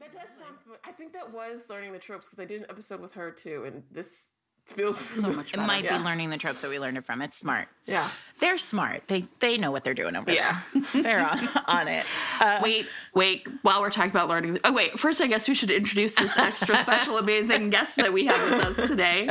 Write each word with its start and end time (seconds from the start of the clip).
That 0.00 0.12
does 0.12 0.28
sound. 0.38 0.56
I 0.84 0.92
think 0.92 1.12
that 1.12 1.32
was 1.32 1.68
learning 1.68 1.92
the 1.92 1.98
tropes 1.98 2.28
because 2.28 2.42
I 2.42 2.46
did 2.46 2.60
an 2.60 2.66
episode 2.70 3.00
with 3.00 3.14
her 3.14 3.30
too, 3.30 3.64
and 3.64 3.82
this 3.90 4.28
feels 4.66 5.02
so 5.20 5.32
much. 5.32 5.54
It 5.54 5.58
might 5.58 5.84
yeah. 5.84 5.98
be 5.98 6.04
learning 6.04 6.30
the 6.30 6.38
tropes 6.38 6.60
that 6.60 6.68
we 6.68 6.78
learned 6.78 6.98
it 6.98 7.04
from. 7.04 7.22
It's 7.22 7.36
smart. 7.36 7.68
Yeah, 7.86 8.08
they're 8.38 8.58
smart. 8.58 9.02
They 9.08 9.24
they 9.40 9.56
know 9.56 9.70
what 9.70 9.84
they're 9.84 9.94
doing 9.94 10.14
over 10.14 10.26
there. 10.26 10.34
yeah. 10.36 10.60
there. 10.92 11.02
they're 11.02 11.26
on 11.26 11.48
on 11.66 11.88
it. 11.88 12.04
Uh, 12.40 12.60
wait, 12.62 12.86
wait. 13.14 13.46
While 13.62 13.80
we're 13.80 13.90
talking 13.90 14.10
about 14.10 14.28
learning, 14.28 14.60
oh 14.64 14.72
wait. 14.72 14.98
First, 14.98 15.20
I 15.20 15.26
guess 15.26 15.48
we 15.48 15.54
should 15.54 15.70
introduce 15.70 16.14
this 16.14 16.38
extra 16.38 16.76
special, 16.76 17.18
amazing 17.18 17.70
guest 17.70 17.96
that 17.96 18.12
we 18.12 18.26
have 18.26 18.50
with 18.50 18.78
us 18.78 18.88
today. 18.88 19.28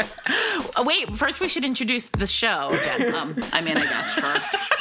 wait, 0.79 1.11
first 1.11 1.39
we 1.39 1.47
should 1.47 1.65
introduce 1.65 2.09
the 2.09 2.27
show. 2.27 2.77
Um, 3.15 3.35
I 3.53 3.61
mean, 3.61 3.77
I 3.77 3.83
guess 3.83 4.13
sure 4.13 4.77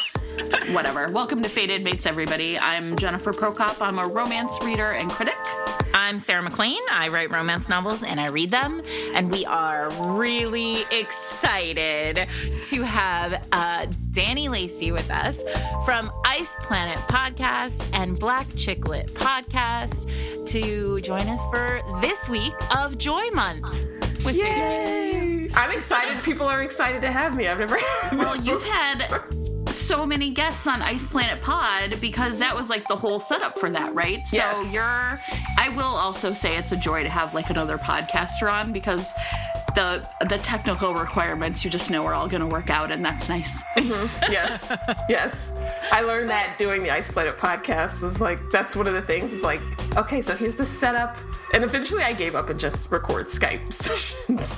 whatever. 0.73 1.09
Welcome 1.11 1.43
to 1.43 1.49
Fated 1.49 1.83
Mates, 1.83 2.07
everybody. 2.07 2.59
I'm 2.59 2.97
Jennifer 2.97 3.33
Prokop. 3.33 3.81
I'm 3.81 3.99
a 3.99 4.07
romance 4.07 4.59
reader 4.63 4.93
and 4.93 5.11
critic. 5.11 5.37
I'm 5.95 6.19
Sarah 6.19 6.43
MacLean. 6.43 6.83
I 6.91 7.09
write 7.09 7.31
romance 7.31 7.69
novels 7.69 8.03
and 8.03 8.21
I 8.21 8.29
read 8.29 8.51
them. 8.51 8.83
And 9.15 9.31
we 9.31 9.47
are 9.47 9.91
really 10.15 10.83
excited 10.91 12.29
to 12.63 12.83
have 12.83 13.47
uh, 13.53 13.87
Dani 14.11 14.51
Lacey 14.51 14.93
with 14.93 15.11
us 15.11 15.43
from 15.85 16.13
Ice 16.27 16.55
Planet 16.61 16.99
Podcast 17.09 17.89
and 17.93 18.19
Black 18.19 18.47
Chick 18.57 18.89
Lit 18.89 19.07
Podcast 19.15 20.07
to 20.47 21.01
join 21.01 21.29
us 21.29 21.43
for 21.51 21.81
this 22.01 22.29
week 22.29 22.55
of 22.77 22.99
Joy 22.99 23.31
Month. 23.31 23.65
With 24.25 24.37
Yay! 24.37 25.49
I'm 25.55 25.71
excited. 25.71 26.23
People 26.25 26.47
are 26.47 26.63
excited 26.63 27.01
to 27.03 27.11
have 27.11 27.37
me. 27.37 27.47
I've 27.47 27.59
never. 27.59 27.79
well, 28.13 28.37
you've 28.37 28.65
had 28.69 29.07
so 29.87 30.05
many 30.05 30.31
guests 30.31 30.67
on 30.67 30.83
Ice 30.83 31.07
Planet 31.07 31.41
Pod 31.41 32.01
because 32.01 32.39
that 32.39 32.57
was 32.57 32.69
like 32.69 32.89
the 32.89 32.97
whole 32.97 33.21
setup 33.21 33.57
for 33.57 33.71
that, 33.71 33.95
right? 33.95 34.27
So 34.27 34.37
yes. 34.37 34.73
you're 34.73 35.21
I 35.59 35.69
will 35.77 35.85
also 35.85 36.33
say 36.33 36.57
it's 36.57 36.73
a 36.73 36.77
joy 36.77 37.05
to 37.05 37.09
have 37.09 37.35
like 37.35 37.51
another 37.51 37.79
podcaster 37.79 38.53
on 38.53 38.73
because 38.73 39.13
the 39.77 40.09
the 40.29 40.39
technical 40.39 40.95
requirements 40.95 41.65
you 41.65 41.71
just 41.71 41.91
know 41.91 42.05
are 42.05 42.15
all 42.15 42.27
going 42.27 42.41
to 42.41 42.47
work 42.49 42.69
out 42.69 42.91
and 42.91 43.05
that's 43.05 43.29
nice. 43.29 43.63
Mm-hmm. 43.77 44.33
Yes. 44.33 44.73
yes. 45.09 45.53
I 45.93 46.01
learned 46.01 46.31
that 46.31 46.57
doing 46.59 46.83
the 46.83 46.91
Ice 46.91 47.11
Planet 47.11 47.37
podcast 47.37 48.03
is 48.03 48.21
like 48.21 48.41
that's 48.51 48.75
one 48.75 48.89
of 48.89 48.95
the 48.95 49.03
things 49.03 49.33
is 49.33 49.43
like 49.43 49.61
okay, 49.97 50.21
so 50.21 50.35
here's 50.35 50.57
the 50.57 50.65
setup 50.65 51.17
and 51.55 51.63
eventually 51.63 52.03
I 52.03 52.13
gave 52.13 52.35
up 52.35 52.51
and 52.51 52.59
just 52.59 52.91
record 52.91 53.27
Skype 53.27 53.73
sessions. 53.73 54.53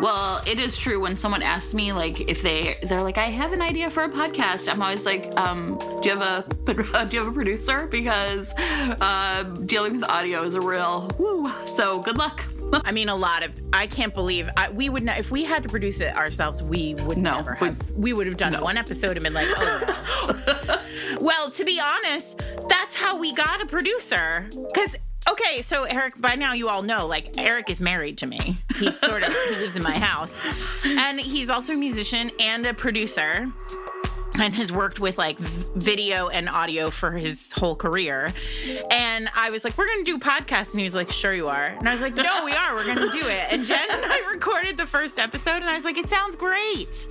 Well, 0.00 0.40
it 0.46 0.58
is 0.58 0.78
true 0.78 0.98
when 0.98 1.14
someone 1.14 1.42
asks 1.42 1.74
me 1.74 1.92
like 1.92 2.28
if 2.28 2.40
they 2.40 2.78
they're 2.82 3.02
like 3.02 3.18
I 3.18 3.26
have 3.26 3.52
an 3.52 3.60
idea 3.60 3.90
for 3.90 4.04
a 4.04 4.08
podcast. 4.08 4.72
I'm 4.72 4.80
always 4.80 5.04
like, 5.04 5.36
um, 5.38 5.78
do 6.00 6.08
you 6.08 6.16
have 6.16 6.46
a 6.66 7.04
do 7.04 7.16
you 7.16 7.22
have 7.22 7.28
a 7.28 7.32
producer? 7.32 7.86
Because 7.86 8.54
uh, 8.56 9.42
dealing 9.66 10.00
with 10.00 10.04
audio 10.04 10.42
is 10.42 10.54
a 10.54 10.60
real 10.60 11.10
woo. 11.18 11.50
So 11.66 12.00
good 12.00 12.16
luck. 12.16 12.44
I 12.84 12.92
mean, 12.92 13.08
a 13.08 13.16
lot 13.16 13.44
of. 13.44 13.52
I 13.72 13.86
can't 13.86 14.14
believe 14.14 14.48
I, 14.56 14.70
we 14.70 14.88
would 14.88 15.02
not. 15.02 15.18
If 15.18 15.30
we 15.30 15.44
had 15.44 15.62
to 15.64 15.68
produce 15.68 16.00
it 16.00 16.14
ourselves, 16.16 16.62
we 16.62 16.94
would 17.00 17.18
no, 17.18 17.36
never 17.36 17.54
have. 17.54 17.90
We 17.92 18.12
would 18.12 18.26
have 18.26 18.36
done 18.36 18.52
no. 18.52 18.62
one 18.62 18.76
episode 18.76 19.16
and 19.16 19.24
been 19.24 19.34
like, 19.34 19.48
oh 19.50 20.64
no. 20.66 20.78
well, 21.20 21.50
to 21.50 21.64
be 21.64 21.80
honest, 21.80 22.42
that's 22.68 22.94
how 22.94 23.18
we 23.18 23.32
got 23.34 23.60
a 23.60 23.66
producer 23.66 24.48
because 24.72 24.96
Okay, 25.28 25.62
so 25.62 25.84
Eric, 25.84 26.20
by 26.20 26.34
now 26.34 26.54
you 26.54 26.68
all 26.68 26.82
know, 26.82 27.06
like 27.06 27.36
Eric 27.38 27.70
is 27.70 27.80
married 27.80 28.18
to 28.18 28.26
me. 28.26 28.56
He's 28.76 28.98
sort 28.98 29.22
of 29.22 29.32
he 29.32 29.56
lives 29.56 29.76
in 29.76 29.82
my 29.82 29.98
house, 29.98 30.40
and 30.84 31.20
he's 31.20 31.50
also 31.50 31.74
a 31.74 31.76
musician 31.76 32.30
and 32.40 32.66
a 32.66 32.74
producer 32.74 33.52
and 34.38 34.54
has 34.54 34.72
worked 34.72 35.00
with 35.00 35.18
like 35.18 35.38
video 35.38 36.28
and 36.28 36.48
audio 36.48 36.88
for 36.88 37.10
his 37.10 37.52
whole 37.52 37.74
career. 37.76 38.32
And 38.90 39.28
I 39.34 39.50
was 39.50 39.64
like, 39.64 39.76
we're 39.76 39.86
going 39.86 40.04
to 40.04 40.10
do 40.10 40.18
podcasts. 40.18 40.70
And 40.70 40.80
he 40.80 40.84
was 40.84 40.94
like, 40.94 41.10
sure 41.10 41.34
you 41.34 41.48
are. 41.48 41.66
And 41.66 41.88
I 41.88 41.92
was 41.92 42.00
like, 42.00 42.14
no, 42.14 42.44
we 42.44 42.52
are. 42.52 42.74
We're 42.74 42.84
going 42.84 43.10
to 43.10 43.10
do 43.10 43.26
it. 43.26 43.52
And 43.52 43.66
Jen 43.66 43.90
and 43.90 44.04
I 44.04 44.30
recorded 44.32 44.76
the 44.78 44.86
first 44.86 45.18
episode 45.18 45.56
and 45.56 45.66
I 45.66 45.74
was 45.74 45.84
like, 45.84 45.98
it 45.98 46.08
sounds 46.08 46.36
great. 46.36 47.06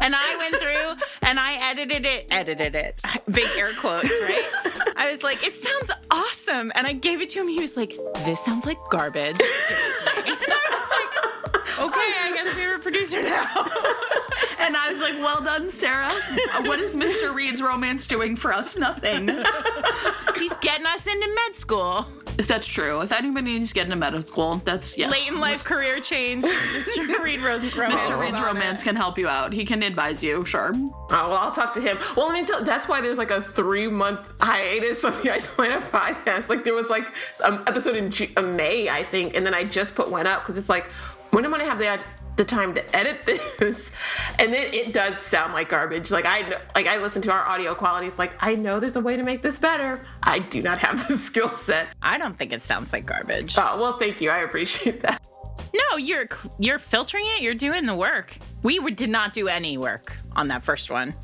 And 0.00 0.14
I 0.14 0.36
went 0.36 0.56
through 0.62 1.06
and 1.28 1.38
I 1.38 1.56
edited 1.70 2.04
it, 2.04 2.26
edited 2.30 2.74
it, 2.74 3.00
big 3.30 3.48
air 3.56 3.72
quotes, 3.74 4.10
right? 4.22 4.85
I 4.96 5.10
was 5.10 5.22
like, 5.22 5.46
it 5.46 5.52
sounds 5.52 5.90
awesome. 6.10 6.72
And 6.74 6.86
I 6.86 6.92
gave 6.92 7.20
it 7.20 7.28
to 7.30 7.40
him. 7.40 7.48
He 7.48 7.60
was 7.60 7.76
like, 7.76 7.94
this 8.24 8.44
sounds 8.44 8.64
like 8.66 8.78
garbage. 8.90 9.38
Give 9.38 9.46
it 9.48 9.98
to 9.98 10.22
me. 10.24 10.30
And 10.32 10.52
I 10.52 10.66
was 10.72 10.90
like, 10.90 11.88
okay, 11.88 12.12
I 12.22 12.32
guess 12.34 12.54
we 12.56 12.62
have 12.62 12.80
a 12.80 12.82
producer 12.82 13.22
now. 13.22 13.46
And 14.58 14.76
I 14.76 14.92
was 14.92 15.00
like, 15.00 15.14
well 15.22 15.40
done, 15.42 15.70
Sarah. 15.70 16.10
What 16.62 16.80
is 16.80 16.96
Mr. 16.96 17.32
Reed's 17.32 17.62
romance 17.62 18.08
doing 18.08 18.34
for 18.34 18.52
us? 18.52 18.76
Nothing. 18.76 19.28
He's 20.36 20.56
getting 20.56 20.86
us 20.86 21.06
into 21.06 21.28
med 21.28 21.54
school. 21.54 22.04
That's 22.36 22.66
true. 22.68 23.00
If 23.00 23.12
anybody 23.12 23.58
needs 23.58 23.70
to 23.70 23.74
get 23.74 23.84
into 23.84 23.96
medical 23.96 24.26
school, 24.26 24.60
that's 24.64 24.96
yes. 24.98 25.10
Late 25.10 25.28
in 25.28 25.40
life 25.40 25.64
career 25.64 26.00
change. 26.00 26.44
Mr. 26.44 27.18
Reed 27.24 27.40
ro- 27.40 27.56
romance. 27.56 28.00
Mr. 28.02 28.20
Reed's 28.20 28.40
romance 28.40 28.82
can 28.82 28.94
help 28.96 29.18
you 29.18 29.26
out. 29.28 29.52
He 29.52 29.64
can 29.64 29.82
advise 29.82 30.22
you, 30.22 30.44
sure. 30.44 30.72
Oh, 30.74 31.00
well, 31.10 31.34
I'll 31.34 31.52
talk 31.52 31.72
to 31.74 31.80
him. 31.80 31.98
Well, 32.16 32.26
let 32.26 32.34
me 32.40 32.46
tell 32.46 32.62
that's 32.62 32.88
why 32.88 33.00
there's 33.00 33.18
like 33.18 33.30
a 33.30 33.40
three 33.40 33.88
month 33.88 34.32
hiatus 34.40 35.04
on 35.04 35.12
the 35.22 35.32
Ice 35.32 35.46
Planet 35.46 35.82
podcast. 35.90 36.48
Like 36.48 36.64
there 36.64 36.74
was 36.74 36.88
like 36.90 37.08
an 37.44 37.54
episode 37.66 37.96
in 37.96 38.10
G- 38.10 38.32
uh, 38.36 38.42
May, 38.42 38.88
I 38.88 39.02
think, 39.04 39.34
and 39.34 39.44
then 39.46 39.54
I 39.54 39.64
just 39.64 39.94
put 39.94 40.10
one 40.10 40.26
up 40.26 40.42
because 40.46 40.58
it's 40.58 40.68
like, 40.68 40.84
when 41.30 41.44
am 41.44 41.54
I 41.54 41.58
gonna 41.58 41.70
have 41.70 41.78
the 41.78 41.88
the 42.36 42.44
time 42.44 42.74
to 42.74 42.96
edit 42.96 43.24
this. 43.24 43.90
And 44.38 44.52
then 44.52 44.72
it 44.74 44.92
does 44.92 45.16
sound 45.18 45.54
like 45.54 45.70
garbage. 45.70 46.10
Like 46.10 46.26
i 46.26 46.40
know 46.42 46.58
like 46.74 46.86
i 46.86 46.98
listen 46.98 47.22
to 47.22 47.32
our 47.32 47.46
audio 47.46 47.74
quality. 47.74 48.06
It's 48.06 48.18
like 48.18 48.36
i 48.40 48.54
know 48.54 48.78
there's 48.80 48.96
a 48.96 49.00
way 49.00 49.16
to 49.16 49.22
make 49.22 49.42
this 49.42 49.58
better. 49.58 50.02
I 50.22 50.40
do 50.40 50.62
not 50.62 50.78
have 50.78 51.08
the 51.08 51.16
skill 51.28 51.48
set. 51.48 51.88
I 52.02 52.18
don't 52.18 52.36
think 52.36 52.52
it 52.52 52.60
sounds 52.62 52.92
like 52.92 53.06
garbage. 53.06 53.54
Oh 53.58 53.78
well 53.80 53.98
thank 53.98 54.20
you. 54.20 54.30
I 54.30 54.38
appreciate 54.38 55.00
that. 55.00 55.22
No 55.74 55.96
you're 55.96 56.28
you're 56.58 56.78
filtering 56.78 57.24
it. 57.28 57.42
You're 57.42 57.54
doing 57.54 57.86
the 57.86 57.96
work. 57.96 58.36
We 58.62 58.78
did 58.92 59.10
not 59.10 59.32
do 59.32 59.48
any 59.48 59.78
work 59.78 60.16
on 60.34 60.48
that 60.48 60.62
first 60.64 60.90
one. 60.90 61.14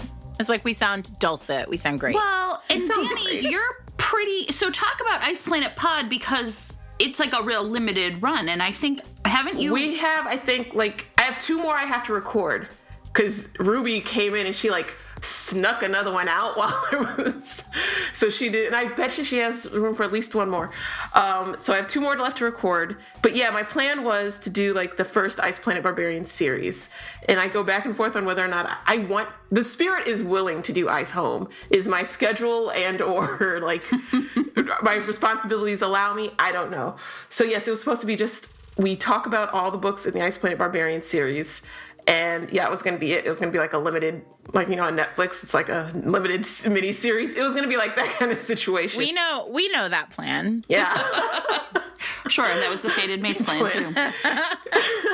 It's 0.41 0.49
like 0.49 0.65
we 0.65 0.73
sound 0.73 1.19
dulcet. 1.19 1.69
We 1.69 1.77
sound 1.77 2.01
great. 2.01 2.15
Well 2.15 2.63
and 2.71 2.83
dani 2.83 3.25
great. 3.25 3.43
you're 3.45 3.85
pretty 3.99 4.51
so 4.53 4.71
talk 4.71 5.01
about 5.01 5.23
ice 5.23 5.43
planet 5.43 5.77
pod 5.77 6.09
because 6.09 6.79
it's 7.03 7.19
like 7.19 7.35
a 7.35 7.43
real 7.43 7.65
limited 7.65 8.23
run 8.23 8.49
and 8.49 8.63
i 8.63 8.71
think 8.71 9.01
haven't 9.25 9.59
you 9.59 9.73
we 9.73 9.97
have 9.97 10.27
i 10.27 10.37
think 10.37 10.73
like 10.75 11.07
i 11.19 11.23
have 11.23 11.37
two 11.39 11.59
more 11.59 11.75
i 11.75 11.85
have 11.85 12.03
to 12.05 12.13
record. 12.13 12.69
Because 13.05 13.49
ruby 13.59 14.01
came 14.01 14.35
in 14.35 14.47
and 14.47 14.57
she 14.57 14.71
like 14.71 14.97
snuck 15.23 15.83
another 15.83 16.13
one 16.13 16.29
out 16.29 16.57
while 16.57 16.87
I 16.93 16.97
was. 16.97 17.65
So 18.13 18.29
she 18.31 18.49
did, 18.49 18.67
and 18.67 18.77
I 18.77 18.89
bet 18.89 19.17
you 19.19 19.25
she 19.25 19.39
has 19.39 19.71
room 19.73 19.95
for 19.95 20.03
at 20.03 20.13
least 20.13 20.35
one 20.35 20.51
more. 20.51 20.71
Um, 21.15 21.57
so 21.59 21.73
I 21.73 21.77
have 21.77 21.89
two 21.89 22.01
more 22.01 22.17
left 22.17 22.39
to 22.39 22.45
record. 22.45 22.97
But 23.23 23.35
yeah, 23.35 23.51
my 23.51 23.63
plan 23.63 24.05
was 24.05 24.39
to 24.39 24.51
do 24.51 24.73
like 24.73 24.97
the 24.97 25.05
first 25.05 25.41
Ice 25.41 25.59
Planet 25.59 25.83
Barbarian 25.83 26.25
series, 26.25 26.91
and 27.29 27.41
I 27.41 27.49
go 27.49 27.65
back 27.65 27.85
and 27.85 27.97
forth 27.97 28.17
on 28.17 28.25
whether 28.25 28.45
or 28.45 28.49
not 28.49 28.79
I 28.87 28.99
want. 28.99 29.29
The 29.51 29.65
spirit 29.65 30.09
is 30.09 30.23
willing 30.23 30.63
to 30.63 30.73
do 30.73 30.89
Ice 30.89 31.11
Home. 31.11 31.49
Is 31.71 31.89
my 31.89 32.03
schedule 32.03 32.71
and 32.73 33.01
or 33.01 33.61
like 33.63 33.85
my 34.83 34.97
responsibilities 35.07 35.83
allow 35.83 36.15
me? 36.15 36.31
I 36.39 36.53
don't 36.53 36.71
know. 36.71 36.97
So 37.29 37.45
yes, 37.45 37.67
it 37.67 37.71
was 37.71 37.81
supposed 37.81 38.01
to 38.03 38.07
be 38.07 38.17
just 38.17 38.53
we 38.79 38.97
talk 38.97 39.27
about 39.27 39.53
all 39.53 39.71
the 39.71 39.79
books 39.79 40.07
in 40.07 40.15
the 40.15 40.23
Ice 40.23 40.39
Planet 40.39 40.59
Barbarian 40.59 41.03
series 41.03 41.63
and 42.07 42.51
yeah, 42.51 42.67
it 42.67 42.71
was 42.71 42.83
gonna 42.83 42.99
be 42.99 43.13
it. 43.13 43.25
It 43.25 43.29
was 43.29 43.39
gonna 43.39 43.53
be 43.53 43.59
like 43.59 43.73
a 43.73 43.79
limited, 43.79 44.23
like 44.53 44.69
you 44.69 44.77
know, 44.77 44.85
on 44.85 44.97
Netflix, 44.97 45.43
it's 45.43 45.55
like 45.55 45.69
a 45.69 45.91
limited 45.95 46.47
mini 46.71 46.93
series. 46.93 47.35
It 47.35 47.43
was 47.43 47.55
gonna 47.55 47.69
be 47.69 47.77
like 47.77 47.97
that 47.97 48.07
kind 48.19 48.31
of 48.31 48.39
situation. 48.39 48.99
We 48.99 49.13
know, 49.13 49.49
we 49.51 49.69
know 49.69 49.89
that 49.89 50.11
plan. 50.11 50.65
Yeah, 50.69 50.93
sure. 52.29 52.47
And 52.47 52.61
that 52.61 52.71
was 52.71 52.83
the 52.83 52.91
Fated 52.91 53.23
Mates 53.23 53.43
plan 53.49 53.71
too. 53.71 53.95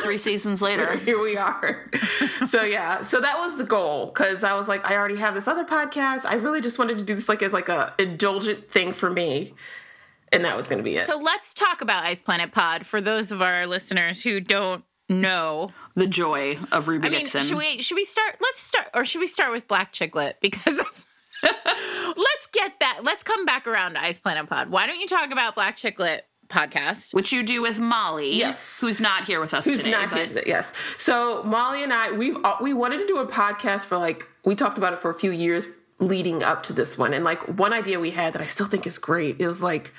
Three 0.02 0.18
seasons 0.18 0.62
later, 0.62 0.96
here 0.96 1.20
we 1.20 1.36
are. 1.36 1.90
So 2.46 2.62
yeah, 2.62 3.02
so 3.02 3.20
that 3.20 3.38
was 3.38 3.58
the 3.58 3.64
goal 3.64 4.06
because 4.06 4.44
I 4.44 4.54
was 4.54 4.68
like, 4.68 4.88
I 4.90 4.96
already 4.96 5.16
have 5.16 5.34
this 5.34 5.48
other 5.48 5.64
podcast. 5.64 6.24
I 6.24 6.34
really 6.34 6.60
just 6.60 6.78
wanted 6.78 6.98
to 6.98 7.04
do 7.04 7.14
this 7.14 7.28
like 7.28 7.42
as 7.42 7.52
like 7.52 7.68
a 7.68 7.92
indulgent 7.98 8.70
thing 8.70 8.92
for 8.92 9.10
me 9.10 9.54
and 10.32 10.44
that 10.44 10.56
was 10.56 10.68
going 10.68 10.78
to 10.78 10.84
be 10.84 10.94
it. 10.94 11.06
So 11.06 11.18
let's 11.18 11.54
talk 11.54 11.80
about 11.80 12.04
Ice 12.04 12.22
Planet 12.22 12.52
Pod 12.52 12.86
for 12.86 13.00
those 13.00 13.32
of 13.32 13.42
our 13.42 13.66
listeners 13.66 14.22
who 14.22 14.40
don't 14.40 14.84
know 15.08 15.70
the 15.94 16.06
joy 16.06 16.58
of 16.72 16.88
Ruby 16.88 17.08
I 17.08 17.10
mean, 17.10 17.20
Dixon. 17.20 17.42
Should 17.42 17.58
we 17.58 17.82
should 17.82 17.96
we 17.96 18.04
start 18.04 18.36
let's 18.40 18.60
start 18.60 18.88
or 18.94 19.04
should 19.04 19.20
we 19.20 19.26
start 19.26 19.52
with 19.52 19.68
Black 19.68 19.92
Chick 19.92 20.14
Lit 20.14 20.38
because 20.40 20.76
let's 21.42 22.46
get 22.52 22.80
that 22.80 23.00
let's 23.02 23.22
come 23.22 23.44
back 23.44 23.66
around 23.66 23.94
to 23.94 24.02
Ice 24.02 24.20
Planet 24.20 24.48
Pod. 24.48 24.70
Why 24.70 24.86
don't 24.86 25.00
you 25.00 25.08
talk 25.08 25.30
about 25.30 25.54
Black 25.54 25.76
Chick 25.76 25.98
Lit 25.98 26.26
podcast, 26.48 27.14
which 27.14 27.32
you 27.32 27.42
do 27.42 27.60
with 27.62 27.78
Molly, 27.78 28.36
yes, 28.36 28.80
who's 28.80 29.00
not 29.00 29.24
here 29.24 29.40
with 29.40 29.54
us 29.54 29.64
who's 29.64 29.78
today. 29.78 29.90
not 29.90 30.10
but... 30.10 30.18
here 30.18 30.26
today. 30.26 30.44
Yes, 30.46 30.72
so 30.96 31.42
Molly 31.44 31.82
and 31.82 31.92
I, 31.92 32.12
we've 32.12 32.36
uh, 32.44 32.56
we 32.60 32.72
wanted 32.72 32.98
to 32.98 33.06
do 33.06 33.18
a 33.18 33.26
podcast 33.26 33.86
for 33.86 33.98
like 33.98 34.26
we 34.44 34.54
talked 34.54 34.78
about 34.78 34.92
it 34.92 35.00
for 35.00 35.10
a 35.10 35.14
few 35.14 35.30
years 35.30 35.66
leading 36.00 36.42
up 36.42 36.62
to 36.64 36.72
this 36.72 36.96
one, 36.96 37.14
and 37.14 37.24
like 37.24 37.42
one 37.58 37.72
idea 37.72 38.00
we 38.00 38.10
had 38.10 38.32
that 38.32 38.42
I 38.42 38.46
still 38.46 38.66
think 38.66 38.86
is 38.86 38.98
great. 38.98 39.40
It 39.40 39.46
was 39.46 39.62
like 39.62 39.92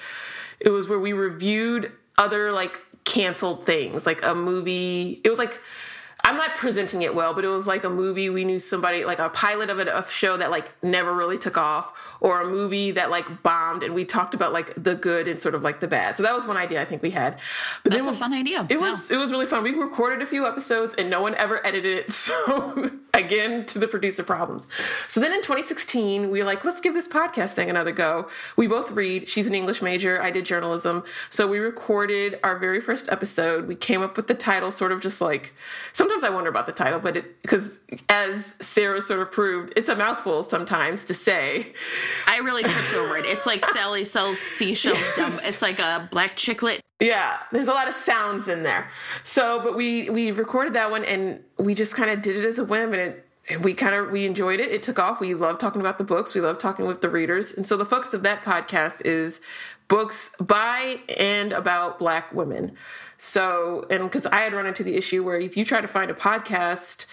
it 0.59 0.69
was 0.69 0.87
where 0.87 0.99
we 0.99 1.13
reviewed 1.13 1.91
other 2.17 2.51
like 2.51 2.79
canceled 3.09 3.65
things, 3.65 4.05
like 4.05 4.23
a 4.23 4.35
movie. 4.35 5.19
It 5.23 5.29
was 5.29 5.39
like 5.39 5.59
I'm 6.23 6.35
not 6.35 6.55
presenting 6.55 7.01
it 7.01 7.15
well, 7.15 7.33
but 7.33 7.45
it 7.45 7.47
was 7.47 7.65
like 7.65 7.83
a 7.83 7.89
movie 7.89 8.29
we 8.29 8.43
knew 8.43 8.59
somebody 8.59 9.05
like 9.05 9.19
a 9.19 9.29
pilot 9.29 9.69
of 9.69 9.79
a, 9.79 10.05
show 10.09 10.37
that 10.37 10.51
like 10.51 10.71
never 10.83 11.13
really 11.13 11.37
took 11.37 11.57
off, 11.57 12.17
or 12.19 12.41
a 12.41 12.45
movie 12.45 12.91
that 12.91 13.09
like 13.09 13.43
bombed, 13.43 13.83
and 13.83 13.93
we 13.93 14.05
talked 14.05 14.33
about 14.33 14.51
like 14.51 14.73
the 14.75 14.95
good 14.95 15.27
and 15.27 15.39
sort 15.39 15.55
of 15.55 15.63
like 15.63 15.79
the 15.79 15.87
bad. 15.87 16.17
So 16.17 16.23
that 16.23 16.33
was 16.33 16.45
one 16.45 16.57
idea 16.57 16.81
I 16.81 16.85
think 16.85 17.01
we 17.01 17.11
had. 17.11 17.39
But 17.83 17.93
That's 17.93 18.05
then, 18.05 18.13
a 18.13 18.17
fun 18.17 18.33
idea. 18.33 18.67
It 18.69 18.79
was 18.79 19.09
it 19.11 19.17
was 19.17 19.31
really 19.31 19.45
fun. 19.45 19.63
We 19.63 19.71
recorded 19.71 20.21
a 20.21 20.25
few 20.25 20.45
episodes 20.45 20.93
and 20.95 21.09
no 21.09 21.21
one 21.21 21.35
ever 21.35 21.65
edited 21.65 21.97
it. 21.97 22.11
So 22.29 22.89
again, 23.13 23.65
to 23.67 23.79
the 23.79 23.87
producer 23.87 24.23
problems. 24.23 24.67
So 25.07 25.19
then 25.19 25.31
in 25.31 25.41
2016, 25.41 26.29
we 26.29 26.39
were 26.39 26.45
like, 26.45 26.63
let's 26.63 26.79
give 26.79 26.93
this 26.93 27.07
podcast 27.07 27.51
thing 27.51 27.69
another 27.69 27.91
go. 27.91 28.29
We 28.55 28.67
both 28.67 28.91
read. 28.91 29.27
She's 29.27 29.47
an 29.47 29.55
English 29.55 29.81
major. 29.81 30.21
I 30.21 30.29
did 30.29 30.45
journalism. 30.45 31.03
So 31.29 31.47
we 31.47 31.59
recorded 31.59 32.39
our 32.43 32.57
very 32.57 32.81
first 32.81 33.09
episode. 33.09 33.67
We 33.67 33.75
came 33.75 34.01
up 34.01 34.15
with 34.15 34.27
the 34.27 34.35
title, 34.35 34.71
sort 34.71 34.91
of 34.91 35.01
just 35.01 35.21
like 35.21 35.53
sometimes 36.09 36.23
I 36.23 36.33
wonder 36.33 36.49
about 36.49 36.65
the 36.65 36.71
title, 36.71 36.99
but 36.99 37.17
it 37.17 37.41
because 37.41 37.79
as 38.09 38.55
Sarah 38.59 39.01
sort 39.01 39.21
of 39.21 39.31
proved, 39.31 39.73
it's 39.75 39.89
a 39.89 39.95
mouthful 39.95 40.43
sometimes 40.43 41.05
to 41.05 41.13
say. 41.13 41.73
I 42.27 42.39
really 42.39 42.63
tripped 42.63 42.93
over 42.95 43.17
it. 43.17 43.25
It's 43.25 43.45
like 43.45 43.65
Sally 43.67 44.05
sells 44.05 44.39
seashells. 44.39 44.97
Yes. 45.19 45.45
It's 45.45 45.61
like 45.61 45.79
a 45.79 46.07
black 46.11 46.37
chick 46.37 46.61
lit. 46.61 46.81
Yeah, 47.01 47.37
there's 47.51 47.67
a 47.67 47.73
lot 47.73 47.87
of 47.87 47.93
sounds 47.93 48.47
in 48.47 48.63
there. 48.63 48.89
So, 49.23 49.61
but 49.61 49.75
we 49.75 50.09
we 50.09 50.31
recorded 50.31 50.73
that 50.73 50.89
one 50.91 51.03
and 51.03 51.41
we 51.57 51.75
just 51.75 51.93
kind 51.93 52.09
of 52.09 52.21
did 52.21 52.37
it 52.37 52.45
as 52.45 52.57
a 52.57 52.63
whim 52.63 52.93
and 52.93 53.01
it 53.01 53.27
and 53.49 53.63
we 53.63 53.73
kind 53.73 53.95
of 53.95 54.09
we 54.11 54.25
enjoyed 54.25 54.59
it. 54.59 54.71
It 54.71 54.81
took 54.81 54.97
off. 54.97 55.19
We 55.19 55.33
love 55.33 55.59
talking 55.59 55.81
about 55.81 55.97
the 55.97 56.03
books. 56.03 56.33
We 56.33 56.41
love 56.41 56.57
talking 56.57 56.87
with 56.87 57.01
the 57.01 57.09
readers. 57.09 57.53
And 57.53 57.67
so 57.67 57.77
the 57.77 57.85
focus 57.85 58.13
of 58.13 58.23
that 58.23 58.43
podcast 58.43 59.05
is 59.05 59.41
books 59.87 60.31
by 60.39 61.01
and 61.17 61.51
about 61.51 61.99
black 61.99 62.31
women. 62.33 62.77
So, 63.19 63.85
and 63.89 64.03
because 64.03 64.25
I 64.25 64.37
had 64.37 64.53
run 64.53 64.65
into 64.65 64.83
the 64.83 64.95
issue 64.95 65.23
where 65.23 65.37
if 65.37 65.57
you 65.57 65.65
try 65.65 65.81
to 65.81 65.87
find 65.87 66.09
a 66.09 66.13
podcast 66.13 67.05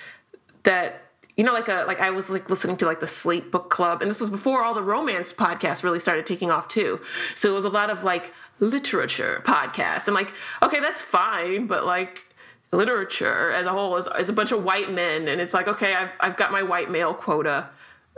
that 0.63 1.03
you 1.37 1.45
know 1.45 1.53
like 1.53 1.69
a 1.69 1.85
like 1.87 2.01
i 2.01 2.11
was 2.11 2.31
like 2.31 2.49
listening 2.49 2.77
to 2.79 2.87
like 2.87 2.99
the 2.99 3.07
slate 3.07 3.53
book 3.53 3.69
club 3.71 4.01
and 4.01 4.11
this 4.11 4.21
was 4.21 4.31
before 4.31 4.65
all 4.65 4.73
the 4.73 4.83
romance 4.83 5.33
podcasts 5.33 5.85
really 5.85 5.99
started 5.99 6.25
taking 6.25 6.51
off 6.51 6.67
too. 6.67 7.01
So 7.35 7.51
it 7.51 7.55
was 7.55 7.65
a 7.65 7.69
lot 7.69 7.91
of 7.91 8.03
like 8.03 8.33
literature 8.59 9.43
podcasts 9.45 10.07
and 10.07 10.15
like 10.15 10.33
okay 10.63 10.81
that's 10.81 11.03
fine 11.03 11.67
but 11.67 11.85
like 11.85 12.25
literature 12.73 13.51
as 13.53 13.67
a 13.67 13.71
whole 13.71 13.97
is, 13.97 14.09
is 14.19 14.29
a 14.29 14.33
bunch 14.33 14.51
of 14.51 14.65
white 14.65 14.91
men 14.93 15.29
and 15.29 15.41
it's 15.41 15.53
like 15.53 15.69
okay 15.69 15.95
I've, 15.95 16.11
I've 16.21 16.37
got 16.37 16.53
my 16.53 16.63
white 16.63 16.91
male 16.91 17.15
quota 17.15 17.69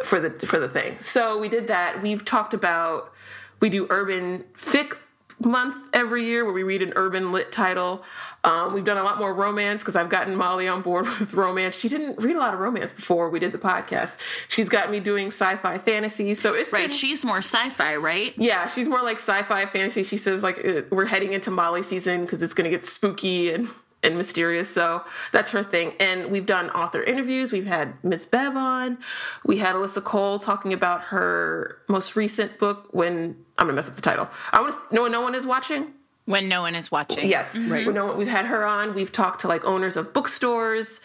for 0.05 0.21
the 0.21 0.31
for 0.47 0.59
the 0.59 0.69
thing. 0.69 0.97
So 1.01 1.39
we 1.39 1.49
did 1.49 1.67
that. 1.69 2.03
We've 2.03 2.25
talked 2.25 2.55
about 2.55 3.13
we 3.61 3.69
do 3.69 3.87
urban 3.91 4.45
fic 4.55 4.97
month 5.45 5.77
every 5.93 6.25
year 6.25 6.45
where 6.45 6.55
we 6.55 6.63
read 6.63 6.83
an 6.83 6.93
urban 6.97 7.33
lit 7.33 7.53
title 7.53 8.05
um, 8.45 8.73
we've 8.73 8.85
done 8.85 8.99
a 8.99 9.03
lot 9.03 9.19
more 9.19 9.35
romance 9.35 9.83
because 9.83 9.97
I've 9.97 10.09
gotten 10.09 10.37
Molly 10.37 10.69
on 10.69 10.83
board 10.83 11.07
with 11.21 11.35
romance. 11.35 11.77
She 11.77 11.89
didn't 11.89 12.23
read 12.23 12.37
a 12.37 12.39
lot 12.39 12.55
of 12.55 12.61
romance 12.61 12.93
before 12.93 13.31
we 13.31 13.39
did 13.39 13.53
the 13.53 13.59
podcast. 13.59 14.19
She's 14.49 14.69
got 14.69 14.91
me 14.91 15.01
doing 15.01 15.29
sci-fi 15.29 15.79
fantasy, 15.79 16.35
so 16.35 16.55
it's 16.55 16.73
right. 16.73 16.89
Been, 16.89 16.97
she's 16.97 17.25
more 17.25 17.39
sci-fi, 17.39 17.97
right? 17.97 18.35
Yeah, 18.37 18.67
she's 18.67 18.89
more 18.89 19.03
like 19.03 19.17
sci-fi 19.17 19.67
fantasy. 19.67 20.03
She 20.03 20.17
says 20.17 20.43
like 20.43 20.65
uh, 20.65 20.83
we're 20.91 21.07
heading 21.07 21.33
into 21.33 21.51
Molly 21.51 21.83
season 21.83 22.23
because 22.23 22.43
it's 22.43 22.55
going 22.55 22.65
to 22.65 22.71
get 22.71 22.87
spooky 22.87 23.53
and 23.53 23.69
and 24.05 24.17
mysterious. 24.17 24.73
So 24.73 25.03
that's 25.33 25.51
her 25.51 25.65
thing. 25.65 25.93
And 25.99 26.31
we've 26.31 26.47
done 26.47 26.71
author 26.71 27.03
interviews. 27.03 27.53
We've 27.53 27.67
had 27.67 27.95
Miss 28.05 28.27
Bev 28.27 28.57
on. 28.57 28.99
We 29.45 29.57
had 29.57 29.75
Alyssa 29.75 30.05
Cole 30.05 30.39
talking 30.39 30.73
about 30.73 31.01
her 31.03 31.79
most 31.89 32.15
recent 32.15 32.61
book. 32.61 32.89
When 32.93 33.45
I'm 33.59 33.67
gonna 33.67 33.75
mess 33.75 33.89
up 33.89 33.97
the 33.97 34.03
title. 34.03 34.29
I 34.53 34.61
want 34.61 34.75
to. 34.75 34.95
No, 34.95 35.09
no 35.09 35.21
one 35.21 35.35
is 35.35 35.45
watching. 35.45 35.93
When 36.29 36.47
no 36.47 36.61
one 36.61 36.75
is 36.75 36.91
watching. 36.91 37.27
Yes, 37.27 37.57
mm-hmm. 37.57 37.73
right. 37.73 37.89
No, 37.89 38.15
we've 38.15 38.29
had 38.29 38.45
her 38.45 38.63
on. 38.63 38.93
We've 38.93 39.11
talked 39.11 39.41
to 39.41 39.49
like 39.49 39.65
owners 39.65 39.97
of 39.97 40.13
bookstores. 40.13 41.01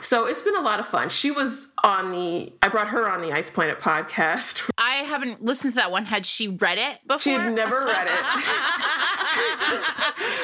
So 0.00 0.26
it's 0.26 0.42
been 0.42 0.56
a 0.56 0.60
lot 0.60 0.80
of 0.80 0.86
fun. 0.88 1.10
She 1.10 1.30
was 1.30 1.72
on 1.84 2.10
the. 2.10 2.52
I 2.60 2.68
brought 2.68 2.88
her 2.88 3.08
on 3.08 3.22
the 3.22 3.32
Ice 3.32 3.50
Planet 3.50 3.78
podcast. 3.78 4.68
I 4.78 4.96
haven't 4.96 5.44
listened 5.44 5.74
to 5.74 5.76
that 5.76 5.92
one. 5.92 6.04
Had 6.04 6.26
she 6.26 6.48
read 6.48 6.78
it 6.78 6.98
before? 7.06 7.20
She 7.20 7.30
had 7.30 7.52
never 7.52 7.84
read 7.84 8.08
it. 8.08 8.24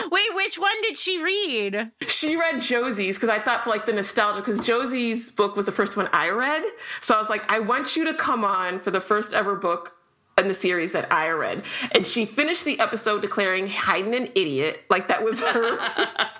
Wait, 0.12 0.34
which 0.34 0.58
one 0.60 0.80
did 0.82 0.96
she 0.96 1.20
read? 1.20 1.90
She 2.06 2.36
read 2.36 2.60
Josie's 2.60 3.16
because 3.16 3.30
I 3.30 3.40
thought 3.40 3.64
for 3.64 3.70
like 3.70 3.84
the 3.84 3.92
nostalgia 3.92 4.38
because 4.40 4.64
Josie's 4.64 5.32
book 5.32 5.56
was 5.56 5.66
the 5.66 5.72
first 5.72 5.96
one 5.96 6.08
I 6.12 6.28
read. 6.30 6.62
So 7.00 7.16
I 7.16 7.18
was 7.18 7.28
like, 7.28 7.50
I 7.50 7.58
want 7.58 7.96
you 7.96 8.04
to 8.04 8.14
come 8.14 8.44
on 8.44 8.78
for 8.78 8.92
the 8.92 9.00
first 9.00 9.34
ever 9.34 9.56
book 9.56 9.96
in 10.40 10.48
the 10.48 10.54
series 10.54 10.92
that 10.92 11.12
I 11.12 11.30
read. 11.30 11.64
And 11.92 12.06
she 12.06 12.24
finished 12.24 12.64
the 12.64 12.78
episode 12.80 13.22
declaring 13.22 13.68
Haeden 13.68 14.16
an 14.16 14.28
idiot. 14.34 14.84
Like 14.90 15.08
that 15.08 15.24
was 15.24 15.40
her. 15.40 15.78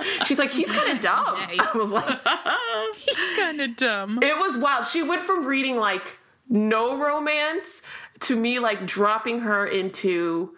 She's 0.27 0.39
like, 0.39 0.51
he's 0.51 0.71
kind 0.71 0.93
of 0.93 1.01
dumb. 1.01 1.35
Nice. 1.35 1.61
I 1.61 1.77
was 1.77 1.91
like, 1.91 2.05
he's 2.97 3.39
kind 3.39 3.61
of 3.61 3.77
dumb. 3.77 4.19
It 4.23 4.39
was 4.39 4.59
wild. 4.59 4.87
She 4.87 5.03
went 5.03 5.23
from 5.23 5.47
reading 5.47 5.77
like 5.77 6.19
no 6.49 7.01
romance 7.01 7.83
to 8.21 8.37
me 8.37 8.59
like 8.59 8.87
dropping 8.87 9.41
her 9.41 9.67
into 9.67 10.55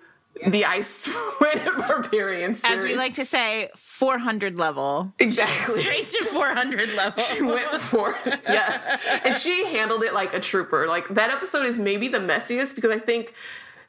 the 0.46 0.64
Ice 0.64 1.08
Planet 1.38 1.76
Barbarian 1.79 2.55
series. 2.55 2.79
As 2.79 2.84
we 2.84 2.96
like 2.96 3.12
to 3.14 3.25
say, 3.25 3.70
400 3.76 4.56
level. 4.56 5.12
Exactly. 5.19 5.81
Straight 5.82 6.08
to 6.08 6.25
400 6.25 6.94
level. 6.94 7.23
She 7.23 7.43
went 7.43 7.69
for 7.81 8.14
it, 8.25 8.40
yes. 8.49 9.00
And 9.25 9.37
she 9.37 9.67
handled 9.67 10.02
it 10.02 10.14
like 10.14 10.34
a 10.34 10.40
trooper. 10.40 10.88
Like, 10.88 11.08
that 11.11 11.31
episode 11.31 11.67
is 11.67 11.79
maybe 11.79 12.08
the 12.08 12.19
messiest 12.19 12.75
because 12.75 12.90
I 12.90 12.99
think 12.99 13.34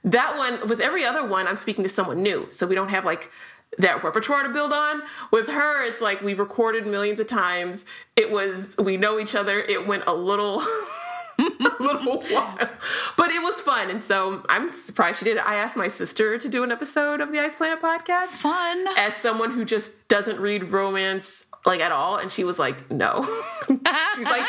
that 0.03 0.37
one, 0.37 0.67
with 0.67 0.79
every 0.79 1.05
other 1.05 1.25
one, 1.25 1.47
I'm 1.47 1.57
speaking 1.57 1.83
to 1.83 1.89
someone 1.89 2.21
new. 2.21 2.47
So 2.49 2.67
we 2.67 2.75
don't 2.75 2.89
have 2.89 3.05
like 3.05 3.31
that 3.77 4.03
repertoire 4.03 4.43
to 4.43 4.49
build 4.49 4.73
on. 4.73 5.01
With 5.31 5.47
her, 5.47 5.83
it's 5.85 6.01
like 6.01 6.21
we've 6.21 6.39
recorded 6.39 6.85
millions 6.85 7.19
of 7.19 7.27
times. 7.27 7.85
It 8.15 8.31
was, 8.31 8.75
we 8.77 8.97
know 8.97 9.17
each 9.17 9.33
other. 9.33 9.59
It 9.59 9.87
went 9.87 10.03
a 10.07 10.13
little. 10.13 10.63
a 11.39 11.83
little 11.83 12.21
while. 12.23 12.57
But 13.17 13.31
it 13.31 13.41
was 13.41 13.61
fun. 13.61 13.89
And 13.89 14.03
so 14.03 14.43
I'm 14.49 14.69
surprised 14.69 15.19
she 15.19 15.25
did 15.25 15.37
it. 15.37 15.47
I 15.47 15.55
asked 15.55 15.77
my 15.77 15.87
sister 15.87 16.37
to 16.37 16.49
do 16.49 16.63
an 16.63 16.71
episode 16.71 17.21
of 17.21 17.31
the 17.31 17.39
Ice 17.39 17.55
Planet 17.55 17.81
podcast. 17.81 18.27
Fun. 18.27 18.85
As 18.97 19.15
someone 19.15 19.51
who 19.51 19.65
just 19.65 20.07
doesn't 20.07 20.39
read 20.39 20.71
romance 20.71 21.45
like 21.65 21.79
at 21.79 21.91
all 21.91 22.17
and 22.17 22.31
she 22.31 22.43
was 22.43 22.59
like 22.59 22.91
no. 22.91 23.23
She's 23.67 24.25
like 24.25 24.45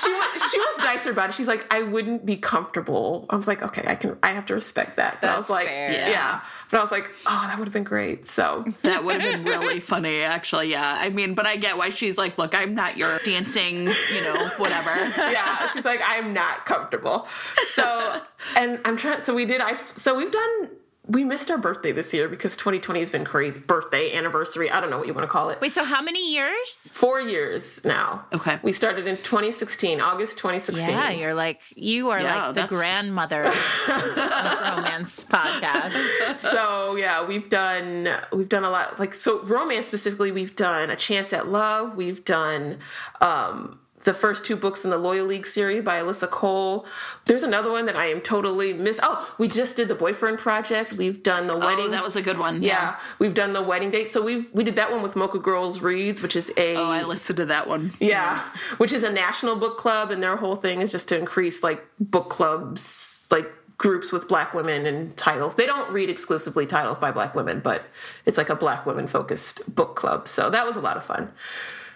she 0.00 0.12
was 0.12 0.50
she 0.52 0.58
was 0.58 0.78
nicer 0.78 1.10
about 1.10 1.30
it. 1.30 1.34
She's 1.34 1.48
like 1.48 1.66
i 1.72 1.82
wouldn't 1.82 2.24
be 2.24 2.36
comfortable. 2.36 3.26
I 3.30 3.36
was 3.36 3.48
like 3.48 3.62
okay 3.62 3.82
i 3.86 3.94
can 3.96 4.16
i 4.22 4.28
have 4.28 4.46
to 4.46 4.54
respect 4.54 4.96
that. 4.98 5.20
But 5.20 5.26
That's 5.26 5.36
i 5.36 5.38
was 5.40 5.50
like 5.50 5.66
fair. 5.66 6.10
yeah. 6.10 6.40
But 6.70 6.78
i 6.78 6.80
was 6.82 6.90
like 6.92 7.10
oh 7.26 7.44
that 7.48 7.58
would 7.58 7.66
have 7.66 7.72
been 7.72 7.84
great. 7.84 8.26
So 8.26 8.64
that 8.82 9.04
would 9.04 9.20
have 9.20 9.32
been 9.32 9.44
really 9.44 9.80
funny 9.80 10.20
actually 10.22 10.70
yeah. 10.70 10.96
I 11.00 11.10
mean 11.10 11.34
but 11.34 11.46
i 11.46 11.56
get 11.56 11.76
why 11.76 11.90
she's 11.90 12.16
like 12.16 12.38
look 12.38 12.54
i'm 12.54 12.74
not 12.74 12.96
your 12.96 13.18
dancing 13.24 13.88
you 14.14 14.22
know 14.22 14.48
whatever. 14.58 14.90
Yeah 15.34 15.68
she's 15.70 15.84
like 15.84 16.00
i'm 16.04 16.32
not 16.32 16.66
comfortable. 16.66 17.26
So 17.68 18.20
and 18.56 18.80
i'm 18.84 18.96
trying 18.96 19.24
so 19.24 19.34
we 19.34 19.44
did 19.44 19.60
ice 19.60 19.82
so 19.96 20.14
we've 20.16 20.30
done 20.30 20.70
we 21.06 21.22
missed 21.22 21.50
our 21.50 21.58
birthday 21.58 21.92
this 21.92 22.14
year 22.14 22.28
because 22.28 22.56
2020 22.56 23.00
has 23.00 23.10
been 23.10 23.24
crazy. 23.24 23.60
Birthday, 23.60 24.16
anniversary, 24.16 24.70
I 24.70 24.80
don't 24.80 24.88
know 24.88 24.96
what 24.96 25.06
you 25.06 25.12
want 25.12 25.24
to 25.24 25.30
call 25.30 25.50
it. 25.50 25.60
Wait, 25.60 25.72
so 25.72 25.84
how 25.84 26.00
many 26.00 26.32
years? 26.32 26.90
Four 26.94 27.20
years 27.20 27.84
now. 27.84 28.24
Okay. 28.32 28.58
We 28.62 28.72
started 28.72 29.06
in 29.06 29.18
2016, 29.18 30.00
August 30.00 30.38
2016. 30.38 30.88
Yeah, 30.88 31.10
you're 31.10 31.34
like, 31.34 31.60
you 31.76 32.08
are 32.08 32.20
yeah, 32.20 32.46
like 32.46 32.54
the 32.54 32.66
grandmother 32.66 33.44
of 33.44 33.54
romance 33.88 35.26
podcast. 35.26 36.38
So 36.38 36.96
yeah, 36.96 37.24
we've 37.24 37.50
done, 37.50 38.08
we've 38.32 38.48
done 38.48 38.64
a 38.64 38.70
lot. 38.70 38.98
Like, 38.98 39.12
so 39.12 39.42
romance 39.42 39.86
specifically, 39.86 40.32
we've 40.32 40.56
done 40.56 40.88
A 40.88 40.96
Chance 40.96 41.34
at 41.34 41.48
Love. 41.48 41.96
We've 41.96 42.24
done, 42.24 42.78
um, 43.20 43.78
the 44.04 44.14
first 44.14 44.44
two 44.44 44.54
books 44.54 44.84
in 44.84 44.90
the 44.90 44.98
Loyal 44.98 45.26
League 45.26 45.46
series 45.46 45.82
by 45.82 45.98
Alyssa 46.00 46.30
Cole. 46.30 46.86
There's 47.24 47.42
another 47.42 47.70
one 47.70 47.86
that 47.86 47.96
I 47.96 48.06
am 48.06 48.20
totally 48.20 48.72
miss. 48.72 49.00
Oh, 49.02 49.34
we 49.38 49.48
just 49.48 49.76
did 49.76 49.88
the 49.88 49.94
Boyfriend 49.94 50.38
Project. 50.38 50.92
We've 50.92 51.22
done 51.22 51.46
the 51.46 51.54
oh, 51.54 51.58
wedding. 51.58 51.86
Oh, 51.86 51.90
that 51.90 52.04
was 52.04 52.14
a 52.14 52.22
good 52.22 52.38
one. 52.38 52.62
Yeah. 52.62 52.68
yeah. 52.68 52.96
we've 53.18 53.34
done 53.34 53.52
the 53.52 53.62
wedding 53.62 53.90
date. 53.90 54.10
So 54.10 54.22
we 54.22 54.46
we 54.52 54.62
did 54.62 54.76
that 54.76 54.92
one 54.92 55.02
with 55.02 55.16
Mocha 55.16 55.38
Girls 55.38 55.80
Reads, 55.80 56.22
which 56.22 56.36
is 56.36 56.52
a. 56.56 56.76
Oh, 56.76 56.90
I 56.90 57.02
listened 57.02 57.38
to 57.38 57.46
that 57.46 57.66
one. 57.66 57.92
Yeah, 57.98 58.08
yeah, 58.08 58.40
which 58.76 58.92
is 58.92 59.02
a 59.02 59.10
national 59.10 59.56
book 59.56 59.78
club, 59.78 60.10
and 60.10 60.22
their 60.22 60.36
whole 60.36 60.56
thing 60.56 60.80
is 60.80 60.92
just 60.92 61.08
to 61.08 61.18
increase 61.18 61.62
like 61.62 61.84
book 61.98 62.28
clubs, 62.28 63.26
like 63.30 63.50
groups 63.78 64.12
with 64.12 64.28
black 64.28 64.54
women 64.54 64.86
and 64.86 65.16
titles. 65.16 65.56
They 65.56 65.66
don't 65.66 65.90
read 65.92 66.10
exclusively 66.10 66.66
titles 66.66 66.98
by 66.98 67.10
black 67.10 67.34
women, 67.34 67.60
but 67.60 67.84
it's 68.26 68.38
like 68.38 68.50
a 68.50 68.56
black 68.56 68.86
women 68.86 69.06
focused 69.06 69.74
book 69.74 69.96
club. 69.96 70.28
So 70.28 70.50
that 70.50 70.66
was 70.66 70.76
a 70.76 70.80
lot 70.80 70.96
of 70.96 71.04
fun. 71.04 71.32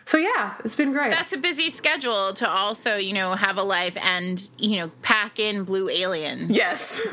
So 0.08 0.16
yeah, 0.16 0.54
it's 0.64 0.74
been 0.74 0.92
great. 0.92 1.10
That's 1.10 1.34
a 1.34 1.36
busy 1.36 1.68
schedule 1.68 2.32
to 2.32 2.48
also, 2.48 2.96
you 2.96 3.12
know, 3.12 3.34
have 3.34 3.58
a 3.58 3.62
life 3.62 3.94
and, 4.00 4.48
you 4.56 4.78
know, 4.78 4.90
pack 5.02 5.38
in 5.38 5.64
blue 5.64 5.90
aliens. 5.90 6.48
Yes. 6.48 7.06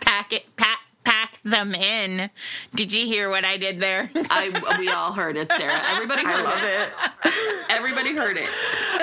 pack 0.00 0.32
it 0.32 0.56
pack 0.56 0.78
pack 1.04 1.38
them 1.42 1.74
in. 1.74 2.30
Did 2.74 2.94
you 2.94 3.04
hear 3.04 3.28
what 3.28 3.44
I 3.44 3.58
did 3.58 3.78
there? 3.78 4.10
I 4.30 4.78
we 4.78 4.88
all 4.88 5.12
heard 5.12 5.36
it, 5.36 5.52
Sarah. 5.52 5.78
Everybody 5.90 6.24
heard 6.24 6.40
I 6.40 6.42
love 6.44 6.62
it. 6.64 6.92
it. 7.26 7.66
Everybody 7.68 8.16
heard 8.16 8.38
it. 8.38 8.48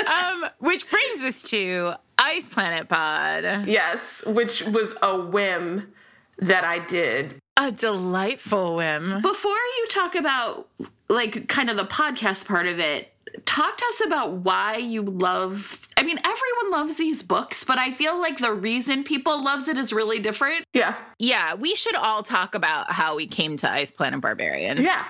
Um, 0.07 0.49
which 0.57 0.89
brings 0.89 1.21
us 1.21 1.43
to 1.51 1.93
Ice 2.17 2.49
Planet 2.49 2.89
Pod. 2.89 3.67
Yes, 3.67 4.23
which 4.25 4.63
was 4.63 4.95
a 5.03 5.15
whim 5.15 5.93
that 6.39 6.63
I 6.63 6.79
did 6.79 7.35
A 7.57 7.71
delightful 7.71 8.75
whim. 8.75 9.21
Before 9.21 9.51
you 9.51 9.87
talk 9.89 10.15
about 10.15 10.67
like 11.09 11.47
kind 11.47 11.69
of 11.69 11.77
the 11.77 11.85
podcast 11.85 12.47
part 12.47 12.67
of 12.67 12.79
it, 12.79 13.11
talk 13.45 13.77
to 13.77 13.85
us 13.85 14.01
about 14.05 14.33
why 14.33 14.77
you 14.77 15.01
love 15.01 15.87
I 15.97 16.03
mean 16.03 16.17
everyone 16.17 16.71
loves 16.71 16.97
these 16.97 17.23
books, 17.23 17.63
but 17.63 17.77
I 17.77 17.91
feel 17.91 18.19
like 18.19 18.37
the 18.37 18.53
reason 18.53 19.03
people 19.03 19.43
loves 19.43 19.67
it 19.67 19.77
is 19.77 19.93
really 19.93 20.19
different. 20.19 20.65
Yeah. 20.73 20.95
Yeah, 21.19 21.55
we 21.55 21.75
should 21.75 21.95
all 21.95 22.23
talk 22.23 22.55
about 22.55 22.91
how 22.91 23.15
we 23.15 23.27
came 23.27 23.57
to 23.57 23.71
Ice 23.71 23.91
Planet 23.91 24.21
Barbarian. 24.21 24.81
Yeah. 24.81 25.05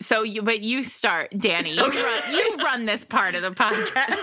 So 0.00 0.22
you 0.22 0.42
but 0.42 0.60
you 0.60 0.82
start, 0.82 1.30
Dani. 1.32 1.76
You, 1.76 1.84
okay. 1.86 2.02
run, 2.02 2.22
you 2.32 2.56
run 2.58 2.86
this 2.86 3.04
part 3.04 3.34
of 3.34 3.42
the 3.42 3.50
podcast. 3.52 4.16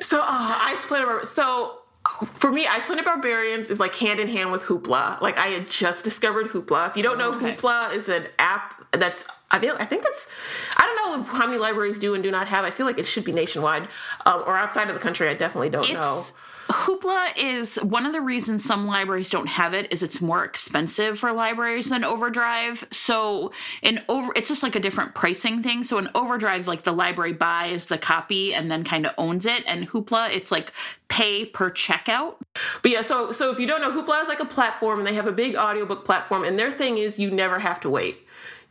so 0.02 0.20
uh, 0.20 0.58
Ice 0.62 0.86
Planet 0.86 1.06
Barbarian. 1.06 1.26
So 1.26 1.78
for 2.22 2.52
me, 2.52 2.66
Ice 2.66 2.86
Planet 2.86 3.04
Barbarians 3.04 3.70
is 3.70 3.80
like 3.80 3.94
hand 3.96 4.20
in 4.20 4.28
hand 4.28 4.52
with 4.52 4.62
Hoopla. 4.62 5.20
Like 5.20 5.36
I 5.38 5.48
had 5.48 5.68
just 5.68 6.04
discovered 6.04 6.46
Hoopla. 6.46 6.90
If 6.90 6.96
you 6.96 7.02
don't 7.02 7.18
know, 7.18 7.32
oh, 7.32 7.36
okay. 7.36 7.54
Hoopla 7.54 7.94
is 7.94 8.08
an 8.08 8.28
app 8.38 8.83
that's 8.96 9.24
I 9.50 9.58
feel 9.58 9.76
I 9.78 9.84
think 9.84 10.02
it's 10.06 10.32
I 10.76 10.86
don't 10.86 10.96
know 10.96 11.22
how 11.38 11.46
many 11.46 11.58
libraries 11.58 11.98
do 11.98 12.14
and 12.14 12.22
do 12.22 12.30
not 12.30 12.48
have. 12.48 12.64
I 12.64 12.70
feel 12.70 12.86
like 12.86 12.98
it 12.98 13.06
should 13.06 13.24
be 13.24 13.32
nationwide 13.32 13.88
um, 14.26 14.42
or 14.46 14.56
outside 14.56 14.88
of 14.88 14.94
the 14.94 15.00
country. 15.00 15.28
I 15.28 15.34
definitely 15.34 15.70
don't 15.70 15.84
it's, 15.84 15.92
know. 15.92 16.24
Hoopla 16.68 17.36
is 17.36 17.76
one 17.76 18.06
of 18.06 18.12
the 18.12 18.22
reasons 18.22 18.64
some 18.64 18.86
libraries 18.86 19.28
don't 19.28 19.48
have 19.48 19.74
it 19.74 19.92
is 19.92 20.02
it's 20.02 20.22
more 20.22 20.44
expensive 20.44 21.18
for 21.18 21.30
libraries 21.30 21.90
than 21.90 22.04
Overdrive. 22.04 22.86
So 22.90 23.52
in 23.82 24.02
over 24.08 24.32
it's 24.34 24.48
just 24.48 24.62
like 24.62 24.74
a 24.74 24.80
different 24.80 25.14
pricing 25.14 25.62
thing. 25.62 25.84
So 25.84 25.98
in 25.98 26.08
Overdrive 26.14 26.66
like 26.66 26.82
the 26.82 26.92
library 26.92 27.34
buys 27.34 27.86
the 27.86 27.98
copy 27.98 28.54
and 28.54 28.70
then 28.70 28.82
kind 28.82 29.04
of 29.06 29.12
owns 29.18 29.44
it 29.44 29.62
and 29.66 29.88
Hoopla 29.88 30.34
it's 30.34 30.50
like 30.50 30.72
pay 31.08 31.44
per 31.44 31.70
checkout. 31.70 32.36
But 32.82 32.90
yeah, 32.90 33.02
so 33.02 33.30
so 33.30 33.50
if 33.50 33.58
you 33.58 33.66
don't 33.66 33.82
know 33.82 33.90
Hoopla 33.90 34.22
is 34.22 34.28
like 34.28 34.40
a 34.40 34.46
platform 34.46 35.00
and 35.00 35.06
they 35.06 35.14
have 35.14 35.26
a 35.26 35.32
big 35.32 35.56
audiobook 35.56 36.06
platform 36.06 36.44
and 36.44 36.58
their 36.58 36.70
thing 36.70 36.96
is 36.96 37.18
you 37.18 37.30
never 37.30 37.58
have 37.58 37.78
to 37.80 37.90
wait 37.90 38.23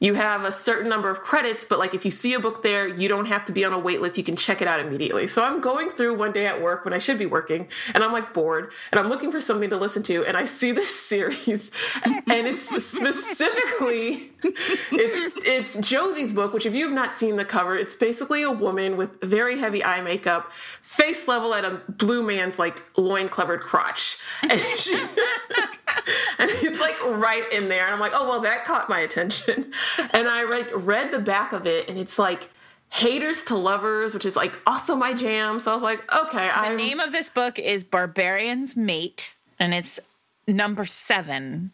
you 0.03 0.15
have 0.15 0.43
a 0.43 0.51
certain 0.51 0.89
number 0.89 1.09
of 1.09 1.21
credits, 1.21 1.63
but 1.63 1.79
like 1.79 1.93
if 1.93 2.03
you 2.03 2.11
see 2.11 2.33
a 2.33 2.39
book 2.39 2.61
there, 2.61 2.85
you 2.85 3.07
don't 3.07 3.27
have 3.27 3.45
to 3.45 3.53
be 3.53 3.63
on 3.63 3.71
a 3.71 3.79
wait 3.79 4.01
list. 4.01 4.17
You 4.17 4.23
can 4.25 4.35
check 4.35 4.61
it 4.61 4.67
out 4.67 4.81
immediately. 4.81 5.27
So 5.27 5.41
I'm 5.41 5.61
going 5.61 5.91
through 5.91 6.17
one 6.17 6.33
day 6.33 6.45
at 6.45 6.61
work 6.61 6.83
when 6.83 6.93
I 6.93 6.97
should 6.97 7.17
be 7.17 7.25
working, 7.25 7.69
and 7.93 8.03
I'm 8.03 8.11
like 8.11 8.33
bored, 8.33 8.73
and 8.91 8.99
I'm 8.99 9.07
looking 9.07 9.31
for 9.31 9.39
something 9.39 9.69
to 9.69 9.77
listen 9.77 10.03
to, 10.03 10.25
and 10.25 10.35
I 10.35 10.43
see 10.43 10.73
this 10.73 10.93
series, 11.07 11.71
and 12.03 12.21
it's 12.27 12.63
specifically 12.85 14.31
it's 14.43 15.37
it's 15.45 15.87
Josie's 15.87 16.33
book, 16.33 16.51
which 16.51 16.65
if 16.65 16.75
you 16.75 16.83
have 16.85 16.93
not 16.93 17.13
seen 17.13 17.37
the 17.37 17.45
cover, 17.45 17.77
it's 17.77 17.95
basically 17.95 18.43
a 18.43 18.51
woman 18.51 18.97
with 18.97 19.21
very 19.21 19.57
heavy 19.57 19.85
eye 19.85 20.01
makeup, 20.01 20.51
face 20.81 21.29
level 21.29 21.53
at 21.53 21.63
a 21.63 21.79
blue 21.87 22.23
man's 22.23 22.59
like 22.59 22.83
loin 22.97 23.29
covered 23.29 23.61
crotch, 23.61 24.17
and 26.39 26.49
it's 26.51 26.79
like 26.79 27.01
right 27.03 27.51
in 27.51 27.69
there, 27.69 27.85
and 27.85 27.93
I'm 27.93 27.99
like, 27.99 28.13
oh 28.15 28.27
well, 28.27 28.41
that 28.41 28.65
caught 28.65 28.89
my 28.89 28.99
attention 28.99 29.71
and 30.13 30.27
I 30.27 30.43
like 30.43 30.69
read 30.73 31.11
the 31.11 31.19
back 31.19 31.53
of 31.53 31.65
it, 31.67 31.89
and 31.89 31.97
it's 31.97 32.19
like 32.19 32.49
haters 32.93 33.43
to 33.43 33.55
lovers, 33.55 34.13
which 34.13 34.25
is 34.25 34.35
like 34.35 34.59
also 34.67 34.95
my 34.95 35.13
jam. 35.13 35.59
So 35.59 35.71
I 35.71 35.73
was 35.73 35.83
like, 35.83 36.13
okay. 36.13 36.47
The 36.47 36.57
I'm... 36.57 36.77
name 36.77 36.99
of 36.99 37.11
this 37.11 37.29
book 37.29 37.57
is 37.59 37.83
Barbarian's 37.83 38.75
Mate, 38.75 39.33
and 39.59 39.73
it's 39.73 39.99
number 40.47 40.85
seven. 40.85 41.71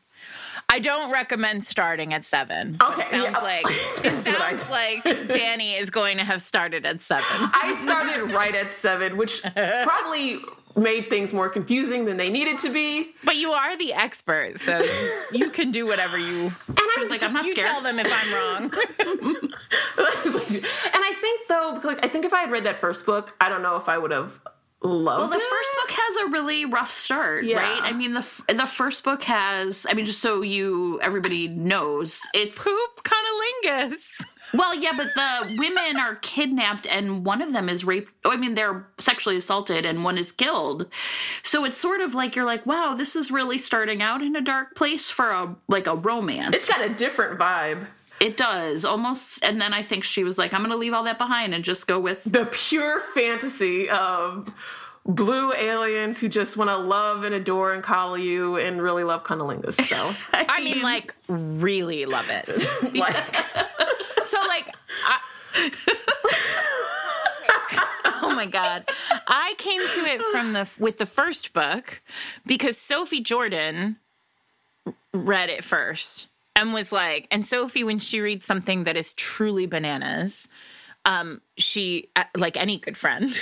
I 0.72 0.78
don't 0.78 1.12
recommend 1.12 1.64
starting 1.64 2.14
at 2.14 2.24
seven. 2.24 2.78
Okay, 2.82 3.02
it 3.02 3.10
sounds 3.10 3.30
yeah. 3.32 3.40
like 3.40 3.66
it 3.68 4.16
sounds 4.16 4.70
like 4.70 5.04
Dani 5.04 5.80
is 5.80 5.90
going 5.90 6.18
to 6.18 6.24
have 6.24 6.42
started 6.42 6.86
at 6.86 7.02
seven. 7.02 7.26
I 7.30 7.76
started 7.84 8.32
right 8.32 8.54
at 8.54 8.70
seven, 8.70 9.18
which 9.18 9.42
probably 9.42 10.40
made 10.76 11.10
things 11.10 11.34
more 11.34 11.50
confusing 11.50 12.06
than 12.06 12.18
they 12.18 12.30
needed 12.30 12.58
to 12.60 12.72
be. 12.72 13.12
But 13.24 13.36
you 13.36 13.52
are 13.52 13.78
the 13.78 13.94
expert, 13.94 14.60
so 14.60 14.82
you 15.32 15.50
can 15.50 15.72
do 15.72 15.86
whatever 15.86 16.18
you. 16.18 16.52
And 16.80 16.88
I 16.98 17.02
was 17.02 17.12
like, 17.12 17.24
I'm 17.24 17.34
not 17.34 17.46
you 17.46 17.52
scared. 17.52 17.68
Tell 17.68 17.82
them 17.82 18.00
if 18.00 18.08
I'm 18.10 18.34
wrong. 18.34 18.64
and 18.64 19.54
I 19.98 21.14
think 21.20 21.48
though, 21.48 21.74
because 21.76 22.00
I 22.02 22.08
think 22.08 22.26
if 22.26 22.34
I 22.34 22.42
had 22.42 22.52
read 22.52 22.64
that 22.64 22.78
first 22.78 23.06
book, 23.06 23.36
I 23.40 23.50
don't 23.50 23.62
know 23.62 23.76
if 23.76 23.88
I 23.88 23.98
would 23.98 24.12
have 24.12 24.40
loved. 24.82 25.20
Well, 25.20 25.28
the 25.28 25.36
it. 25.36 25.42
first 25.42 25.70
book 25.82 25.92
has 25.92 26.28
a 26.28 26.32
really 26.32 26.66
rough 26.66 26.90
start, 26.90 27.44
yeah. 27.44 27.58
right? 27.58 27.82
I 27.84 27.92
mean, 27.92 28.14
the 28.14 28.44
the 28.48 28.66
first 28.66 29.04
book 29.04 29.24
has. 29.24 29.86
I 29.90 29.94
mean, 29.94 30.06
just 30.06 30.22
so 30.22 30.42
you 30.42 31.00
everybody 31.02 31.48
knows, 31.48 32.22
it's 32.34 32.64
poop 32.64 33.04
cunnilingus. 33.04 34.26
Well, 34.54 34.76
yeah, 34.76 34.92
but 34.98 35.08
the 35.16 35.56
women 35.58 36.00
are 36.00 36.16
kidnapped 36.16 36.88
and 36.88 37.24
one 37.26 37.42
of 37.42 37.54
them 37.54 37.70
is 37.70 37.84
raped. 37.84 38.12
Oh, 38.26 38.32
I 38.32 38.38
mean, 38.38 38.56
they're 38.56 38.88
sexually 39.00 39.38
assaulted 39.38 39.86
and 39.86 40.04
one 40.04 40.18
is 40.18 40.32
killed. 40.32 40.88
So 41.44 41.66
it's 41.66 41.80
sort 41.80 42.02
of 42.02 42.16
like 42.16 42.36
you're 42.36 42.46
like, 42.46 42.66
wow, 42.66 42.94
this 42.96 43.16
is 43.16 43.32
really 43.32 43.58
starting 43.58 44.02
out 44.02 44.22
in 44.22 44.36
a 44.36 44.42
dark 44.42 44.76
place 44.76 45.12
for 45.12 45.30
a 45.32 45.56
like 45.68 45.88
a 45.88 45.96
romance. 45.96 46.56
It's 46.56 46.68
got 46.68 46.84
a 46.84 46.90
different 46.90 47.40
vibe. 47.40 47.86
It 48.20 48.36
does 48.36 48.84
almost, 48.84 49.44
and 49.46 49.62
then 49.62 49.74
I 49.74 49.82
think 49.82 50.04
she 50.04 50.26
was 50.26 50.38
like, 50.38 50.54
"I'm 50.54 50.60
going 50.60 50.72
to 50.72 50.78
leave 50.78 50.94
all 50.94 51.06
that 51.06 51.18
behind 51.18 51.54
and 51.54 51.64
just 51.64 51.88
go 51.88 52.00
with 52.00 52.26
the 52.26 52.46
pure 52.52 53.00
fantasy 53.00 53.90
of 53.90 54.50
blue 55.06 55.54
aliens 55.54 56.20
who 56.20 56.28
just 56.28 56.58
want 56.58 56.70
to 56.70 56.76
love 56.76 57.24
and 57.24 57.34
adore 57.34 57.72
and 57.72 57.82
coddle 57.82 58.18
you 58.18 58.58
and 58.58 58.82
really 58.82 59.06
love 59.06 59.24
cunnilingus." 59.24 59.76
So 59.88 60.14
I 60.34 60.62
mean, 60.62 60.82
like, 60.82 61.16
really 61.30 62.06
love 62.06 62.30
it. 62.30 62.50
like, 63.00 63.16
so 64.30 64.38
like 64.48 64.76
I, 65.06 65.20
oh 68.22 68.36
my 68.36 68.46
god. 68.46 68.88
I 69.28 69.56
came 69.58 69.82
to 69.82 70.00
it 70.06 70.22
from 70.32 70.54
the 70.54 70.70
with 70.80 70.98
the 71.00 71.06
first 71.06 71.54
book 71.54 72.02
because 72.46 72.78
sophie 72.78 73.22
jordan 73.22 73.98
read 75.14 75.50
it 75.50 75.64
first 75.64 76.28
and 76.56 76.74
was 76.74 76.92
like 76.92 77.28
and 77.32 77.46
sophie 77.46 77.84
when 77.84 77.98
she 78.00 78.22
reads 78.22 78.46
something 78.46 78.84
that 78.84 78.96
is 78.96 79.14
truly 79.14 79.66
bananas 79.66 80.48
um 81.06 81.42
she 81.58 82.10
uh, 82.16 82.26
like 82.38 82.58
any 82.58 82.78
good 82.78 82.98
friend. 82.98 83.34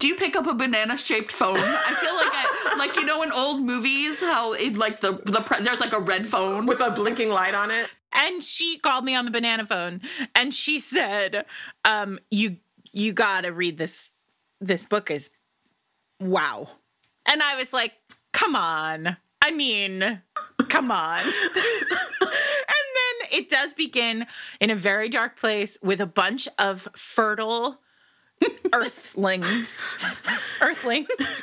Do 0.00 0.06
you 0.06 0.16
pick 0.16 0.36
up 0.36 0.46
a 0.46 0.54
banana 0.54 0.96
shaped 0.96 1.32
phone? 1.32 1.56
I 1.56 1.94
feel 2.00 2.14
like 2.14 2.28
I, 2.30 2.76
like 2.78 2.96
you 2.96 3.04
know 3.04 3.22
in 3.22 3.32
old 3.32 3.62
movies 3.62 4.20
how 4.20 4.52
it 4.52 4.76
like 4.76 5.00
the 5.00 5.12
the 5.12 5.44
there's 5.62 5.80
like 5.80 5.92
a 5.92 6.00
red 6.00 6.26
phone 6.26 6.66
with 6.66 6.80
a 6.80 6.90
blinking 6.90 7.30
light 7.30 7.54
on 7.54 7.70
it 7.70 7.90
and 8.12 8.42
she 8.42 8.78
called 8.78 9.04
me 9.04 9.14
on 9.14 9.24
the 9.24 9.30
banana 9.30 9.64
phone 9.66 10.00
and 10.34 10.54
she 10.54 10.78
said 10.78 11.44
um 11.84 12.18
you 12.30 12.56
you 12.92 13.12
got 13.12 13.42
to 13.42 13.50
read 13.50 13.78
this 13.78 14.14
this 14.60 14.86
book 14.86 15.10
is 15.10 15.30
wow. 16.20 16.68
And 17.26 17.42
i 17.42 17.56
was 17.56 17.72
like 17.72 17.94
come 18.32 18.54
on. 18.56 19.16
I 19.42 19.50
mean 19.52 20.22
come 20.68 20.90
on. 20.90 21.24
And 22.20 23.28
then 23.30 23.40
it 23.40 23.48
does 23.48 23.74
begin 23.74 24.26
in 24.60 24.70
a 24.70 24.76
very 24.76 25.08
dark 25.08 25.38
place 25.38 25.78
with 25.82 26.00
a 26.00 26.06
bunch 26.06 26.48
of 26.58 26.88
fertile 26.94 27.80
earthlings 28.72 29.84
earthlings 30.60 31.42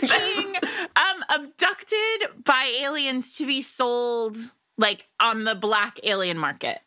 being 0.00 0.54
um 0.96 1.24
abducted 1.28 2.44
by 2.44 2.72
aliens 2.80 3.36
to 3.36 3.46
be 3.46 3.60
sold 3.60 4.36
like 4.78 5.06
on 5.20 5.44
the 5.44 5.54
black 5.54 6.00
alien 6.02 6.38
market, 6.38 6.78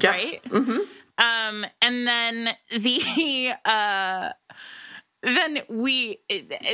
yep. 0.00 0.12
right? 0.12 0.44
Mm-hmm. 0.44 0.80
Um, 1.16 1.66
and 1.80 2.06
then 2.06 2.50
the 2.70 3.52
uh, 3.64 4.30
then 5.22 5.60
we 5.68 6.20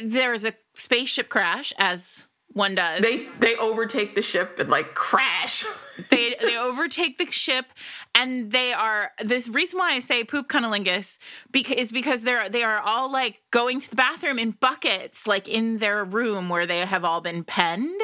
there's 0.03 0.45
a 0.45 0.55
spaceship 0.75 1.29
crash 1.29 1.73
as 1.79 2.27
one 2.53 2.75
does. 2.75 3.01
They 3.01 3.29
they 3.39 3.55
overtake 3.57 4.17
the 4.17 4.23
ship 4.23 4.59
and 4.59 4.69
like 4.69 4.95
crash. 4.95 5.65
they 6.11 6.35
they 6.41 6.59
overtake 6.59 7.17
the 7.19 7.31
ship 7.31 7.67
and 8.15 8.51
they 8.51 8.73
are 8.73 9.13
this 9.23 9.49
reason 9.49 9.79
why 9.79 9.93
I 9.93 10.01
say 10.01 10.25
poop 10.25 10.49
cunnilingus 10.49 11.19
because 11.53 11.77
is 11.77 11.93
because 11.93 12.25
they're 12.25 12.49
they 12.49 12.65
are 12.65 12.81
all 12.81 13.11
like 13.11 13.41
going 13.53 13.79
to 13.79 13.91
the 13.91 13.95
bathroom 13.95 14.39
in 14.39 14.51
buckets 14.51 15.29
like 15.29 15.49
in 15.49 15.79
their 15.79 16.05
room 16.05 16.49
where 16.49 16.67
they 16.67 16.81
have 16.81 17.05
all 17.05 17.21
been 17.21 17.45
penned. 17.45 18.01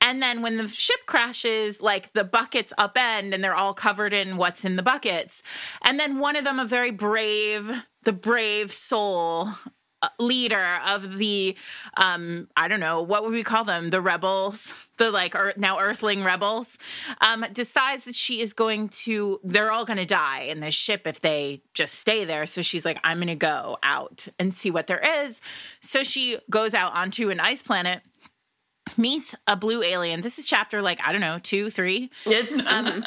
And 0.00 0.22
then 0.22 0.40
when 0.40 0.56
the 0.56 0.68
ship 0.68 1.00
crashes, 1.06 1.82
like 1.82 2.14
the 2.14 2.24
buckets 2.24 2.72
upend 2.78 3.34
and 3.34 3.44
they're 3.44 3.54
all 3.54 3.74
covered 3.74 4.14
in 4.14 4.38
what's 4.38 4.64
in 4.64 4.76
the 4.76 4.82
buckets. 4.82 5.42
And 5.82 6.00
then 6.00 6.18
one 6.18 6.36
of 6.36 6.44
them, 6.44 6.58
a 6.58 6.64
very 6.64 6.90
brave, 6.90 7.70
the 8.04 8.12
brave 8.12 8.72
soul 8.72 9.50
leader 10.18 10.78
of 10.86 11.16
the 11.18 11.56
um 11.96 12.48
i 12.56 12.68
don't 12.68 12.80
know 12.80 13.02
what 13.02 13.22
would 13.22 13.32
we 13.32 13.42
call 13.42 13.64
them 13.64 13.90
the 13.90 14.00
rebels 14.00 14.74
the 14.98 15.10
like 15.10 15.34
er, 15.34 15.52
now 15.56 15.78
earthling 15.78 16.24
rebels 16.24 16.78
um 17.20 17.44
decides 17.52 18.04
that 18.04 18.14
she 18.14 18.40
is 18.40 18.52
going 18.52 18.88
to 18.88 19.40
they're 19.44 19.70
all 19.70 19.84
going 19.84 19.98
to 19.98 20.06
die 20.06 20.40
in 20.40 20.60
this 20.60 20.74
ship 20.74 21.06
if 21.06 21.20
they 21.20 21.62
just 21.74 21.94
stay 21.94 22.24
there 22.24 22.46
so 22.46 22.62
she's 22.62 22.84
like 22.84 22.98
i'm 23.04 23.18
going 23.18 23.28
to 23.28 23.34
go 23.34 23.78
out 23.82 24.28
and 24.38 24.52
see 24.52 24.70
what 24.70 24.86
there 24.86 25.02
is 25.24 25.40
so 25.80 26.02
she 26.02 26.38
goes 26.50 26.74
out 26.74 26.94
onto 26.94 27.30
an 27.30 27.40
ice 27.40 27.62
planet 27.62 28.02
meets 28.96 29.34
a 29.46 29.56
blue 29.56 29.82
alien. 29.82 30.20
This 30.20 30.38
is 30.38 30.46
chapter 30.46 30.82
like 30.82 31.00
I 31.04 31.12
don't 31.12 31.20
know 31.20 31.38
two, 31.38 31.70
three. 31.70 32.10
It's 32.26 32.58
um, 32.66 33.04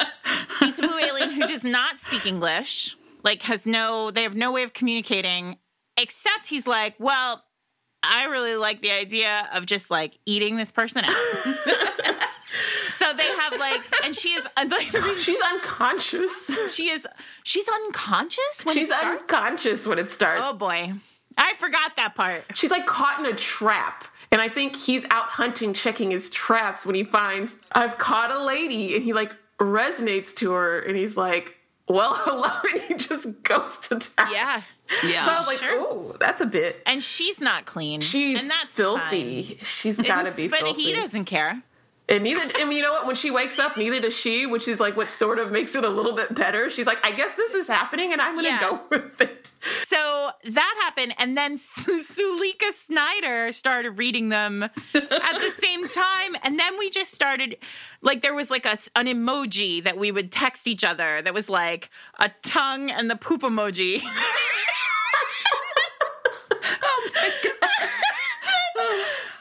meets 0.61 0.79
a 0.79 0.81
blue 0.81 0.97
alien 0.99 1.31
who 1.31 1.47
does 1.47 1.63
not 1.63 1.99
speak 1.99 2.25
English. 2.25 2.95
Like 3.23 3.41
has 3.43 3.65
no, 3.65 4.11
they 4.11 4.23
have 4.23 4.35
no 4.35 4.51
way 4.51 4.63
of 4.63 4.73
communicating, 4.73 5.57
Except 5.97 6.47
he's 6.47 6.67
like, 6.67 6.95
well, 6.99 7.43
I 8.03 8.25
really 8.25 8.55
like 8.55 8.81
the 8.81 8.91
idea 8.91 9.49
of 9.53 9.65
just 9.65 9.89
like 9.89 10.19
eating 10.25 10.57
this 10.57 10.71
person 10.71 11.05
out. 11.05 11.11
so 12.89 13.13
they 13.13 13.23
have 13.23 13.59
like, 13.59 13.81
and 14.03 14.15
she 14.15 14.29
is 14.29 14.47
like, 14.57 14.81
she's 15.17 15.41
unconscious. 15.41 16.73
She 16.75 16.89
is 16.89 17.07
she's 17.43 17.67
unconscious 17.85 18.63
when 18.63 18.75
she's 18.75 18.89
it 18.89 18.93
starts? 18.93 19.21
unconscious 19.21 19.87
when 19.87 19.99
it 19.99 20.09
starts. 20.09 20.43
Oh 20.45 20.53
boy, 20.53 20.93
I 21.37 21.53
forgot 21.55 21.95
that 21.97 22.15
part. 22.15 22.43
She's 22.53 22.71
like 22.71 22.85
caught 22.85 23.19
in 23.19 23.25
a 23.25 23.35
trap. 23.35 24.05
And 24.31 24.41
I 24.41 24.49
think 24.49 24.75
he's 24.75 25.05
out 25.11 25.25
hunting, 25.27 25.73
checking 25.73 26.11
his 26.11 26.29
traps 26.29 26.85
when 26.85 26.95
he 26.95 27.03
finds, 27.03 27.57
I've 27.71 27.97
caught 27.97 28.31
a 28.31 28.43
lady. 28.43 28.95
And 28.95 29.03
he 29.03 29.13
like 29.13 29.33
resonates 29.59 30.33
to 30.35 30.51
her 30.51 30.79
and 30.79 30.97
he's 30.97 31.15
like, 31.15 31.55
well, 31.87 32.13
hello. 32.15 32.49
And 32.73 32.81
he 32.83 32.93
just 32.95 33.43
goes 33.43 33.77
to 33.89 33.99
town. 33.99 34.31
Yeah. 34.31 34.61
Yeah. 35.05 35.25
So 35.25 35.31
I 35.31 35.35
was 35.39 35.47
like, 35.47 35.57
Sure. 35.57 35.79
oh, 35.79 36.15
that's 36.19 36.41
a 36.41 36.45
bit. 36.45 36.81
And 36.85 37.01
she's 37.01 37.41
not 37.41 37.65
clean. 37.65 38.01
She's 38.01 38.39
and 38.41 38.49
that's 38.49 38.75
filthy. 38.75 39.43
fine. 39.43 39.57
She's 39.63 40.01
got 40.01 40.23
to 40.23 40.31
be 40.35 40.47
but 40.47 40.59
filthy. 40.59 40.81
he 40.83 40.93
doesn't 40.93 41.25
care. 41.25 41.61
And 42.07 42.23
neither, 42.23 42.41
mean, 42.65 42.71
you 42.77 42.83
know 42.83 42.91
what? 42.93 43.07
When 43.07 43.15
she 43.15 43.31
wakes 43.31 43.57
up, 43.57 43.77
neither 43.77 43.99
does 43.99 44.15
she, 44.15 44.45
which 44.45 44.67
is 44.67 44.79
like 44.79 44.95
what 44.95 45.09
sort 45.09 45.39
of 45.39 45.51
makes 45.51 45.73
it 45.75 45.83
a 45.83 45.89
little 45.89 46.13
bit 46.13 46.35
better. 46.35 46.69
She's 46.69 46.85
like, 46.85 47.03
I 47.03 47.11
guess 47.11 47.35
this 47.35 47.55
is 47.55 47.67
happening 47.67 48.13
and 48.13 48.21
I'm 48.21 48.33
going 48.33 48.45
to 48.45 48.51
Yeah. 48.51 48.59
go 48.59 48.81
with 48.91 49.19
it. 49.21 49.51
So 49.87 50.29
that 50.43 50.79
happened, 50.83 51.15
and 51.17 51.35
then 51.35 51.57
Su- 51.57 51.99
Suleikha 51.99 52.71
Snyder 52.71 53.51
started 53.51 53.91
reading 53.97 54.29
them 54.29 54.61
at 54.61 54.71
the 54.93 55.51
same 55.51 55.87
time, 55.87 56.35
and 56.43 56.59
then 56.59 56.77
we 56.77 56.91
just 56.91 57.11
started 57.11 57.57
like 58.01 58.21
there 58.21 58.35
was 58.35 58.51
like 58.51 58.65
a 58.67 58.77
an 58.95 59.07
emoji 59.07 59.83
that 59.83 59.97
we 59.97 60.11
would 60.11 60.31
text 60.31 60.67
each 60.67 60.83
other 60.83 61.23
that 61.23 61.33
was 61.33 61.49
like 61.49 61.89
a 62.19 62.29
tongue 62.43 62.91
and 62.91 63.09
the 63.09 63.15
poop 63.15 63.41
emoji. 63.41 64.01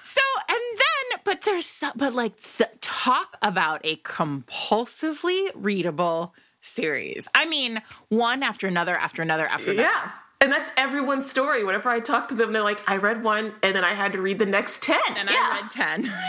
So 0.02 0.20
and 0.48 0.60
then, 0.78 1.20
but 1.24 1.33
there's 1.44 1.66
so, 1.66 1.90
but 1.96 2.12
like 2.12 2.40
th- 2.40 2.70
talk 2.80 3.36
about 3.42 3.80
a 3.84 3.96
compulsively 3.96 5.50
readable 5.54 6.34
series. 6.60 7.28
I 7.34 7.46
mean, 7.46 7.82
one 8.08 8.42
after 8.42 8.66
another 8.66 8.96
after 8.96 9.22
another 9.22 9.46
after 9.46 9.70
another. 9.70 9.88
Yeah. 9.88 10.10
And 10.40 10.52
that's 10.52 10.70
everyone's 10.76 11.28
story. 11.28 11.64
Whenever 11.64 11.88
I 11.88 12.00
talk 12.00 12.28
to 12.28 12.34
them, 12.34 12.52
they're 12.52 12.62
like, 12.62 12.88
I 12.88 12.96
read 12.96 13.22
one 13.22 13.54
and 13.62 13.74
then 13.74 13.84
I 13.84 13.94
had 13.94 14.12
to 14.12 14.20
read 14.20 14.38
the 14.38 14.46
next 14.46 14.82
10. 14.82 14.98
And 15.16 15.30
yeah. 15.30 15.36
I 15.38 15.60
read 15.60 15.70
ten. 15.70 16.12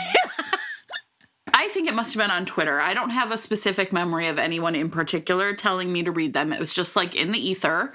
I 1.57 1.69
think 1.69 1.87
it 1.87 1.95
must 1.95 2.13
have 2.13 2.21
been 2.21 2.31
on 2.31 2.45
Twitter. 2.45 2.81
I 2.81 2.93
don't 2.93 3.11
have 3.11 3.31
a 3.31 3.37
specific 3.37 3.93
memory 3.93 4.27
of 4.27 4.37
anyone 4.37 4.75
in 4.75 4.89
particular 4.89 5.53
telling 5.53 5.91
me 5.91 6.03
to 6.03 6.11
read 6.11 6.33
them. 6.33 6.51
It 6.51 6.59
was 6.59 6.73
just 6.73 6.97
like 6.97 7.15
in 7.15 7.31
the 7.31 7.39
ether. 7.39 7.93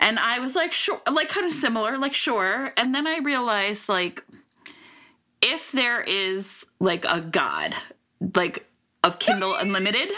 And 0.00 0.18
I 0.18 0.38
was 0.38 0.54
like, 0.54 0.72
sure, 0.72 1.00
like 1.12 1.28
kind 1.28 1.46
of 1.46 1.52
similar, 1.52 1.98
like, 1.98 2.14
sure. 2.14 2.72
And 2.78 2.94
then 2.94 3.06
I 3.06 3.18
realized, 3.18 3.90
like, 3.90 4.24
if 5.44 5.70
there 5.72 6.00
is 6.00 6.64
like 6.80 7.04
a 7.04 7.20
God, 7.20 7.74
like 8.34 8.66
of 9.04 9.18
Kindle 9.18 9.54
Unlimited, 9.54 10.10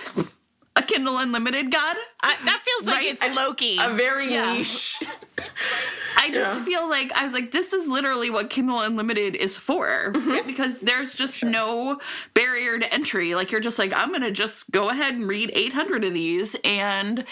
a 0.77 0.83
Kindle 0.83 1.19
Unlimited 1.19 1.71
God, 1.73 1.97
I, 2.23 2.37
that 2.45 2.61
feels 2.65 2.87
like 2.87 2.97
Right? 2.99 3.07
it's 3.09 3.27
Loki. 3.35 3.79
a 3.81 3.93
very 3.95 4.33
Yeah. 4.33 4.53
niche. 4.53 5.03
I 6.19 6.31
just 6.31 6.59
Yeah. 6.59 6.65
feel 6.65 6.89
like 6.89 7.13
I 7.15 7.25
was 7.25 7.33
like, 7.35 7.51
this 7.53 7.73
is 7.73 7.89
literally 7.89 8.31
what 8.31 8.49
Kindle 8.49 8.81
Unlimited 8.81 9.35
is 9.37 9.59
for 9.59 10.13
because 10.47 10.81
there's 10.81 11.15
just 11.15 11.45
no 11.45 12.01
barrier 12.35 12.79
to 12.79 12.95
entry. 12.95 13.35
Like 13.35 13.53
you're 13.53 13.61
just 13.61 13.79
like, 13.79 13.93
I'm 13.95 14.13
gonna 14.13 14.31
just 14.31 14.71
go 14.71 14.89
ahead 14.89 15.15
and 15.15 15.29
read 15.29 15.51
800 15.55 16.05
of 16.05 16.15
these. 16.15 16.57
And 16.65 17.25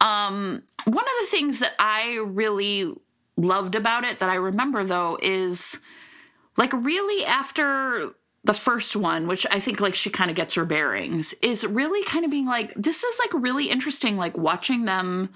um, 0.00 0.62
one 0.84 1.04
of 1.04 1.12
the 1.20 1.26
things 1.30 1.60
that 1.60 1.74
I 1.78 2.14
really 2.24 2.92
loved 3.36 3.74
about 3.74 4.04
it 4.04 4.18
that 4.18 4.28
I 4.28 4.34
remember 4.34 4.82
though 4.84 5.18
is 5.22 5.80
like 6.56 6.72
really 6.72 7.24
after 7.24 8.10
the 8.44 8.54
first 8.54 8.96
one, 8.96 9.26
which 9.28 9.46
I 9.50 9.60
think 9.60 9.80
like 9.80 9.94
she 9.94 10.10
kind 10.10 10.30
of 10.30 10.36
gets 10.36 10.54
her 10.56 10.64
bearings, 10.64 11.32
is 11.42 11.64
really 11.66 12.04
kind 12.04 12.24
of 12.24 12.30
being 12.30 12.46
like, 12.46 12.72
this 12.74 13.04
is 13.04 13.18
like 13.20 13.42
really 13.42 13.70
interesting, 13.70 14.16
like 14.16 14.36
watching 14.36 14.84
them 14.84 15.30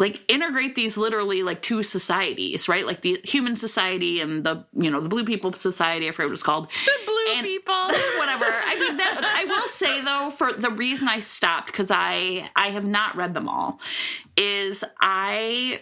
like 0.00 0.20
integrate 0.26 0.74
these 0.74 0.96
literally 0.96 1.44
like 1.44 1.62
two 1.62 1.84
societies, 1.84 2.68
right? 2.68 2.84
Like 2.84 3.02
the 3.02 3.20
human 3.22 3.54
society 3.54 4.20
and 4.20 4.42
the 4.42 4.64
you 4.72 4.90
know 4.90 4.98
the 5.00 5.08
blue 5.08 5.24
people 5.24 5.52
society. 5.52 6.08
I 6.08 6.10
forget 6.10 6.30
what 6.30 6.32
it's 6.34 6.42
called. 6.42 6.68
The 6.68 6.90
blue 7.06 7.34
And- 7.36 7.46
people. 7.46 7.72
Whatever. 8.18 8.44
I 8.46 8.76
mean, 8.80 8.96
that 8.96 9.36
I 9.38 9.44
will 9.44 9.68
say 9.68 10.00
though, 10.02 10.30
for 10.30 10.52
the 10.52 10.70
reason 10.70 11.06
I 11.06 11.20
stopped 11.20 11.66
because 11.68 11.92
I 11.92 12.50
I 12.56 12.70
have 12.70 12.84
not 12.84 13.14
read 13.14 13.34
them 13.34 13.48
all, 13.48 13.78
is 14.36 14.82
I 15.00 15.80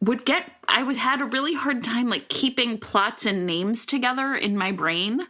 would 0.00 0.24
get 0.24 0.50
I 0.68 0.82
would 0.82 0.96
had 0.96 1.20
a 1.20 1.24
really 1.24 1.54
hard 1.54 1.82
time 1.82 2.08
like 2.08 2.28
keeping 2.28 2.78
plots 2.78 3.26
and 3.26 3.46
names 3.46 3.84
together 3.84 4.34
in 4.34 4.56
my 4.56 4.72
brain. 4.72 5.22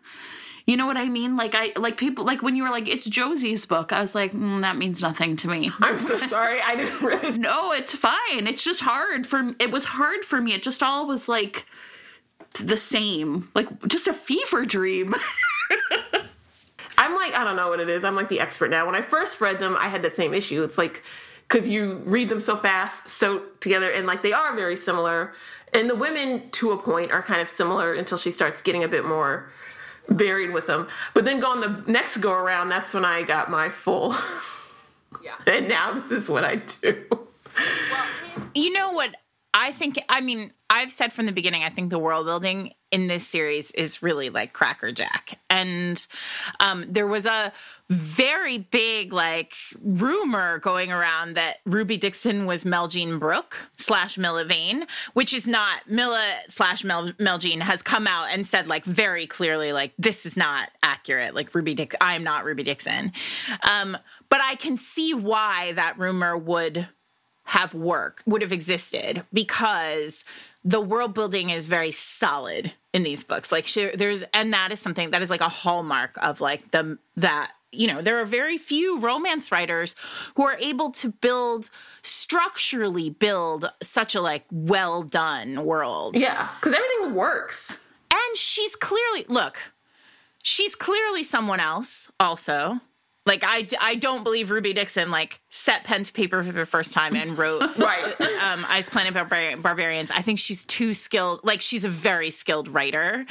You 0.66 0.76
know 0.76 0.86
what 0.86 0.96
I 0.96 1.08
mean? 1.08 1.36
Like 1.36 1.54
I 1.54 1.72
like 1.76 1.96
people 1.96 2.24
like 2.24 2.42
when 2.42 2.54
you 2.54 2.62
were 2.62 2.70
like 2.70 2.88
it's 2.88 3.08
Josie's 3.08 3.66
book. 3.66 3.92
I 3.92 4.00
was 4.00 4.14
like 4.14 4.32
mm, 4.32 4.60
that 4.60 4.76
means 4.76 5.02
nothing 5.02 5.36
to 5.36 5.48
me. 5.48 5.70
I'm 5.80 5.98
so 5.98 6.16
sorry. 6.16 6.60
I 6.62 6.76
didn't 6.76 7.00
really. 7.02 7.38
No, 7.38 7.72
it's 7.72 7.94
fine. 7.94 8.46
It's 8.46 8.62
just 8.62 8.80
hard 8.80 9.26
for 9.26 9.50
it 9.58 9.70
was 9.70 9.86
hard 9.86 10.24
for 10.24 10.40
me. 10.40 10.52
It 10.52 10.62
just 10.62 10.82
all 10.82 11.06
was 11.06 11.28
like 11.28 11.66
the 12.54 12.76
same. 12.76 13.48
Like 13.54 13.86
just 13.86 14.08
a 14.08 14.12
fever 14.12 14.64
dream. 14.64 15.14
I'm 16.98 17.14
like, 17.14 17.34
I 17.34 17.44
don't 17.44 17.56
know 17.56 17.70
what 17.70 17.80
it 17.80 17.88
is. 17.88 18.04
I'm 18.04 18.14
like 18.14 18.28
the 18.28 18.40
expert 18.40 18.68
now. 18.68 18.84
When 18.84 18.94
I 18.94 19.00
first 19.00 19.40
read 19.40 19.58
them, 19.58 19.74
I 19.78 19.88
had 19.88 20.02
that 20.02 20.14
same 20.14 20.34
issue. 20.34 20.62
It's 20.62 20.76
like, 20.76 21.02
because 21.50 21.68
you 21.68 21.94
read 22.04 22.28
them 22.28 22.40
so 22.40 22.56
fast, 22.56 23.08
so 23.08 23.42
together, 23.58 23.90
and 23.90 24.06
like 24.06 24.22
they 24.22 24.32
are 24.32 24.54
very 24.54 24.76
similar. 24.76 25.32
And 25.74 25.90
the 25.90 25.96
women, 25.96 26.48
to 26.50 26.70
a 26.72 26.76
point, 26.76 27.10
are 27.10 27.22
kind 27.22 27.40
of 27.40 27.48
similar 27.48 27.92
until 27.92 28.18
she 28.18 28.30
starts 28.30 28.62
getting 28.62 28.84
a 28.84 28.88
bit 28.88 29.04
more 29.04 29.50
varied 30.08 30.52
with 30.52 30.66
them. 30.66 30.88
But 31.12 31.24
then 31.24 31.40
going 31.40 31.60
the 31.60 31.90
next 31.90 32.18
go 32.18 32.32
around, 32.32 32.68
that's 32.68 32.94
when 32.94 33.04
I 33.04 33.22
got 33.22 33.50
my 33.50 33.68
full. 33.68 34.14
Yeah. 35.22 35.34
and 35.46 35.68
now 35.68 35.92
this 35.92 36.12
is 36.12 36.28
what 36.28 36.44
I 36.44 36.56
do. 36.56 37.04
you 38.54 38.72
know 38.72 38.92
what 38.92 39.14
I 39.52 39.72
think 39.72 39.98
I 40.08 40.20
mean, 40.20 40.52
I've 40.68 40.90
said 40.90 41.12
from 41.12 41.26
the 41.26 41.32
beginning 41.32 41.64
I 41.64 41.68
think 41.70 41.90
the 41.90 41.98
world 41.98 42.26
building 42.26 42.72
in 42.92 43.06
this 43.08 43.26
series 43.26 43.70
is 43.72 44.02
really 44.02 44.30
like 44.30 44.52
Cracker 44.52 44.92
Jack. 44.92 45.38
And 45.48 46.04
um 46.60 46.86
there 46.88 47.06
was 47.06 47.26
a 47.26 47.52
very 47.88 48.58
big 48.58 49.12
like 49.12 49.54
rumor 49.82 50.60
going 50.60 50.92
around 50.92 51.34
that 51.34 51.56
Ruby 51.66 51.96
Dixon 51.96 52.46
was 52.46 52.64
Meljean 52.64 53.18
Brook 53.18 53.56
slash 53.76 54.16
Milla 54.16 54.44
Vane, 54.44 54.86
which 55.14 55.34
is 55.34 55.48
not 55.48 55.88
Milla 55.88 56.36
slash 56.46 56.84
Mel, 56.84 57.08
Meljean 57.12 57.60
has 57.60 57.82
come 57.82 58.06
out 58.06 58.28
and 58.30 58.46
said 58.46 58.68
like 58.68 58.84
very 58.84 59.26
clearly 59.26 59.72
like 59.72 59.92
this 59.98 60.24
is 60.24 60.36
not 60.36 60.70
accurate. 60.84 61.34
Like 61.34 61.52
Ruby 61.52 61.74
Dixon, 61.74 61.98
I 62.00 62.14
am 62.14 62.22
not 62.22 62.44
Ruby 62.44 62.62
Dixon. 62.62 63.12
Um, 63.68 63.96
but 64.28 64.40
I 64.40 64.54
can 64.54 64.76
see 64.76 65.12
why 65.12 65.72
that 65.72 65.98
rumor 65.98 66.38
would 66.38 66.86
have 67.44 67.74
work 67.74 68.22
would 68.26 68.42
have 68.42 68.52
existed 68.52 69.24
because 69.32 70.24
the 70.64 70.80
world 70.80 71.14
building 71.14 71.50
is 71.50 71.66
very 71.66 71.90
solid 71.90 72.72
in 72.92 73.02
these 73.02 73.24
books. 73.24 73.50
Like 73.50 73.66
there's 73.72 74.22
and 74.34 74.52
that 74.52 74.72
is 74.72 74.80
something 74.80 75.10
that 75.10 75.22
is 75.22 75.30
like 75.30 75.40
a 75.40 75.48
hallmark 75.48 76.16
of 76.20 76.40
like 76.40 76.70
the 76.70 76.98
that 77.16 77.52
you 77.72 77.86
know 77.86 78.02
there 78.02 78.20
are 78.20 78.24
very 78.24 78.58
few 78.58 78.98
romance 78.98 79.50
writers 79.50 79.96
who 80.36 80.44
are 80.44 80.56
able 80.60 80.90
to 80.90 81.10
build 81.10 81.70
structurally 82.02 83.10
build 83.10 83.70
such 83.82 84.14
a 84.14 84.20
like 84.20 84.44
well 84.50 85.02
done 85.02 85.64
world. 85.64 86.16
Yeah, 86.16 86.48
because 86.60 86.74
everything 86.74 87.14
works. 87.14 87.86
and 88.10 88.36
she's 88.36 88.76
clearly 88.76 89.24
look 89.28 89.58
she's 90.42 90.74
clearly 90.74 91.22
someone 91.22 91.60
else 91.60 92.10
also 92.18 92.80
like 93.26 93.44
I, 93.46 93.66
I 93.80 93.94
don't 93.96 94.24
believe 94.24 94.50
ruby 94.50 94.72
dixon 94.72 95.10
like 95.10 95.40
set 95.50 95.84
pen 95.84 96.02
to 96.04 96.12
paper 96.12 96.42
for 96.42 96.52
the 96.52 96.64
first 96.66 96.92
time 96.92 97.14
and 97.14 97.36
wrote 97.36 97.60
Right. 97.78 98.18
um, 98.42 98.64
Ice 98.68 98.88
Planet 98.88 99.12
Barbar- 99.14 99.56
Barbarians. 99.58 100.10
I 100.10 100.22
think 100.22 100.38
she's 100.38 100.64
too 100.64 100.94
skilled. 100.94 101.40
Like 101.44 101.60
she's 101.60 101.84
a 101.84 101.88
very 101.90 102.30
skilled 102.30 102.68
writer. 102.68 103.26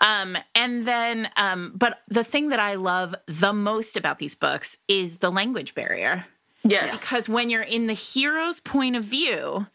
Um, 0.00 0.36
and 0.54 0.84
then, 0.84 1.28
um, 1.36 1.72
but 1.74 2.00
the 2.08 2.24
thing 2.24 2.48
that 2.48 2.58
I 2.60 2.74
love 2.74 3.14
the 3.26 3.52
most 3.52 3.96
about 3.96 4.18
these 4.18 4.34
books 4.34 4.76
is 4.88 5.18
the 5.18 5.30
language 5.30 5.74
barrier. 5.74 6.26
yes. 6.64 6.98
Because 6.98 7.28
when 7.28 7.48
you're 7.48 7.62
in 7.62 7.86
the 7.86 7.94
hero's 7.94 8.58
point 8.60 8.96
of 8.96 9.04
view 9.04 9.66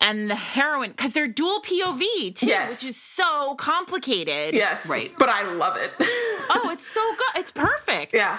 and 0.00 0.30
the 0.30 0.34
heroine, 0.36 0.90
because 0.90 1.12
they're 1.12 1.28
dual 1.28 1.60
POV 1.62 2.34
too, 2.36 2.46
Yes. 2.46 2.82
which 2.82 2.90
is 2.90 2.96
so 2.96 3.54
complicated. 3.56 4.54
Yes. 4.54 4.86
Right. 4.88 5.12
But 5.18 5.28
I 5.28 5.42
love 5.52 5.76
it. 5.76 5.92
Oh, 6.52 6.70
it's 6.72 6.86
so 6.86 7.00
good. 7.16 7.40
It's 7.40 7.52
perfect. 7.52 8.14
yeah. 8.14 8.38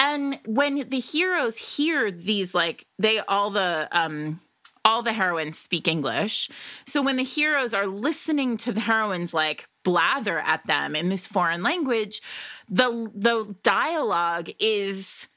And 0.00 0.38
when 0.46 0.88
the 0.88 0.98
heroes 0.98 1.76
hear 1.76 2.10
these 2.10 2.54
like 2.54 2.86
they 2.98 3.20
all 3.20 3.50
the 3.50 3.88
um 3.92 4.40
all 4.84 5.02
the 5.02 5.12
heroines 5.12 5.58
speak 5.58 5.86
english 5.86 6.48
so 6.86 7.02
when 7.02 7.16
the 7.16 7.22
heroes 7.22 7.74
are 7.74 7.86
listening 7.86 8.56
to 8.56 8.72
the 8.72 8.80
heroines 8.80 9.32
like 9.32 9.68
blather 9.84 10.38
at 10.40 10.66
them 10.66 10.96
in 10.96 11.08
this 11.08 11.26
foreign 11.26 11.62
language 11.62 12.20
the 12.68 13.10
the 13.14 13.54
dialogue 13.62 14.48
is 14.58 15.28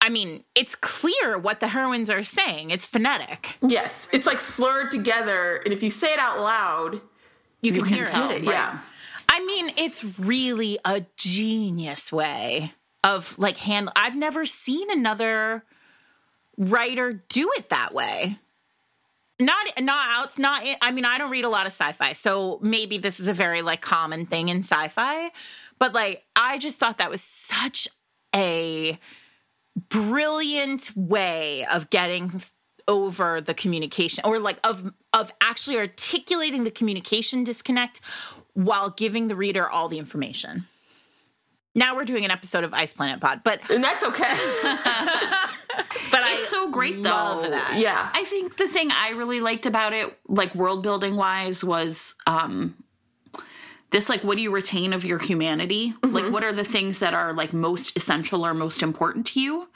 i 0.00 0.08
mean 0.08 0.44
it's 0.54 0.74
clear 0.74 1.38
what 1.38 1.60
the 1.60 1.68
heroines 1.68 2.10
are 2.10 2.22
saying 2.22 2.70
it's 2.70 2.86
phonetic 2.86 3.56
Yes. 3.62 4.08
It's 4.12 4.26
like 4.26 4.40
slurred 4.40 4.90
together. 4.90 5.56
And 5.64 5.72
if 5.72 5.82
you 5.82 5.90
say 5.90 6.12
it 6.12 6.18
out 6.18 6.40
loud, 6.40 7.00
you 7.62 7.72
can, 7.72 7.84
can 7.84 7.94
hear 7.94 8.04
it 8.04 8.42
it. 8.42 8.44
Yeah. 8.44 8.78
I 9.28 9.44
mean, 9.44 9.72
it's 9.76 10.18
really 10.18 10.78
a 10.84 11.04
genius 11.16 12.12
way 12.12 12.72
of 13.06 13.38
like 13.38 13.56
hand 13.56 13.88
I've 13.94 14.16
never 14.16 14.44
seen 14.44 14.90
another 14.90 15.64
writer 16.58 17.20
do 17.28 17.48
it 17.56 17.70
that 17.70 17.94
way. 17.94 18.38
Not 19.38 19.66
not 19.80 20.08
out. 20.08 20.38
Not. 20.38 20.62
I 20.80 20.90
mean, 20.92 21.04
I 21.04 21.18
don't 21.18 21.30
read 21.30 21.44
a 21.44 21.48
lot 21.48 21.66
of 21.66 21.72
sci-fi, 21.72 22.14
so 22.14 22.58
maybe 22.62 22.98
this 22.98 23.20
is 23.20 23.28
a 23.28 23.34
very 23.34 23.62
like 23.62 23.80
common 23.82 24.26
thing 24.26 24.48
in 24.48 24.58
sci-fi. 24.58 25.30
But 25.78 25.92
like, 25.92 26.24
I 26.34 26.58
just 26.58 26.78
thought 26.78 26.98
that 26.98 27.10
was 27.10 27.22
such 27.22 27.86
a 28.34 28.98
brilliant 29.90 30.90
way 30.96 31.66
of 31.70 31.90
getting 31.90 32.40
over 32.88 33.42
the 33.42 33.52
communication 33.52 34.24
or 34.24 34.38
like 34.38 34.58
of 34.66 34.90
of 35.12 35.32
actually 35.42 35.76
articulating 35.76 36.64
the 36.64 36.70
communication 36.70 37.44
disconnect 37.44 38.00
while 38.54 38.88
giving 38.88 39.28
the 39.28 39.36
reader 39.36 39.68
all 39.68 39.88
the 39.88 39.98
information. 39.98 40.66
Now 41.76 41.94
we're 41.94 42.06
doing 42.06 42.24
an 42.24 42.30
episode 42.30 42.64
of 42.64 42.72
Ice 42.72 42.94
Planet 42.94 43.20
Pod, 43.20 43.42
but 43.44 43.60
and 43.70 43.84
that's 43.84 44.02
okay. 44.02 44.22
but 44.62 46.22
it's 46.24 46.46
I 46.46 46.46
so 46.48 46.70
great 46.70 47.02
though. 47.02 47.46
That. 47.50 47.76
Yeah, 47.78 48.08
I 48.14 48.24
think 48.24 48.56
the 48.56 48.66
thing 48.66 48.90
I 48.90 49.10
really 49.10 49.40
liked 49.40 49.66
about 49.66 49.92
it, 49.92 50.18
like 50.26 50.54
world 50.54 50.82
building 50.82 51.16
wise, 51.16 51.62
was 51.62 52.14
um, 52.26 52.82
this 53.90 54.08
like 54.08 54.24
what 54.24 54.36
do 54.36 54.42
you 54.42 54.50
retain 54.50 54.92
of 54.92 55.04
your 55.04 55.18
humanity? 55.18 55.94
Mm-hmm. 56.02 56.14
like 56.14 56.32
what 56.32 56.44
are 56.44 56.52
the 56.52 56.64
things 56.64 56.98
that 56.98 57.14
are 57.14 57.32
like 57.32 57.52
most 57.52 57.96
essential 57.96 58.44
or 58.44 58.54
most 58.54 58.82
important 58.82 59.26
to 59.28 59.40
you? 59.40 59.68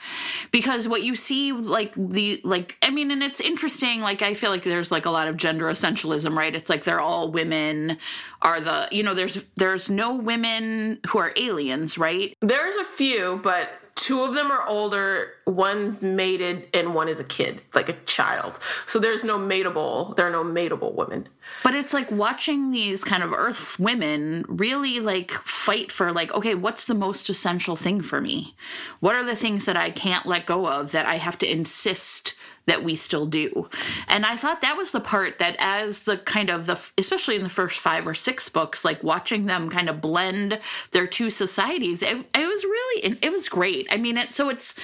Because 0.50 0.88
what 0.88 1.02
you 1.02 1.14
see 1.16 1.52
like 1.52 1.94
the 1.94 2.40
like 2.44 2.76
i 2.82 2.90
mean 2.90 3.10
and 3.10 3.22
it's 3.22 3.40
interesting 3.40 4.00
like 4.00 4.22
i 4.22 4.34
feel 4.34 4.50
like 4.50 4.64
there's 4.64 4.90
like 4.90 5.06
a 5.06 5.10
lot 5.10 5.28
of 5.28 5.36
gender 5.36 5.66
essentialism 5.66 6.36
right? 6.36 6.54
It's 6.54 6.70
like 6.70 6.84
they're 6.84 7.00
all 7.00 7.30
women 7.30 7.98
are 8.42 8.60
the 8.60 8.88
you 8.90 9.02
know 9.02 9.14
there's 9.14 9.44
there's 9.56 9.90
no 9.90 10.14
women 10.14 11.00
who 11.08 11.18
are 11.18 11.32
aliens 11.36 11.98
right? 11.98 12.36
There's 12.40 12.76
a 12.76 12.84
few 12.84 13.40
but 13.42 13.70
two 13.94 14.22
of 14.22 14.34
them 14.34 14.50
are 14.50 14.66
older 14.66 15.32
one's 15.46 16.02
mated 16.02 16.68
and 16.72 16.94
one 16.94 17.08
is 17.08 17.20
a 17.20 17.24
kid 17.24 17.62
like 17.74 17.88
a 17.88 17.92
child. 18.04 18.58
So 18.86 18.98
there's 18.98 19.24
no 19.24 19.38
mateable 19.38 20.16
there 20.16 20.26
are 20.26 20.30
no 20.30 20.42
mateable 20.42 20.94
women 20.94 21.28
but 21.62 21.74
it's 21.74 21.94
like 21.94 22.10
watching 22.10 22.70
these 22.70 23.04
kind 23.04 23.22
of 23.22 23.32
earth 23.32 23.78
women 23.78 24.44
really 24.48 25.00
like 25.00 25.30
fight 25.30 25.90
for 25.90 26.12
like 26.12 26.32
okay 26.32 26.54
what's 26.54 26.86
the 26.86 26.94
most 26.94 27.28
essential 27.28 27.76
thing 27.76 28.00
for 28.00 28.20
me 28.20 28.54
what 29.00 29.14
are 29.14 29.24
the 29.24 29.36
things 29.36 29.64
that 29.64 29.76
i 29.76 29.90
can't 29.90 30.26
let 30.26 30.46
go 30.46 30.66
of 30.66 30.92
that 30.92 31.06
i 31.06 31.16
have 31.16 31.38
to 31.38 31.50
insist 31.50 32.34
that 32.66 32.84
we 32.84 32.94
still 32.94 33.26
do. 33.26 33.68
And 34.06 34.24
I 34.24 34.36
thought 34.36 34.60
that 34.60 34.76
was 34.76 34.92
the 34.92 35.00
part 35.00 35.40
that, 35.40 35.56
as 35.58 36.04
the 36.04 36.16
kind 36.16 36.50
of 36.50 36.66
the, 36.66 36.80
especially 36.96 37.34
in 37.34 37.42
the 37.42 37.48
first 37.48 37.80
five 37.80 38.06
or 38.06 38.14
six 38.14 38.48
books, 38.48 38.84
like 38.84 39.02
watching 39.02 39.46
them 39.46 39.68
kind 39.70 39.88
of 39.88 40.00
blend 40.00 40.60
their 40.92 41.06
two 41.06 41.30
societies, 41.30 42.00
it, 42.02 42.16
it 42.16 42.46
was 42.46 42.64
really, 42.64 43.18
it 43.20 43.32
was 43.32 43.48
great. 43.48 43.88
I 43.90 43.96
mean, 43.96 44.16
it, 44.16 44.34
so 44.34 44.50
it's, 44.50 44.76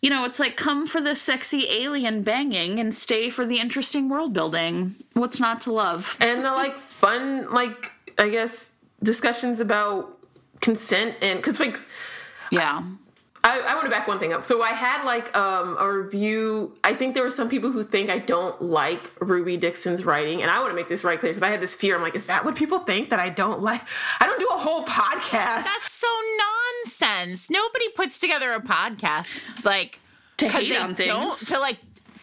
you 0.00 0.10
know, 0.10 0.24
it's 0.24 0.38
like 0.38 0.56
come 0.56 0.86
for 0.86 1.00
the 1.00 1.14
sexy 1.14 1.68
alien 1.68 2.22
banging 2.22 2.78
and 2.78 2.94
stay 2.94 3.30
for 3.30 3.44
the 3.44 3.58
interesting 3.58 4.08
world 4.08 4.32
building. 4.32 4.94
What's 5.14 5.40
not 5.40 5.60
to 5.62 5.72
love? 5.72 6.16
And 6.20 6.44
the 6.44 6.52
like 6.52 6.76
fun, 6.76 7.52
like, 7.52 7.92
I 8.18 8.28
guess, 8.28 8.72
discussions 9.02 9.60
about 9.60 10.18
consent 10.60 11.16
and, 11.22 11.38
because 11.38 11.60
like, 11.60 11.80
yeah 12.50 12.82
I, 13.44 13.60
I 13.60 13.74
want 13.74 13.84
to 13.84 13.90
back 13.90 14.08
one 14.08 14.18
thing 14.18 14.32
up. 14.32 14.44
So 14.44 14.62
I 14.62 14.70
had 14.70 15.04
like 15.04 15.36
um, 15.36 15.76
a 15.78 15.90
review. 15.90 16.76
I 16.82 16.94
think 16.94 17.14
there 17.14 17.22
were 17.22 17.30
some 17.30 17.48
people 17.48 17.70
who 17.70 17.84
think 17.84 18.10
I 18.10 18.18
don't 18.18 18.60
like 18.60 19.12
Ruby 19.20 19.56
Dixon's 19.56 20.04
writing, 20.04 20.42
and 20.42 20.50
I 20.50 20.58
want 20.60 20.70
to 20.70 20.76
make 20.76 20.88
this 20.88 21.04
right 21.04 21.18
clear 21.18 21.32
because 21.32 21.42
I 21.42 21.50
had 21.50 21.60
this 21.60 21.74
fear. 21.74 21.96
I'm 21.96 22.02
like, 22.02 22.14
is 22.14 22.26
that 22.26 22.44
what 22.44 22.56
people 22.56 22.80
think 22.80 23.10
that 23.10 23.20
I 23.20 23.28
don't 23.28 23.62
like? 23.62 23.82
I 24.20 24.26
don't 24.26 24.40
do 24.40 24.48
a 24.52 24.58
whole 24.58 24.84
podcast. 24.84 25.64
That's 25.64 25.92
so 25.92 26.08
nonsense. 26.84 27.48
Nobody 27.50 27.88
puts 27.90 28.18
together 28.18 28.52
a 28.52 28.60
podcast 28.60 29.64
like 29.64 30.00
to 30.38 30.48
hate 30.48 30.76
on 30.76 30.94
things. 30.94 31.46
to 31.48 31.58
like 31.58 31.78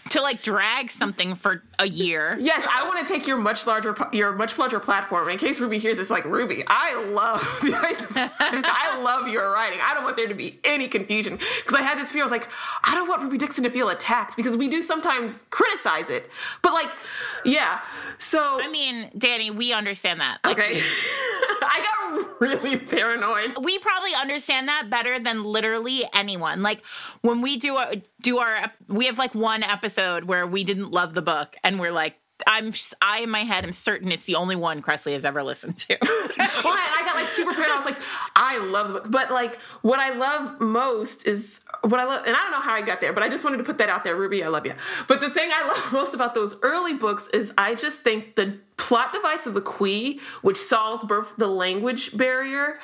to 0.10 0.22
like 0.22 0.42
drag 0.42 0.92
something 0.92 1.34
for 1.34 1.64
a 1.80 1.88
year. 1.88 2.38
Yes, 2.40 2.66
I 2.72 2.88
want 2.88 3.06
to 3.06 3.12
take 3.12 3.26
your 3.26 3.38
much 3.38 3.66
larger 3.66 3.96
your 4.14 4.34
much 4.34 4.58
larger 4.58 4.80
platform. 4.80 5.30
In 5.30 5.38
case 5.38 5.60
Ruby 5.60 5.80
hears 5.80 5.98
this, 5.98 6.10
like 6.10 6.26
Ruby, 6.26 6.64
I 6.68 6.96
love 7.06 7.42
the. 7.62 8.32
I 8.40 9.02
love 9.02 9.28
your 9.28 9.52
writing. 9.52 9.80
I 9.82 9.94
don't 9.94 10.04
want 10.04 10.16
there 10.16 10.28
to 10.28 10.36
be 10.36 10.60
any 10.64 10.88
confusion 10.88 11.38
because 11.38 11.74
I 11.74 11.82
had 11.82 11.98
this 11.98 12.12
fear. 12.12 12.22
I 12.22 12.26
was 12.26 12.32
like, 12.32 12.50
I 12.84 12.94
don't 12.94 13.08
want 13.08 13.24
Ruby 13.24 13.38
Dixon 13.38 13.64
to 13.64 13.70
feel 13.70 13.90
attacked 13.90 14.38
because 14.38 14.56
we 14.56 14.68
do 14.68 14.82
sometimes 14.82 15.44
criticize 15.50 16.10
it, 16.10 16.30
but 16.62 16.74
like, 16.74 16.90
yeah. 17.44 17.80
So 18.20 18.62
I 18.62 18.70
mean, 18.70 19.10
Dani, 19.18 19.52
we 19.52 19.74
understand 19.74 20.20
that. 20.22 20.40
Like, 20.44 20.60
okay. 20.60 20.82
I 21.68 21.80
got 21.80 22.42
really 22.42 22.78
paranoid. 22.78 23.56
We 23.62 23.80
probably 23.80 24.14
understand 24.14 24.68
that 24.68 24.90
better 24.90 25.20
than 25.20 25.44
literally 25.44 26.04
anyone. 26.14 26.62
Like 26.62 26.86
when 27.22 27.42
we 27.42 27.58
do 27.58 27.78
a, 27.78 28.02
do 28.22 28.38
our 28.38 28.72
we 28.88 29.06
have 29.08 29.18
like 29.18 29.34
one 29.34 29.64
episode 29.64 29.95
where 29.98 30.46
we 30.46 30.64
didn't 30.64 30.92
love 30.92 31.14
the 31.14 31.22
book 31.22 31.56
and 31.64 31.80
we're 31.80 31.92
like 31.92 32.16
I'm 32.46 32.74
I 33.02 33.20
in 33.20 33.30
my 33.30 33.40
head 33.40 33.64
am 33.64 33.72
certain 33.72 34.12
it's 34.12 34.26
the 34.26 34.36
only 34.36 34.56
one 34.56 34.82
Kresley 34.82 35.14
has 35.14 35.24
ever 35.24 35.42
listened 35.42 35.78
to. 35.78 35.98
well, 36.02 36.10
I 36.38 37.02
got 37.06 37.16
like 37.16 37.30
super 37.30 37.54
paranoid. 37.54 37.74
I 37.74 37.78
was 37.78 37.86
like, 37.86 38.00
I 38.36 38.60
love 38.60 38.90
the 38.90 38.94
book, 38.96 39.12
but 39.12 39.32
like 39.32 39.56
what 39.84 40.00
I 40.00 40.10
love 40.10 40.60
most 40.60 41.26
is 41.26 41.62
what 41.82 42.00
I 42.00 42.04
love, 42.04 42.26
and 42.26 42.36
I 42.36 42.40
don't 42.40 42.52
know 42.52 42.60
how 42.60 42.74
I 42.74 42.82
got 42.82 43.00
there, 43.00 43.14
but 43.14 43.24
I 43.24 43.30
just 43.30 43.44
wanted 43.44 43.58
to 43.58 43.64
put 43.64 43.78
that 43.78 43.90
out 43.90 44.04
there, 44.04 44.16
Ruby. 44.16 44.44
I 44.44 44.50
love 44.50 44.66
you. 44.66 44.74
But 45.08 45.22
the 45.22 45.30
thing 45.30 45.50
I 45.54 45.66
love 45.68 45.94
most 45.94 46.14
about 46.14 46.36
those 46.36 46.58
early 46.62 46.94
books 46.94 47.30
is 47.30 47.54
I 47.58 47.76
just 47.76 48.02
think 48.02 48.36
the 48.36 48.58
plot 48.78 49.14
device 49.14 49.46
of 49.46 49.54
the 49.54 49.62
khui, 49.62 50.20
which 50.42 50.58
solves 50.58 51.04
both 51.04 51.38
the 51.38 51.48
language 51.48 52.16
barrier 52.18 52.80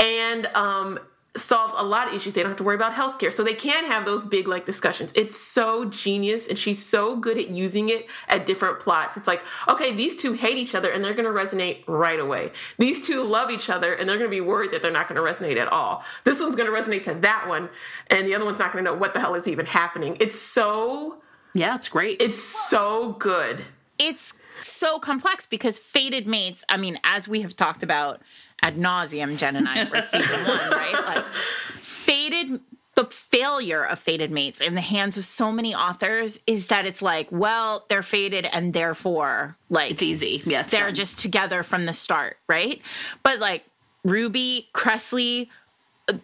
and 0.00 0.46
um, 0.46 0.98
solves 1.36 1.74
a 1.76 1.82
lot 1.82 2.08
of 2.08 2.14
issues. 2.14 2.32
They 2.32 2.42
don't 2.42 2.50
have 2.50 2.58
to 2.58 2.64
worry 2.64 2.76
about 2.76 2.92
healthcare. 2.92 3.32
So 3.32 3.42
they 3.42 3.54
can 3.54 3.84
have 3.86 4.04
those 4.04 4.24
big 4.24 4.46
like 4.46 4.66
discussions. 4.66 5.12
It's 5.16 5.36
so 5.36 5.84
genius 5.86 6.46
and 6.46 6.58
she's 6.58 6.84
so 6.84 7.16
good 7.16 7.38
at 7.38 7.48
using 7.48 7.88
it 7.88 8.06
at 8.28 8.46
different 8.46 8.78
plots. 8.80 9.16
It's 9.16 9.26
like, 9.26 9.42
okay, 9.68 9.92
these 9.92 10.14
two 10.14 10.34
hate 10.34 10.56
each 10.56 10.74
other 10.74 10.90
and 10.90 11.04
they're 11.04 11.14
going 11.14 11.32
to 11.32 11.38
resonate 11.38 11.82
right 11.86 12.20
away. 12.20 12.52
These 12.78 13.06
two 13.06 13.22
love 13.24 13.50
each 13.50 13.68
other 13.68 13.94
and 13.94 14.08
they're 14.08 14.18
going 14.18 14.30
to 14.30 14.36
be 14.36 14.40
worried 14.40 14.70
that 14.70 14.82
they're 14.82 14.92
not 14.92 15.08
going 15.08 15.20
to 15.20 15.28
resonate 15.28 15.56
at 15.56 15.68
all. 15.68 16.04
This 16.24 16.40
one's 16.40 16.56
going 16.56 16.72
to 16.72 16.76
resonate 16.76 17.02
to 17.04 17.14
that 17.14 17.46
one 17.48 17.68
and 18.08 18.26
the 18.26 18.34
other 18.34 18.44
one's 18.44 18.58
not 18.58 18.72
going 18.72 18.84
to 18.84 18.90
know 18.90 18.96
what 18.96 19.14
the 19.14 19.20
hell 19.20 19.34
is 19.34 19.48
even 19.48 19.66
happening. 19.66 20.16
It's 20.20 20.38
so 20.38 21.20
Yeah, 21.52 21.74
it's 21.74 21.88
great. 21.88 22.20
It's 22.20 22.40
so 22.40 23.12
good. 23.14 23.64
It's 23.98 24.34
so 24.58 24.98
complex 24.98 25.46
because 25.46 25.78
fated 25.78 26.26
mates, 26.26 26.64
I 26.68 26.76
mean, 26.76 26.98
as 27.04 27.28
we 27.28 27.42
have 27.42 27.56
talked 27.56 27.82
about 27.82 28.20
ad 28.62 28.76
nauseum, 28.76 29.36
Jen 29.36 29.56
and 29.56 29.68
I 29.68 29.84
for 29.86 30.00
season 30.00 30.46
one, 30.46 30.58
right? 30.70 30.94
Like 31.04 31.24
fated 31.34 32.60
the 32.94 33.04
failure 33.06 33.84
of 33.84 33.98
fated 33.98 34.30
mates 34.30 34.60
in 34.60 34.74
the 34.74 34.80
hands 34.80 35.18
of 35.18 35.24
so 35.24 35.50
many 35.50 35.74
authors 35.74 36.40
is 36.46 36.66
that 36.66 36.86
it's 36.86 37.02
like, 37.02 37.26
well, 37.30 37.84
they're 37.88 38.02
faded 38.02 38.46
and 38.46 38.72
therefore 38.72 39.56
like 39.68 39.90
it's 39.90 40.02
easy. 40.02 40.42
Yeah. 40.44 40.60
It's 40.60 40.72
they're 40.72 40.86
done. 40.86 40.94
just 40.94 41.18
together 41.18 41.62
from 41.62 41.86
the 41.86 41.92
start, 41.92 42.36
right? 42.48 42.80
But 43.22 43.40
like 43.40 43.64
Ruby, 44.04 44.68
Kresley, 44.72 45.48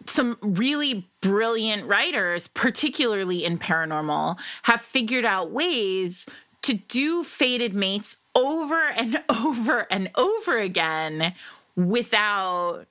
some 0.07 0.37
really 0.43 1.09
brilliant 1.21 1.87
writers, 1.87 2.49
particularly 2.49 3.45
in 3.45 3.59
paranormal, 3.59 4.39
have 4.63 4.81
figured 4.81 5.25
out 5.25 5.51
ways 5.51 6.27
to 6.63 6.75
do 6.75 7.25
fated 7.25 7.75
mates 7.75 8.19
over 8.35 8.81
and 8.91 9.23
over 9.29 9.87
and 9.91 10.11
over 10.17 10.59
again 10.59 11.35
without 11.77 12.87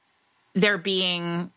there 0.53 0.77
being 0.77 1.51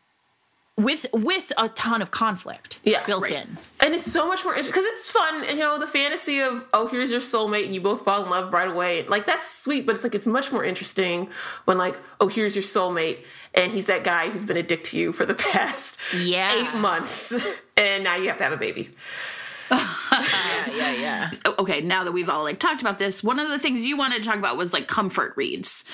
with 0.77 1.07
with 1.13 1.53
a 1.59 1.69
ton 1.71 2.01
of 2.01 2.11
conflict 2.11 2.79
yeah, 2.83 3.05
built 3.05 3.25
right. 3.25 3.45
in 3.45 3.59
and 3.81 3.95
it's 3.95 4.11
so 4.11 4.27
much 4.27 4.43
more 4.43 4.55
interesting 4.55 4.73
because 4.73 4.87
it's 4.87 5.11
fun 5.11 5.45
you 5.45 5.57
know 5.57 5.79
the 5.79 5.87
fantasy 5.87 6.41
of 6.41 6.67
oh 6.73 6.87
here's 6.87 7.11
your 7.11 7.21
soulmate 7.21 7.67
and 7.67 7.75
you 7.75 7.81
both 7.81 8.03
fall 8.03 8.25
in 8.25 8.31
love 8.31 8.53
right 8.55 8.69
away 8.69 9.07
like 9.07 9.27
that's 9.27 9.49
sweet 9.51 9.85
but 9.85 9.95
it's 9.95 10.03
like 10.03 10.15
it's 10.15 10.27
much 10.27 10.51
more 10.51 10.65
interesting 10.65 11.29
when 11.67 11.77
like 11.77 11.99
oh 12.21 12.29
here's 12.29 12.57
your 12.57 12.63
soulmate 12.63 13.19
and 13.53 13.71
he's 13.71 13.85
that 13.85 14.03
guy 14.03 14.31
who's 14.31 14.47
been 14.47 14.57
a 14.57 14.63
dick 14.63 14.83
to 14.83 14.99
you 14.99 15.13
for 15.13 15.27
the 15.27 15.35
past 15.53 15.99
yeah. 16.17 16.51
eight 16.55 16.75
months 16.81 17.33
and 17.77 18.03
now 18.03 18.17
you 18.17 18.29
have 18.29 18.39
to 18.39 18.45
have 18.45 18.53
a 18.53 18.57
baby 18.57 18.91
yeah, 19.73 20.71
yeah, 20.77 20.93
yeah. 20.93 21.31
Okay, 21.59 21.81
now 21.81 22.05
that 22.05 22.13
we've 22.13 22.29
all 22.29 22.43
like 22.43 22.59
talked 22.59 22.83
about 22.83 22.99
this, 22.99 23.25
one 23.25 23.39
of 23.39 23.49
the 23.49 23.59
things 23.59 23.87
you 23.87 23.97
wanted 23.97 24.23
to 24.23 24.29
talk 24.29 24.37
about 24.37 24.59
was 24.59 24.75
like 24.75 24.87
comfort 24.87 25.33
reads, 25.35 25.87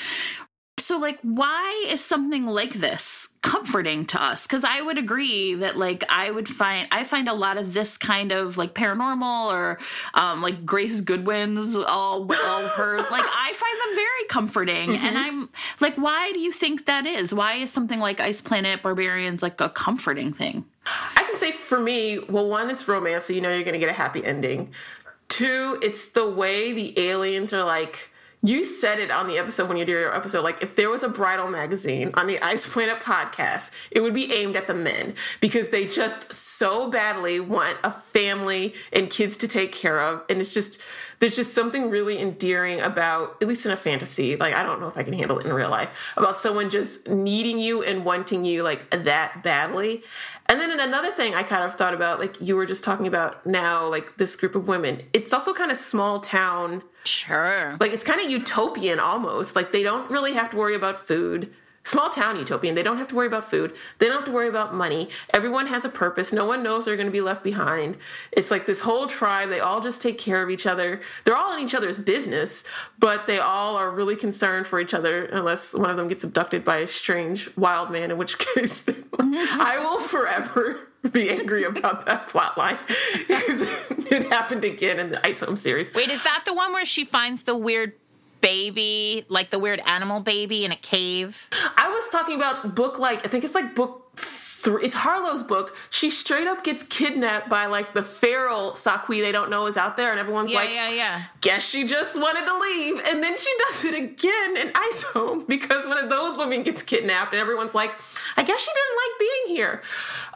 so 0.88 0.96
like 0.96 1.20
why 1.20 1.84
is 1.86 2.02
something 2.02 2.46
like 2.46 2.72
this 2.72 3.28
comforting 3.42 4.06
to 4.06 4.22
us? 4.22 4.46
Because 4.46 4.64
i 4.64 4.80
would 4.80 4.96
agree 4.96 5.52
that 5.52 5.76
like 5.76 6.02
i 6.08 6.30
would 6.30 6.48
find 6.48 6.88
i 6.90 7.04
find 7.04 7.28
a 7.28 7.34
lot 7.34 7.58
of 7.58 7.74
this 7.74 7.98
kind 7.98 8.32
of 8.32 8.56
like 8.56 8.72
paranormal 8.72 9.52
or 9.52 9.78
um 10.14 10.40
like 10.40 10.64
grace 10.64 11.02
goodwin's 11.02 11.76
all 11.76 12.26
all 12.32 12.68
her 12.68 12.96
like 13.10 13.24
i 13.26 13.52
find 13.52 13.80
them 13.82 13.94
very 13.96 14.24
comforting. 14.30 14.88
Mm-hmm. 14.88 15.06
and 15.06 15.18
i'm 15.18 15.50
like 15.78 15.96
why 15.96 16.32
do 16.32 16.40
you 16.40 16.52
think 16.52 16.86
that 16.86 17.04
is? 17.04 17.34
Why 17.34 17.54
is 17.54 17.70
something 17.70 18.00
like 18.00 18.18
ice 18.18 18.40
planet 18.40 18.82
barbarians 18.82 19.42
like 19.42 19.60
a 19.60 19.68
comforting 19.68 20.32
thing? 20.32 20.64
I 21.14 21.22
can 21.22 21.36
say 21.36 21.52
for 21.52 21.78
me 21.78 22.18
well 22.30 22.48
one 22.48 22.70
it's 22.70 22.88
romance 22.88 23.26
so 23.26 23.34
you 23.34 23.42
know 23.42 23.54
you're 23.54 23.62
gonna 23.62 23.76
get 23.76 23.90
a 23.90 24.00
happy 24.04 24.24
ending. 24.24 24.72
Two 25.28 25.78
it's 25.82 26.08
the 26.08 26.26
way 26.26 26.72
the 26.72 26.98
aliens 26.98 27.52
are 27.52 27.64
like 27.64 28.10
you 28.42 28.64
said 28.64 29.00
it 29.00 29.10
on 29.10 29.26
the 29.26 29.36
episode 29.36 29.68
when 29.68 29.76
you 29.76 29.84
did 29.84 29.92
your 29.92 30.14
episode 30.14 30.44
like 30.44 30.62
if 30.62 30.76
there 30.76 30.90
was 30.90 31.02
a 31.02 31.08
bridal 31.08 31.48
magazine 31.48 32.10
on 32.14 32.26
the 32.26 32.40
ice 32.40 32.72
planet 32.72 33.00
podcast 33.00 33.70
it 33.90 34.00
would 34.00 34.14
be 34.14 34.32
aimed 34.32 34.54
at 34.54 34.68
the 34.68 34.74
men 34.74 35.14
because 35.40 35.70
they 35.70 35.86
just 35.86 36.32
so 36.32 36.88
badly 36.88 37.40
want 37.40 37.76
a 37.82 37.90
family 37.90 38.74
and 38.92 39.10
kids 39.10 39.36
to 39.36 39.48
take 39.48 39.72
care 39.72 40.00
of 40.00 40.22
and 40.28 40.40
it's 40.40 40.54
just 40.54 40.80
there's 41.20 41.36
just 41.36 41.52
something 41.54 41.90
really 41.90 42.20
endearing 42.20 42.80
about 42.80 43.36
at 43.42 43.48
least 43.48 43.66
in 43.66 43.72
a 43.72 43.76
fantasy 43.76 44.36
like 44.36 44.54
i 44.54 44.62
don't 44.62 44.80
know 44.80 44.88
if 44.88 44.96
i 44.96 45.02
can 45.02 45.12
handle 45.12 45.38
it 45.38 45.46
in 45.46 45.52
real 45.52 45.70
life 45.70 46.12
about 46.16 46.36
someone 46.36 46.70
just 46.70 47.08
needing 47.08 47.58
you 47.58 47.82
and 47.82 48.04
wanting 48.04 48.44
you 48.44 48.62
like 48.62 48.88
that 48.90 49.42
badly 49.42 50.02
and 50.50 50.58
then 50.58 50.80
another 50.80 51.10
thing 51.10 51.34
I 51.34 51.42
kind 51.42 51.62
of 51.62 51.74
thought 51.74 51.92
about, 51.92 52.18
like 52.18 52.40
you 52.40 52.56
were 52.56 52.64
just 52.64 52.82
talking 52.82 53.06
about 53.06 53.44
now, 53.44 53.86
like 53.86 54.16
this 54.16 54.34
group 54.34 54.54
of 54.54 54.66
women, 54.66 55.02
it's 55.12 55.34
also 55.34 55.52
kind 55.52 55.70
of 55.70 55.76
small 55.76 56.20
town. 56.20 56.82
Sure. 57.04 57.76
Like 57.78 57.92
it's 57.92 58.02
kind 58.02 58.18
of 58.18 58.30
utopian 58.30 58.98
almost. 58.98 59.54
Like 59.54 59.72
they 59.72 59.82
don't 59.82 60.10
really 60.10 60.32
have 60.32 60.48
to 60.50 60.56
worry 60.56 60.74
about 60.74 61.06
food. 61.06 61.52
Small 61.88 62.10
town 62.10 62.36
utopian. 62.36 62.74
They 62.74 62.82
don't 62.82 62.98
have 62.98 63.08
to 63.08 63.14
worry 63.14 63.26
about 63.26 63.48
food. 63.48 63.74
They 63.98 64.08
don't 64.08 64.16
have 64.16 64.26
to 64.26 64.30
worry 64.30 64.46
about 64.46 64.74
money. 64.74 65.08
Everyone 65.32 65.68
has 65.68 65.86
a 65.86 65.88
purpose. 65.88 66.34
No 66.34 66.44
one 66.44 66.62
knows 66.62 66.84
they're 66.84 66.96
going 66.96 67.06
to 67.06 67.10
be 67.10 67.22
left 67.22 67.42
behind. 67.42 67.96
It's 68.30 68.50
like 68.50 68.66
this 68.66 68.80
whole 68.80 69.06
tribe. 69.06 69.48
They 69.48 69.60
all 69.60 69.80
just 69.80 70.02
take 70.02 70.18
care 70.18 70.42
of 70.42 70.50
each 70.50 70.66
other. 70.66 71.00
They're 71.24 71.34
all 71.34 71.56
in 71.56 71.64
each 71.64 71.74
other's 71.74 71.98
business, 71.98 72.62
but 72.98 73.26
they 73.26 73.38
all 73.38 73.74
are 73.76 73.90
really 73.90 74.16
concerned 74.16 74.66
for 74.66 74.80
each 74.80 74.92
other 74.92 75.24
unless 75.24 75.72
one 75.72 75.88
of 75.88 75.96
them 75.96 76.08
gets 76.08 76.24
abducted 76.24 76.62
by 76.62 76.76
a 76.76 76.88
strange 76.88 77.48
wild 77.56 77.90
man, 77.90 78.10
in 78.10 78.18
which 78.18 78.36
case 78.54 78.82
mm-hmm. 78.82 79.58
I 79.58 79.78
will 79.78 80.00
forever 80.00 80.90
be 81.10 81.30
angry 81.30 81.64
about 81.64 82.04
that 82.04 82.28
plot 82.28 82.58
line 82.58 82.78
because 83.16 83.62
it 84.12 84.26
happened 84.26 84.64
again 84.64 85.00
in 85.00 85.08
the 85.08 85.26
Ice 85.26 85.40
Home 85.40 85.56
series. 85.56 85.94
Wait, 85.94 86.10
is 86.10 86.22
that 86.24 86.42
the 86.44 86.52
one 86.52 86.74
where 86.74 86.84
she 86.84 87.06
finds 87.06 87.44
the 87.44 87.56
weird 87.56 87.94
baby, 88.40 89.24
like 89.28 89.50
the 89.50 89.58
weird 89.58 89.80
animal 89.86 90.20
baby 90.20 90.64
in 90.64 90.72
a 90.72 90.76
cave? 90.76 91.48
I 91.76 91.88
was 91.88 92.08
talking 92.08 92.36
about 92.36 92.74
book 92.74 92.98
like 92.98 93.24
I 93.24 93.28
think 93.28 93.44
it's 93.44 93.54
like 93.54 93.74
book 93.74 94.08
three. 94.58 94.84
It's 94.84 94.94
Harlow's 94.94 95.42
book. 95.42 95.76
She 95.90 96.10
straight 96.10 96.46
up 96.46 96.64
gets 96.64 96.82
kidnapped 96.82 97.48
by 97.48 97.66
like 97.66 97.94
the 97.94 98.02
feral 98.02 98.74
sa-khui 98.74 99.20
they 99.20 99.32
don't 99.32 99.50
know 99.50 99.66
is 99.66 99.76
out 99.76 99.96
there, 99.96 100.10
and 100.10 100.20
everyone's 100.20 100.50
yeah, 100.50 100.58
like, 100.58 100.70
yeah, 100.70 100.88
yeah. 100.88 100.94
Yeah. 100.94 101.22
Guess 101.40 101.68
she 101.68 101.84
just 101.84 102.20
wanted 102.20 102.44
to 102.46 102.58
leave, 102.58 103.00
and 103.06 103.22
then 103.22 103.36
she 103.36 103.50
does 103.66 103.84
it 103.84 103.94
again 103.94 104.56
in 104.56 104.72
Ice 104.74 105.04
Home 105.14 105.44
because 105.48 105.86
one 105.86 105.98
of 105.98 106.10
those 106.10 106.36
women 106.36 106.62
gets 106.62 106.82
kidnapped, 106.82 107.32
and 107.32 107.40
everyone's 107.40 107.74
like, 107.74 107.92
I 108.36 108.42
guess 108.42 108.60
she 108.60 108.70
didn't 108.72 108.96
like 108.96 109.18
being 109.18 109.56
here. 109.56 109.82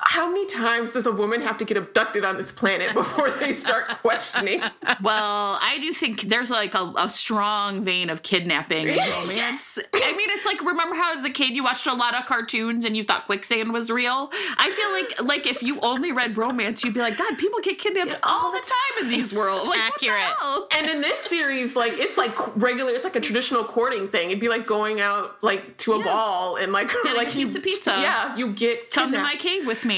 How 0.04 0.28
many 0.28 0.46
times 0.46 0.90
does 0.90 1.06
a 1.06 1.12
woman 1.12 1.40
have 1.42 1.58
to 1.58 1.64
get 1.64 1.76
abducted 1.76 2.24
on 2.24 2.36
this 2.36 2.50
planet 2.52 2.92
before 2.92 3.30
they 3.30 3.52
start 3.52 3.88
questioning? 4.02 4.60
Well, 5.02 5.58
I 5.62 5.78
do 5.80 5.92
think 5.92 6.22
there's 6.22 6.50
like 6.50 6.74
a, 6.74 6.92
a 6.96 7.08
strong 7.08 7.82
vein 7.84 8.10
of 8.10 8.22
kidnapping 8.22 8.88
and 8.88 8.98
romance. 8.98 9.78
I 9.94 10.16
mean, 10.16 10.28
it's 10.30 10.44
like 10.44 10.60
remember 10.62 10.96
how 10.96 11.14
as 11.14 11.24
a 11.24 11.30
kid 11.30 11.50
you 11.52 11.64
watched 11.64 11.86
a 11.86 11.94
lot 11.94 12.14
of 12.18 12.26
cartoons 12.26 12.84
and 12.84 12.96
you 12.96 13.04
thought 13.04 13.26
quicksand 13.26 13.72
was 13.72 13.90
real. 13.90 14.30
I 14.56 14.70
feel 14.70 15.28
like 15.28 15.28
like 15.28 15.46
if 15.46 15.62
you 15.62 15.80
only 15.80 16.12
read 16.12 16.36
romance, 16.36 16.82
you'd 16.84 16.94
be 16.94 17.00
like, 17.00 17.16
God, 17.16 17.38
people 17.38 17.60
get 17.60 17.78
kidnapped 17.78 18.18
all 18.22 18.50
the 18.50 18.60
time 18.60 19.04
in 19.04 19.08
these 19.08 19.32
worlds. 19.32 19.68
Like, 19.68 19.78
what 19.78 20.00
the 20.00 20.08
Accurate. 20.08 20.36
hell? 20.38 20.68
And 20.76 20.90
in 20.90 21.00
this 21.00 21.18
series, 21.18 21.76
like 21.76 21.92
it's 21.94 22.16
like 22.16 22.34
regular, 22.56 22.92
it's 22.92 23.04
like 23.04 23.16
a 23.16 23.20
traditional 23.20 23.64
courting 23.64 24.08
thing. 24.08 24.30
It'd 24.30 24.40
be 24.40 24.48
like 24.48 24.66
going 24.66 25.00
out 25.00 25.42
like 25.42 25.76
to 25.78 25.94
a 25.94 26.02
ball 26.02 26.56
and 26.56 26.72
like 26.72 26.88
Getting 26.88 27.16
like 27.16 27.28
a 27.28 27.32
piece 27.32 27.52
you, 27.52 27.58
of 27.58 27.62
pizza. 27.62 27.90
Yeah, 27.90 28.36
you 28.36 28.52
get 28.52 28.90
Come 28.90 29.12
to 29.12 29.18
my 29.18 29.36
cave 29.36 29.66
with 29.66 29.84
me. 29.84 29.91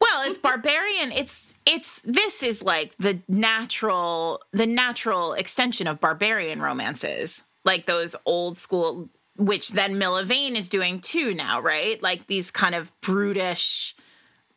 Well, 0.00 0.28
it's 0.28 0.38
barbarian. 0.38 1.12
It's 1.12 1.56
it's 1.64 2.02
this 2.02 2.42
is 2.42 2.62
like 2.62 2.96
the 2.98 3.20
natural 3.28 4.42
the 4.52 4.66
natural 4.66 5.34
extension 5.34 5.86
of 5.86 6.00
barbarian 6.00 6.60
romances. 6.60 7.44
Like 7.64 7.86
those 7.86 8.16
old 8.26 8.58
school 8.58 9.08
which 9.36 9.70
then 9.70 9.98
Milla 9.98 10.24
Vane 10.24 10.56
is 10.56 10.68
doing 10.68 11.00
too 11.00 11.34
now, 11.34 11.60
right? 11.60 12.02
Like 12.02 12.26
these 12.26 12.50
kind 12.50 12.74
of 12.74 12.90
brutish 13.00 13.94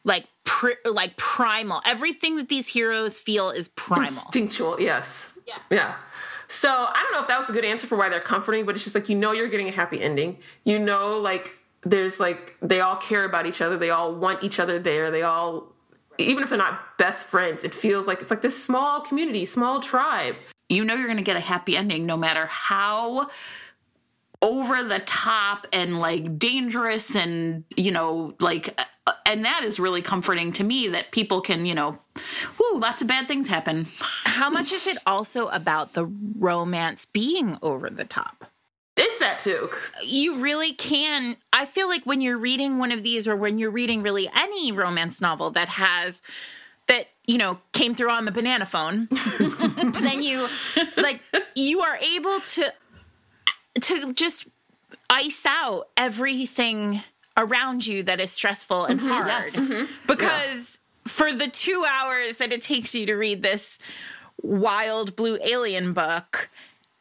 like 0.03 0.25
pr- 0.45 0.81
like 0.85 1.17
primal. 1.17 1.81
Everything 1.85 2.37
that 2.37 2.49
these 2.49 2.67
heroes 2.67 3.19
feel 3.19 3.49
is 3.49 3.67
primal. 3.67 4.07
Instinctual, 4.07 4.79
yes. 4.79 5.37
Yeah. 5.45 5.57
Yeah. 5.69 5.95
So 6.47 6.69
I 6.69 7.01
don't 7.03 7.11
know 7.11 7.21
if 7.21 7.27
that 7.27 7.39
was 7.39 7.49
a 7.49 7.53
good 7.53 7.65
answer 7.65 7.87
for 7.87 7.97
why 7.97 8.07
they're 8.09 8.19
comforting, 8.19 8.65
but 8.65 8.75
it's 8.75 8.83
just 8.83 8.95
like 8.95 9.09
you 9.09 9.15
know 9.15 9.31
you're 9.31 9.47
getting 9.47 9.67
a 9.67 9.71
happy 9.71 10.01
ending. 10.01 10.37
You 10.63 10.79
know, 10.79 11.17
like 11.17 11.57
there's 11.85 12.19
like 12.19 12.55
they 12.61 12.81
all 12.81 12.97
care 12.97 13.23
about 13.23 13.45
each 13.45 13.61
other. 13.61 13.77
They 13.77 13.91
all 13.91 14.13
want 14.13 14.43
each 14.43 14.59
other 14.59 14.79
there. 14.79 15.11
They 15.11 15.21
all, 15.21 15.71
even 16.17 16.43
if 16.43 16.49
they're 16.49 16.57
not 16.57 16.97
best 16.97 17.27
friends, 17.27 17.63
it 17.63 17.73
feels 17.73 18.07
like 18.07 18.21
it's 18.21 18.31
like 18.31 18.41
this 18.41 18.61
small 18.61 19.01
community, 19.01 19.45
small 19.45 19.79
tribe. 19.79 20.35
You 20.67 20.83
know 20.83 20.95
you're 20.95 21.07
gonna 21.07 21.21
get 21.21 21.37
a 21.37 21.41
happy 21.41 21.77
ending 21.77 22.05
no 22.05 22.17
matter 22.17 22.47
how 22.47 23.29
over 24.41 24.83
the 24.83 24.99
top 24.99 25.65
and 25.71 25.99
like 25.99 26.37
dangerous 26.37 27.15
and 27.15 27.63
you 27.77 27.91
know 27.91 28.35
like 28.39 28.79
uh, 29.07 29.13
and 29.25 29.45
that 29.45 29.63
is 29.63 29.79
really 29.79 30.01
comforting 30.01 30.51
to 30.51 30.63
me 30.63 30.89
that 30.89 31.11
people 31.11 31.39
can 31.39 31.65
you 31.65 31.73
know 31.73 31.97
whoo 32.59 32.79
lots 32.79 33.01
of 33.01 33.07
bad 33.07 33.27
things 33.27 33.47
happen 33.47 33.87
How 34.35 34.49
much 34.49 34.73
is 34.73 34.85
it 34.85 34.97
also 35.05 35.47
about 35.47 35.93
the 35.93 36.05
romance 36.37 37.05
being 37.05 37.57
over 37.61 37.89
the 37.89 38.03
top? 38.03 38.45
It's 38.97 39.19
that 39.19 39.39
too. 39.39 39.69
you 40.05 40.41
really 40.41 40.71
can 40.71 41.35
i 41.51 41.65
feel 41.65 41.89
like 41.89 42.05
when 42.05 42.21
you're 42.21 42.37
reading 42.37 42.77
one 42.77 42.91
of 42.91 43.03
these 43.03 43.27
or 43.27 43.35
when 43.35 43.57
you're 43.57 43.71
reading 43.71 44.03
really 44.03 44.29
any 44.33 44.71
romance 44.71 45.21
novel 45.21 45.51
that 45.51 45.67
has 45.67 46.21
that 46.87 47.07
you 47.25 47.37
know 47.37 47.59
came 47.73 47.93
through 47.93 48.09
on 48.09 48.25
the 48.25 48.31
banana 48.31 48.65
phone 48.65 49.07
then 50.01 50.23
you 50.23 50.47
like 50.95 51.21
you 51.55 51.81
are 51.81 51.97
able 51.97 52.39
to 52.39 52.73
to 53.81 54.13
just 54.13 54.47
ice 55.09 55.45
out 55.45 55.89
everything 55.97 57.01
around 57.35 57.85
you 57.85 58.01
that 58.03 58.21
is 58.21 58.31
stressful 58.31 58.85
and 58.85 58.99
mm-hmm. 58.99 59.09
hard 59.09 59.27
yes. 59.27 59.55
Mm-hmm. 59.69 59.85
because 60.07 60.79
for 61.05 61.31
the 61.31 61.47
two 61.47 61.85
hours 61.87 62.37
that 62.37 62.51
it 62.51 62.61
takes 62.61 62.95
you 62.95 63.05
to 63.05 63.15
read 63.15 63.43
this 63.43 63.79
wild 64.41 65.15
blue 65.15 65.37
alien 65.43 65.93
book, 65.93 66.49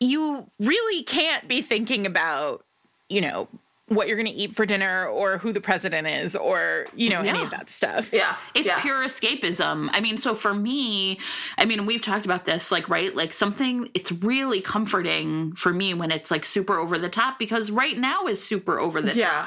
you 0.00 0.46
really 0.58 1.02
can't 1.02 1.48
be 1.48 1.62
thinking 1.62 2.06
about, 2.06 2.64
you 3.08 3.20
know, 3.20 3.48
what 3.94 4.08
you're 4.08 4.16
going 4.16 4.26
to 4.26 4.32
eat 4.32 4.54
for 4.54 4.66
dinner 4.66 5.06
or 5.06 5.38
who 5.38 5.52
the 5.52 5.60
president 5.60 6.06
is 6.06 6.34
or, 6.36 6.86
you 6.94 7.10
know, 7.10 7.20
any 7.20 7.42
of 7.42 7.50
that 7.50 7.70
stuff. 7.70 8.12
Yeah. 8.12 8.36
it's 8.54 8.66
yeah. 8.66 8.80
pure 8.80 9.04
escapism 9.04 9.88
i 9.92 10.00
mean 10.00 10.18
so 10.18 10.34
for 10.34 10.54
me 10.54 11.18
i 11.58 11.64
mean 11.64 11.86
we've 11.86 12.02
talked 12.02 12.24
about 12.24 12.44
this 12.44 12.70
like 12.72 12.88
right 12.88 13.14
like 13.14 13.32
something 13.32 13.88
it's 13.94 14.10
really 14.12 14.60
comforting 14.60 15.54
for 15.54 15.72
me 15.72 15.94
when 15.94 16.10
it's 16.10 16.30
like 16.30 16.44
super 16.44 16.78
over 16.78 16.98
the 16.98 17.08
top 17.08 17.38
because 17.38 17.70
right 17.70 17.98
now 17.98 18.26
is 18.26 18.42
super 18.44 18.78
over 18.78 19.00
the 19.00 19.08
top 19.08 19.16
Yeah. 19.16 19.46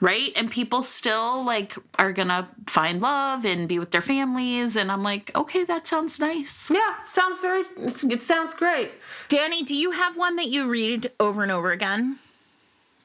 right? 0.00 0.32
And 0.36 0.50
people 0.50 0.82
still 0.82 1.44
like 1.44 1.74
are 1.98 2.12
gonna 2.12 2.48
find 2.66 3.00
love 3.00 3.44
and 3.44 3.68
be 3.68 3.78
with 3.78 3.90
their 3.90 4.02
families, 4.02 4.76
and 4.76 4.90
I'm 4.92 5.02
like, 5.02 5.30
okay, 5.34 5.64
that 5.64 5.86
sounds 5.88 6.18
nice. 6.20 6.70
Yeah. 6.70 7.02
Sounds 7.04 7.40
very, 7.40 7.64
it's, 7.78 8.04
it 8.04 8.22
sounds 8.22 8.54
great. 8.54 8.90
Dani, 9.28 9.64
do 9.64 9.74
you 9.74 9.90
have 9.92 10.16
one 10.16 10.36
that 10.36 10.48
you 10.48 10.68
read 10.68 11.10
over 11.20 11.42
and 11.42 11.52
over 11.52 11.70
again? 11.72 12.18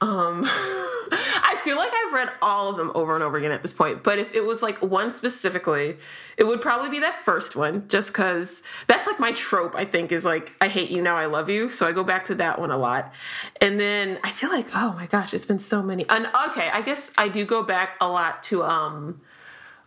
Um, 0.01 0.43
I 1.13 1.59
feel 1.63 1.77
like 1.77 1.91
I've 1.93 2.13
read 2.13 2.31
all 2.41 2.69
of 2.69 2.77
them 2.77 2.91
over 2.95 3.13
and 3.13 3.23
over 3.23 3.37
again 3.37 3.51
at 3.51 3.61
this 3.61 3.73
point. 3.73 4.03
But 4.03 4.17
if 4.17 4.33
it 4.33 4.43
was 4.45 4.61
like 4.61 4.81
one 4.81 5.11
specifically, 5.11 5.97
it 6.37 6.45
would 6.45 6.61
probably 6.61 6.89
be 6.89 6.99
that 6.99 7.23
first 7.23 7.55
one, 7.55 7.87
just 7.87 8.07
because 8.07 8.63
that's 8.87 9.05
like 9.07 9.19
my 9.19 9.31
trope. 9.33 9.75
I 9.75 9.85
think 9.85 10.11
is 10.11 10.25
like 10.25 10.53
I 10.61 10.69
hate 10.69 10.89
you 10.89 11.01
now, 11.01 11.15
I 11.15 11.25
love 11.25 11.49
you. 11.49 11.69
So 11.69 11.85
I 11.85 11.91
go 11.91 12.03
back 12.03 12.25
to 12.25 12.35
that 12.35 12.59
one 12.59 12.71
a 12.71 12.77
lot. 12.77 13.13
And 13.59 13.79
then 13.79 14.17
I 14.23 14.31
feel 14.31 14.49
like 14.49 14.67
oh 14.73 14.93
my 14.93 15.05
gosh, 15.05 15.33
it's 15.33 15.45
been 15.45 15.59
so 15.59 15.83
many. 15.83 16.07
And 16.09 16.27
okay, 16.49 16.69
I 16.73 16.81
guess 16.81 17.11
I 17.17 17.27
do 17.27 17.45
go 17.45 17.61
back 17.61 17.97
a 18.01 18.07
lot 18.07 18.41
to 18.43 18.63
um, 18.63 19.21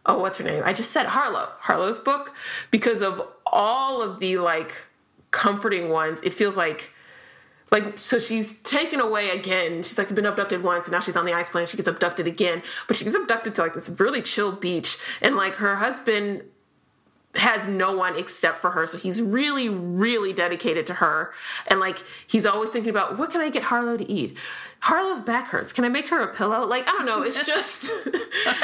oh 0.06 0.18
what's 0.18 0.38
her 0.38 0.44
name? 0.44 0.62
I 0.64 0.72
just 0.72 0.90
said 0.90 1.06
Harlow, 1.06 1.48
Harlow's 1.60 1.98
book, 1.98 2.34
because 2.70 3.02
of 3.02 3.20
all 3.46 4.02
of 4.02 4.20
the 4.20 4.38
like 4.38 4.86
comforting 5.30 5.88
ones. 5.88 6.20
It 6.22 6.34
feels 6.34 6.56
like 6.56 6.93
like 7.74 7.98
so 7.98 8.20
she's 8.20 8.60
taken 8.60 9.00
away 9.00 9.30
again. 9.30 9.82
She's 9.82 9.98
like 9.98 10.14
been 10.14 10.26
abducted 10.26 10.62
once 10.62 10.86
and 10.86 10.92
now 10.92 11.00
she's 11.00 11.16
on 11.16 11.26
the 11.26 11.32
ice 11.32 11.50
planet 11.50 11.68
she 11.68 11.76
gets 11.76 11.88
abducted 11.88 12.28
again. 12.28 12.62
But 12.86 12.96
she 12.96 13.04
gets 13.04 13.16
abducted 13.16 13.56
to 13.56 13.62
like 13.62 13.74
this 13.74 13.88
really 13.98 14.22
chill 14.22 14.52
beach. 14.52 14.96
And 15.20 15.34
like 15.34 15.56
her 15.56 15.74
husband 15.74 16.44
has 17.34 17.66
no 17.66 17.96
one 17.96 18.16
except 18.16 18.60
for 18.60 18.70
her. 18.70 18.86
So 18.86 18.96
he's 18.96 19.20
really 19.20 19.68
really 19.68 20.32
dedicated 20.32 20.86
to 20.86 20.94
her. 20.94 21.32
And 21.68 21.80
like 21.80 21.98
he's 22.28 22.46
always 22.46 22.70
thinking 22.70 22.90
about 22.90 23.18
what 23.18 23.32
can 23.32 23.40
i 23.40 23.50
get 23.50 23.64
harlow 23.64 23.96
to 23.96 24.08
eat? 24.08 24.38
Harlow's 24.78 25.18
back 25.18 25.48
hurts. 25.48 25.72
Can 25.72 25.84
i 25.84 25.88
make 25.88 26.08
her 26.10 26.22
a 26.22 26.32
pillow? 26.32 26.64
Like 26.64 26.86
i 26.88 26.92
don't 26.92 27.06
know. 27.06 27.22
It's 27.22 27.44
just 27.44 27.90
like 28.06 28.20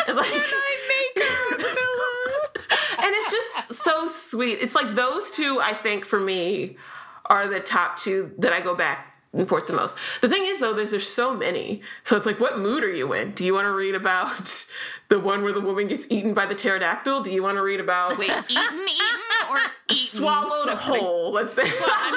Can 0.06 0.16
I 0.16 1.04
make 1.16 1.24
her 1.26 1.54
a 1.54 1.58
pillow? 1.58 2.50
and 3.02 3.12
it's 3.12 3.30
just 3.32 3.82
so 3.82 4.06
sweet. 4.06 4.58
It's 4.60 4.76
like 4.76 4.94
those 4.94 5.32
two, 5.32 5.58
I 5.60 5.72
think, 5.72 6.04
for 6.04 6.20
me, 6.20 6.76
are 7.30 7.48
the 7.48 7.60
top 7.60 7.96
two 7.96 8.34
that 8.38 8.52
I 8.52 8.60
go 8.60 8.74
back 8.74 9.06
and 9.32 9.48
forth 9.48 9.68
the 9.68 9.72
most. 9.72 9.96
The 10.20 10.28
thing 10.28 10.42
is, 10.44 10.58
though, 10.58 10.74
there's 10.74 10.90
there's 10.90 11.08
so 11.08 11.36
many. 11.36 11.82
So 12.02 12.16
it's 12.16 12.26
like, 12.26 12.40
what 12.40 12.58
mood 12.58 12.82
are 12.82 12.92
you 12.92 13.12
in? 13.12 13.30
Do 13.30 13.44
you 13.44 13.54
want 13.54 13.66
to 13.66 13.72
read 13.72 13.94
about 13.94 14.66
the 15.08 15.20
one 15.20 15.42
where 15.42 15.52
the 15.52 15.60
woman 15.60 15.86
gets 15.86 16.04
eaten 16.10 16.34
by 16.34 16.46
the 16.46 16.54
pterodactyl? 16.54 17.22
Do 17.22 17.32
you 17.32 17.42
want 17.42 17.56
to 17.56 17.62
read 17.62 17.78
about 17.80 18.18
Wait, 18.18 18.28
eaten, 18.28 18.48
eaten, 18.48 19.20
or 19.48 19.58
eaten? 19.90 19.96
swallowed 19.96 20.68
whole? 20.70 21.30
Let's 21.32 21.52
say. 21.54 21.62
I 21.64 22.10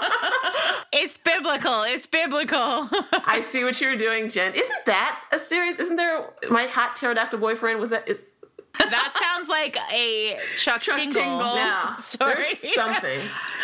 mean 0.00 0.78
It's 1.02 1.16
biblical. 1.18 1.82
It's 1.84 2.06
biblical. 2.06 2.88
I 3.26 3.40
see 3.42 3.64
what 3.64 3.80
you're 3.80 3.96
doing, 3.96 4.28
Jen. 4.28 4.52
Isn't 4.54 4.84
that 4.86 5.20
a 5.32 5.38
series? 5.38 5.78
Isn't 5.80 5.96
there 5.96 6.28
my 6.50 6.64
hot 6.66 6.94
pterodactyl 6.96 7.38
boyfriend? 7.40 7.80
Was 7.80 7.90
that 7.90 8.08
is 8.08 8.31
that 8.78 9.12
sounds 9.20 9.48
like 9.48 9.76
a 9.92 10.38
Chuck, 10.56 10.80
Chuck 10.80 10.96
Tingle, 10.96 11.22
Tingle 11.22 11.54
yeah, 11.54 11.94
story. 11.96 12.44
There's 12.62 12.74
something. 12.74 13.20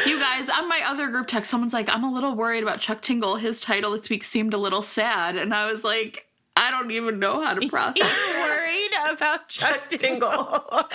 you 0.07 0.19
guys, 0.19 0.49
on 0.51 0.69
my 0.69 0.83
other 0.87 1.09
group 1.09 1.27
text, 1.27 1.51
someone's 1.51 1.73
like, 1.73 1.89
"I'm 1.89 2.05
a 2.05 2.13
little 2.13 2.35
worried 2.35 2.63
about 2.63 2.81
Chuck 2.81 3.03
Tingle. 3.03 3.37
His 3.37 3.61
title 3.61 3.93
this 3.93 4.09
week 4.09 4.25
seemed 4.25 4.55
a 4.55 4.59
little 4.59 4.83
sad," 4.83 5.37
and 5.37 5.55
I 5.55 5.71
was 5.71 5.85
like. 5.85 6.25
I 6.61 6.73
don't 6.73 6.91
even 6.91 7.21
know 7.21 7.41
how 7.41 7.55
to 7.55 7.69
process. 7.71 7.99
You're 7.99 8.43
worried 8.43 8.91
about 9.13 9.49
Chuck, 9.49 9.89
Chuck 9.89 10.01
Tingle. 10.01 10.29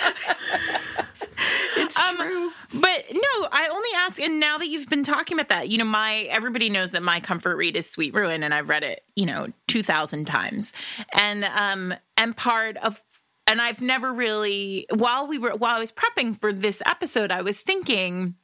it's 1.78 1.98
um, 1.98 2.16
true. 2.18 2.52
But 2.74 3.06
no, 3.10 3.48
I 3.50 3.68
only 3.72 3.88
ask, 3.96 4.20
and 4.20 4.38
now 4.38 4.58
that 4.58 4.68
you've 4.68 4.90
been 4.90 5.04
talking 5.04 5.38
about 5.38 5.48
that, 5.48 5.70
you 5.70 5.78
know, 5.78 5.86
my 5.86 6.28
everybody 6.30 6.68
knows 6.68 6.90
that 6.90 7.02
my 7.02 7.18
comfort 7.18 7.56
read 7.56 7.76
is 7.76 7.88
Sweet 7.88 8.12
Ruin, 8.12 8.42
and 8.42 8.52
I've 8.52 8.68
read 8.68 8.82
it, 8.82 9.04
you 9.16 9.24
know, 9.24 9.46
two 9.66 9.82
thousand 9.82 10.26
times, 10.26 10.74
and 11.14 11.44
um, 11.44 11.94
and 12.18 12.36
part 12.36 12.76
of 12.76 13.00
and 13.46 13.60
I've 13.60 13.80
never 13.80 14.12
really 14.12 14.86
while 14.90 15.26
we 15.26 15.38
were 15.38 15.54
while 15.54 15.76
I 15.76 15.80
was 15.80 15.92
prepping 15.92 16.38
for 16.40 16.52
this 16.52 16.82
episode, 16.86 17.30
I 17.30 17.42
was 17.42 17.60
thinking, 17.60 18.34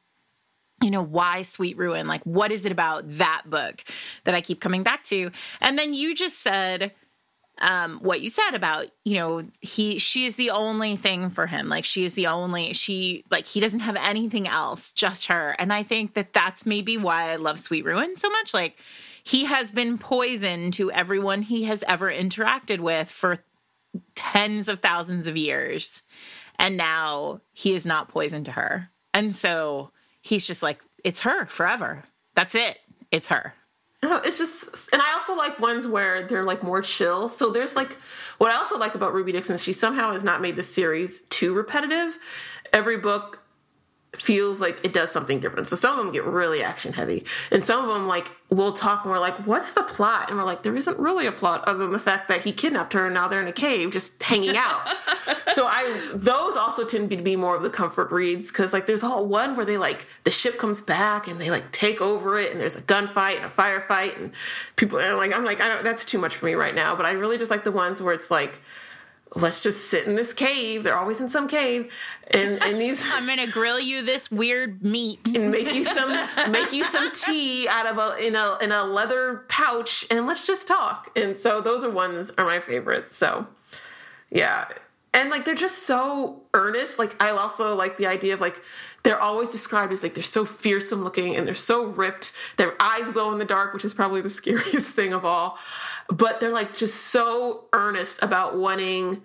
you 0.83 0.91
know, 0.91 1.03
why 1.03 1.43
Sweet 1.43 1.77
Ruin? 1.77 2.07
Like, 2.07 2.25
what 2.25 2.53
is 2.53 2.65
it 2.65 2.73
about 2.73 3.05
that 3.19 3.43
book 3.47 3.85
that 4.25 4.35
I 4.35 4.41
keep 4.41 4.61
coming 4.61 4.83
back 4.83 5.05
to? 5.05 5.31
And 5.61 5.79
then 5.79 5.95
you 5.95 6.15
just 6.15 6.39
said 6.41 6.93
um, 7.61 7.99
what 8.01 8.23
you 8.23 8.31
said 8.31 8.53
about, 8.55 8.87
you 9.05 9.15
know, 9.15 9.47
he 9.61 9.99
she 9.99 10.25
is 10.25 10.37
the 10.37 10.51
only 10.51 10.97
thing 10.97 11.31
for 11.31 11.47
him. 11.47 11.69
Like, 11.69 11.85
she 11.85 12.05
is 12.05 12.15
the 12.15 12.27
only 12.27 12.73
she 12.73 13.25
like 13.31 13.47
he 13.47 13.61
doesn't 13.61 13.81
have 13.81 13.97
anything 13.97 14.49
else, 14.49 14.93
just 14.93 15.27
her. 15.27 15.55
And 15.59 15.73
I 15.73 15.83
think 15.83 16.15
that 16.15 16.33
that's 16.33 16.65
maybe 16.65 16.97
why 16.97 17.31
I 17.31 17.37
love 17.37 17.59
Sweet 17.59 17.85
Ruin 17.85 18.17
so 18.17 18.31
much. 18.31 18.55
Like, 18.55 18.79
he 19.23 19.45
has 19.45 19.71
been 19.71 19.99
poison 19.99 20.71
to 20.73 20.91
everyone 20.91 21.43
he 21.43 21.65
has 21.65 21.85
ever 21.87 22.11
interacted 22.11 22.81
with 22.81 23.11
for 23.11 23.37
tens 24.15 24.69
of 24.69 24.81
thousands 24.81 25.27
of 25.27 25.37
years. 25.37 26.03
And 26.59 26.77
now 26.77 27.41
he 27.53 27.75
is 27.75 27.87
not 27.87 28.09
poison 28.09 28.45
to 28.45 28.53
her. 28.53 28.91
And 29.15 29.35
so 29.35 29.91
he's 30.21 30.47
just 30.47 30.63
like, 30.63 30.81
it's 31.03 31.21
her 31.21 31.47
forever. 31.47 32.05
That's 32.35 32.55
it. 32.55 32.79
It's 33.11 33.29
her. 33.29 33.55
No, 34.03 34.17
it's 34.17 34.39
just, 34.39 34.93
and 34.93 35.03
I 35.03 35.13
also 35.13 35.35
like 35.35 35.59
ones 35.59 35.87
where 35.87 36.27
they're 36.27 36.45
like 36.45 36.63
more 36.63 36.81
chill. 36.81 37.29
So 37.29 37.51
there's 37.51 37.77
like, 37.77 37.99
what 38.39 38.51
I 38.51 38.57
also 38.57 38.79
like 38.79 38.95
about 38.95 39.13
Ruby 39.13 39.33
Dixon, 39.33 39.59
she 39.59 39.73
somehow 39.75 40.13
has 40.13 40.25
not 40.25 40.41
made 40.41 40.57
the 40.57 40.63
series 40.63 41.23
too 41.23 41.53
repetitive. 41.53 42.19
Every 42.73 42.97
book 42.97 43.40
feels 44.17 44.61
like 44.61 44.85
it 44.85 44.93
does 44.93 45.11
something 45.11 45.39
different. 45.39 45.69
So 45.69 45.77
some 45.77 45.99
of 45.99 46.05
them 46.05 46.13
get 46.13 46.25
really 46.25 46.63
action 46.63 46.93
heavy, 46.93 47.25
and 47.51 47.65
some 47.65 47.89
of 47.89 47.95
them 47.95 48.07
like 48.07 48.31
we'll 48.51 48.73
talk 48.73 49.05
and 49.05 49.13
we're 49.13 49.21
like, 49.21 49.37
"What's 49.47 49.73
the 49.73 49.83
plot?" 49.83 50.29
And 50.29 50.39
we're 50.39 50.45
like, 50.45 50.63
"There 50.63 50.75
isn't 50.75 50.99
really 50.99 51.27
a 51.27 51.33
plot 51.33 51.63
other 51.67 51.79
than 51.79 51.93
the 51.93 52.01
fact 52.01 52.27
that 52.29 52.43
he 52.43 52.51
kidnapped 52.51 52.93
her 52.95 53.05
and 53.05 53.15
now 53.15 53.29
they're 53.29 53.41
in 53.41 53.47
a 53.47 53.53
cave 53.53 53.93
just 53.93 54.23
hanging 54.23 54.57
out." 54.57 54.81
so 55.53 55.67
I 55.67 56.11
those 56.13 56.57
also 56.57 56.85
tend 56.85 57.11
to 57.11 57.17
be 57.17 57.37
more 57.37 57.55
of 57.55 57.63
the 57.63 57.71
comfort 57.71 58.11
reads 58.11 58.49
because 58.49 58.73
like 58.73 58.87
there's 58.87 59.05
all 59.05 59.25
one 59.27 59.57
where 59.57 59.65
they 59.65 59.79
like 59.79 60.07
the 60.25 60.33
ship 60.33 60.59
comes 60.59 60.81
back 60.81 61.29
and 61.29 61.41
they 61.41 61.51
like 61.51 61.71
take 61.71 62.01
over 62.01 62.37
it 62.37 62.51
and 62.51 62.61
there's 62.61 62.77
a 62.77 62.83
gunfight 62.83 63.37
and 63.37 63.45
a 63.45 63.49
firefight 63.49 64.17
and 64.17 64.33
people 64.75 64.99
are 64.99 65.15
like 65.15 65.33
I'm 65.33 65.45
like 65.45 65.61
I 65.61 65.69
don't 65.69 65.85
that's 65.85 66.05
too 66.05 66.19
much 66.19 66.35
for 66.35 66.47
me 66.47 66.55
right 66.55 66.75
now. 66.75 66.97
But 66.97 67.07
I 67.07 67.13
really 67.13 67.39
just 67.39 67.51
like 67.51 67.63
the 67.63 67.73
ones 67.73 68.03
where 68.03 68.13
it's 68.13 68.31
like 68.31 68.61
let's 69.37 69.63
just 69.63 69.89
sit 69.91 70.07
in 70.07 70.15
this 70.15 70.33
cave. 70.33 70.83
They're 70.85 70.99
always 70.99 71.21
in 71.21 71.29
some 71.29 71.47
cave, 71.47 71.93
and 72.31 72.63
and 72.63 72.81
these. 72.81 73.05
I'm 73.13 73.27
gonna 73.27 73.47
grill 73.47 73.81
you 73.81 74.03
this 74.03 74.31
weird 74.31 74.83
meat 74.83 75.35
and 75.35 75.51
make 75.51 75.75
you 75.75 75.85
some 75.85 76.11
make 76.51 76.73
you 76.73 76.85
some 76.85 77.11
tea 77.15 77.69
out 77.69 77.87
of 77.87 77.99
a 77.99 78.25
in 78.25 78.37
a 78.37 78.59
in 78.61 78.73
a 78.73 78.85
leather 78.85 79.45
pouch, 79.49 80.07
and 80.11 80.27
let's 80.27 80.47
just 80.47 80.67
talk. 80.67 81.11
And 81.17 81.39
so 81.39 81.61
those 81.61 81.85
are 81.85 81.91
ones 81.91 82.33
are 82.39 82.45
my 82.45 82.61
favorites. 82.61 83.17
So, 83.17 83.47
yeah, 84.31 84.69
and 85.13 85.31
like 85.31 85.45
they're 85.45 85.55
just 85.55 85.87
so 85.87 86.43
earnest. 86.55 86.99
Like 86.99 87.21
I 87.23 87.31
also 87.31 87.75
like 87.75 87.97
the 87.97 88.07
idea 88.07 88.35
of 88.35 88.41
like 88.41 88.61
they're 89.03 89.21
always 89.21 89.51
described 89.51 89.93
as 89.93 90.03
like 90.03 90.15
they're 90.15 90.23
so 90.23 90.45
fearsome 90.45 91.03
looking 91.03 91.37
and 91.37 91.47
they're 91.47 91.55
so 91.55 91.87
ripped. 91.87 92.33
Their 92.57 92.75
eyes 92.81 93.11
glow 93.11 93.33
in 93.33 93.39
the 93.39 93.45
dark, 93.45 93.73
which 93.73 93.85
is 93.85 93.95
probably 93.95 94.21
the 94.21 94.31
scariest 94.41 94.95
thing 94.95 95.13
of 95.13 95.25
all 95.25 95.59
but 96.11 96.41
they're 96.41 96.53
like 96.53 96.75
just 96.75 97.07
so 97.07 97.65
earnest 97.73 98.23
about 98.23 98.57
wanting 98.57 99.23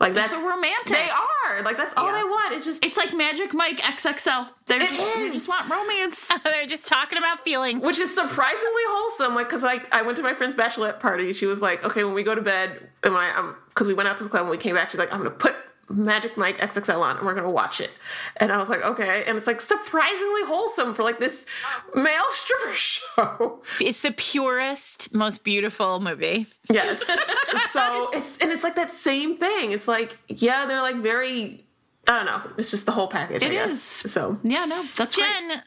like 0.00 0.12
that's 0.12 0.32
so 0.32 0.46
romantic. 0.46 0.96
They 0.96 1.08
are 1.08 1.62
like 1.62 1.76
that's 1.76 1.94
all 1.96 2.06
yeah. 2.06 2.18
they 2.18 2.24
want. 2.24 2.54
It's 2.54 2.64
just 2.64 2.84
it's 2.84 2.96
like 2.96 3.14
Magic 3.14 3.54
Mike 3.54 3.78
XXL. 3.78 4.48
They're 4.66 4.82
it 4.82 4.90
just, 4.90 5.16
is. 5.16 5.26
They 5.28 5.32
just 5.32 5.48
want 5.48 5.70
romance. 5.70 6.32
they're 6.44 6.66
just 6.66 6.88
talking 6.88 7.16
about 7.16 7.44
feeling, 7.44 7.80
which 7.80 8.00
is 8.00 8.12
surprisingly 8.12 8.82
wholesome. 8.88 9.34
Like 9.34 9.48
because 9.48 9.62
like 9.62 9.92
I 9.94 10.02
went 10.02 10.16
to 10.16 10.22
my 10.22 10.34
friend's 10.34 10.56
bachelorette 10.56 10.98
party. 10.98 11.32
She 11.32 11.46
was 11.46 11.62
like, 11.62 11.84
okay, 11.84 12.02
when 12.02 12.12
we 12.12 12.24
go 12.24 12.34
to 12.34 12.42
bed, 12.42 12.90
and 13.04 13.14
I 13.14 13.30
um 13.36 13.56
because 13.68 13.86
we 13.86 13.94
went 13.94 14.08
out 14.08 14.16
to 14.18 14.24
the 14.24 14.30
club 14.30 14.42
and 14.42 14.50
we 14.50 14.58
came 14.58 14.74
back, 14.74 14.90
she's 14.90 14.98
like, 14.98 15.12
I'm 15.12 15.18
gonna 15.18 15.30
put 15.30 15.54
Magic 15.90 16.36
Mike 16.36 16.58
XXL 16.58 17.00
on 17.00 17.16
and 17.18 17.26
we're 17.26 17.34
gonna 17.34 17.50
watch 17.50 17.80
it. 17.80 17.90
And 18.38 18.52
I 18.52 18.58
was 18.58 18.68
like, 18.68 18.82
okay. 18.84 19.24
And 19.26 19.36
it's 19.38 19.46
like 19.46 19.60
surprisingly 19.60 20.44
wholesome 20.44 20.94
for 20.94 21.02
like 21.02 21.18
this 21.18 21.46
male 21.94 22.24
stripper 22.28 22.72
show. 22.72 23.62
It's 23.80 24.00
the 24.00 24.12
purest, 24.12 25.14
most 25.14 25.44
beautiful 25.44 26.00
movie. 26.00 26.46
Yes. 26.70 27.02
so 27.70 28.10
it's 28.12 28.38
and 28.38 28.50
it's 28.50 28.62
like 28.62 28.76
that 28.76 28.90
same 28.90 29.36
thing. 29.36 29.72
It's 29.72 29.88
like, 29.88 30.16
yeah, 30.28 30.66
they're 30.66 30.82
like 30.82 30.96
very 30.96 31.64
I 32.08 32.12
don't 32.16 32.26
know. 32.26 32.42
It's 32.58 32.70
just 32.70 32.86
the 32.86 32.92
whole 32.92 33.08
package. 33.08 33.42
It 33.42 33.52
is. 33.52 33.82
So 33.82 34.38
yeah, 34.42 34.64
no, 34.64 34.84
that's 34.96 35.16
Jen. 35.16 35.48
Great. 35.48 35.60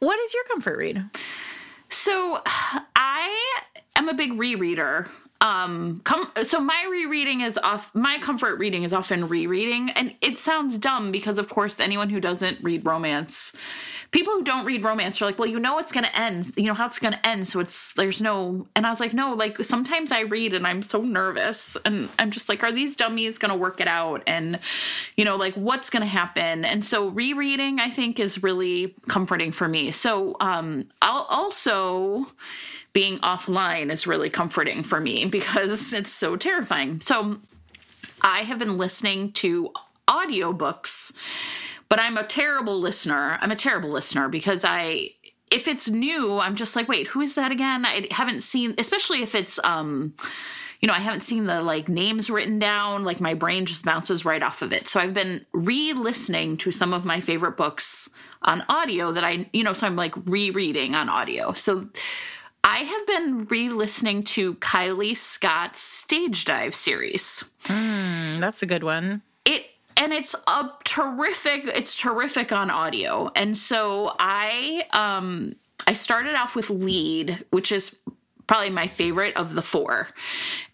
What 0.00 0.18
is 0.20 0.34
your 0.34 0.44
comfort 0.44 0.78
read? 0.78 1.04
So 1.90 2.40
I 2.94 3.56
am 3.96 4.08
a 4.08 4.14
big 4.14 4.32
rereader 4.32 5.08
um 5.40 6.00
come 6.04 6.30
so 6.42 6.60
my 6.60 6.86
rereading 6.90 7.40
is 7.40 7.58
off 7.58 7.94
my 7.94 8.18
comfort 8.18 8.58
reading 8.58 8.82
is 8.82 8.92
often 8.92 9.28
rereading 9.28 9.90
and 9.90 10.14
it 10.20 10.38
sounds 10.38 10.78
dumb 10.78 11.12
because 11.12 11.38
of 11.38 11.48
course 11.48 11.78
anyone 11.78 12.10
who 12.10 12.20
doesn't 12.20 12.62
read 12.62 12.84
romance 12.84 13.54
people 14.10 14.32
who 14.32 14.42
don't 14.42 14.64
read 14.64 14.82
romance 14.82 15.22
are 15.22 15.26
like 15.26 15.38
well 15.38 15.48
you 15.48 15.60
know 15.60 15.78
it's 15.78 15.92
going 15.92 16.04
to 16.04 16.18
end 16.18 16.50
you 16.56 16.64
know 16.64 16.74
how 16.74 16.86
it's 16.86 16.98
going 16.98 17.12
to 17.12 17.26
end 17.26 17.46
so 17.46 17.60
it's 17.60 17.92
there's 17.94 18.20
no 18.20 18.66
and 18.74 18.86
i 18.86 18.90
was 18.90 18.98
like 18.98 19.14
no 19.14 19.32
like 19.32 19.62
sometimes 19.62 20.10
i 20.10 20.20
read 20.20 20.54
and 20.54 20.66
i'm 20.66 20.82
so 20.82 21.02
nervous 21.02 21.76
and 21.84 22.08
i'm 22.18 22.30
just 22.30 22.48
like 22.48 22.64
are 22.64 22.72
these 22.72 22.96
dummies 22.96 23.38
going 23.38 23.50
to 23.50 23.56
work 23.56 23.80
it 23.80 23.88
out 23.88 24.22
and 24.26 24.58
you 25.16 25.24
know 25.24 25.36
like 25.36 25.54
what's 25.54 25.90
going 25.90 26.02
to 26.02 26.06
happen? 26.06 26.64
And 26.64 26.84
so 26.84 27.08
rereading 27.08 27.80
i 27.80 27.90
think 27.90 28.18
is 28.18 28.42
really 28.42 28.94
comforting 29.08 29.52
for 29.52 29.68
me. 29.68 29.90
So 29.90 30.36
um 30.40 30.88
i'll 31.02 31.26
also 31.28 32.26
being 32.98 33.20
offline 33.20 33.92
is 33.92 34.08
really 34.08 34.28
comforting 34.28 34.82
for 34.82 34.98
me 34.98 35.24
because 35.24 35.92
it's 35.92 36.10
so 36.10 36.34
terrifying. 36.34 37.00
So 37.00 37.38
I 38.22 38.40
have 38.40 38.58
been 38.58 38.76
listening 38.76 39.30
to 39.34 39.70
audiobooks, 40.08 41.12
but 41.88 42.00
I'm 42.00 42.18
a 42.18 42.24
terrible 42.24 42.80
listener. 42.80 43.38
I'm 43.40 43.52
a 43.52 43.56
terrible 43.56 43.90
listener 43.90 44.28
because 44.28 44.64
I 44.64 45.10
if 45.52 45.68
it's 45.68 45.88
new, 45.88 46.40
I'm 46.40 46.56
just 46.56 46.74
like, 46.74 46.88
wait, 46.88 47.06
who 47.06 47.20
is 47.20 47.36
that 47.36 47.52
again? 47.52 47.86
I 47.86 48.08
haven't 48.10 48.42
seen, 48.42 48.74
especially 48.78 49.22
if 49.22 49.36
it's 49.36 49.60
um 49.62 50.14
you 50.80 50.88
know, 50.88 50.92
I 50.92 50.98
haven't 50.98 51.22
seen 51.22 51.46
the 51.46 51.62
like 51.62 51.88
names 51.88 52.28
written 52.28 52.58
down, 52.58 53.04
like 53.04 53.20
my 53.20 53.34
brain 53.34 53.64
just 53.64 53.84
bounces 53.84 54.24
right 54.24 54.42
off 54.42 54.60
of 54.60 54.72
it. 54.72 54.88
So 54.88 54.98
I've 54.98 55.14
been 55.14 55.46
re-listening 55.52 56.56
to 56.58 56.72
some 56.72 56.92
of 56.92 57.04
my 57.04 57.20
favorite 57.20 57.56
books 57.56 58.10
on 58.42 58.64
audio 58.68 59.12
that 59.12 59.22
I, 59.22 59.48
you 59.52 59.62
know, 59.62 59.72
so 59.72 59.86
I'm 59.86 59.96
like 59.96 60.14
rereading 60.24 60.96
on 60.96 61.08
audio. 61.08 61.52
So 61.52 61.88
I 62.70 62.80
have 62.80 63.06
been 63.06 63.46
re 63.46 63.70
listening 63.70 64.24
to 64.24 64.56
Kylie 64.56 65.16
Scott's 65.16 65.80
Stage 65.80 66.44
Dive 66.44 66.74
series. 66.74 67.42
Mm, 67.64 68.42
that's 68.42 68.62
a 68.62 68.66
good 68.66 68.84
one. 68.84 69.22
It 69.46 69.64
and 69.96 70.12
it's 70.12 70.34
a 70.46 70.68
terrific 70.84 71.64
it's 71.64 71.98
terrific 71.98 72.52
on 72.52 72.70
audio. 72.70 73.30
And 73.34 73.56
so 73.56 74.14
I 74.18 74.84
um 74.92 75.56
I 75.86 75.94
started 75.94 76.34
off 76.34 76.54
with 76.54 76.68
Lead, 76.68 77.42
which 77.52 77.72
is 77.72 77.96
probably 78.46 78.68
my 78.68 78.86
favorite 78.86 79.34
of 79.34 79.54
the 79.54 79.62
four. 79.62 80.08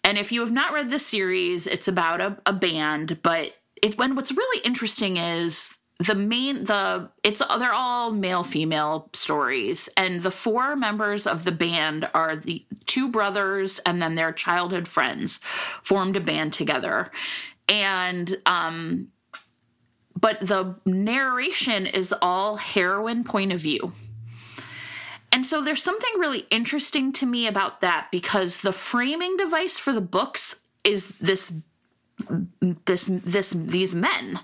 And 0.03 0.17
if 0.17 0.33
you 0.33 0.41
have 0.41 0.51
not 0.51 0.73
read 0.73 0.89
the 0.89 0.99
series, 0.99 1.65
it's 1.65 1.87
about 1.87 2.19
a, 2.19 2.37
a 2.45 2.51
band, 2.51 3.19
but 3.23 3.53
it 3.81 3.97
when 3.97 4.15
what's 4.17 4.33
really 4.33 4.61
interesting 4.65 5.15
is 5.15 5.77
the 5.99 6.15
main 6.15 6.65
the 6.65 7.09
it's 7.23 7.41
they're 7.57 7.73
all 7.73 8.11
male 8.11 8.43
female 8.43 9.09
stories. 9.13 9.87
And 9.95 10.23
the 10.23 10.31
four 10.31 10.75
members 10.75 11.25
of 11.25 11.45
the 11.45 11.51
band 11.51 12.09
are 12.13 12.35
the 12.35 12.65
two 12.85 13.09
brothers 13.09 13.79
and 13.79 14.01
then 14.01 14.15
their 14.15 14.33
childhood 14.33 14.87
friends 14.87 15.39
formed 15.43 16.17
a 16.17 16.21
band 16.21 16.53
together. 16.53 17.11
And 17.69 18.37
um 18.45 19.09
but 20.19 20.39
the 20.41 20.75
narration 20.85 21.85
is 21.85 22.13
all 22.21 22.57
heroine 22.57 23.23
point 23.23 23.51
of 23.51 23.59
view. 23.59 23.93
And 25.31 25.45
so 25.45 25.61
there's 25.61 25.83
something 25.83 26.11
really 26.17 26.45
interesting 26.49 27.11
to 27.13 27.25
me 27.25 27.47
about 27.47 27.81
that 27.81 28.07
because 28.11 28.59
the 28.59 28.71
framing 28.71 29.35
device 29.37 29.77
for 29.77 29.91
the 29.91 30.01
books 30.01 30.61
is 30.83 31.09
this 31.19 31.53
this 32.85 33.09
this 33.11 33.49
these 33.49 33.93
men 33.93 34.39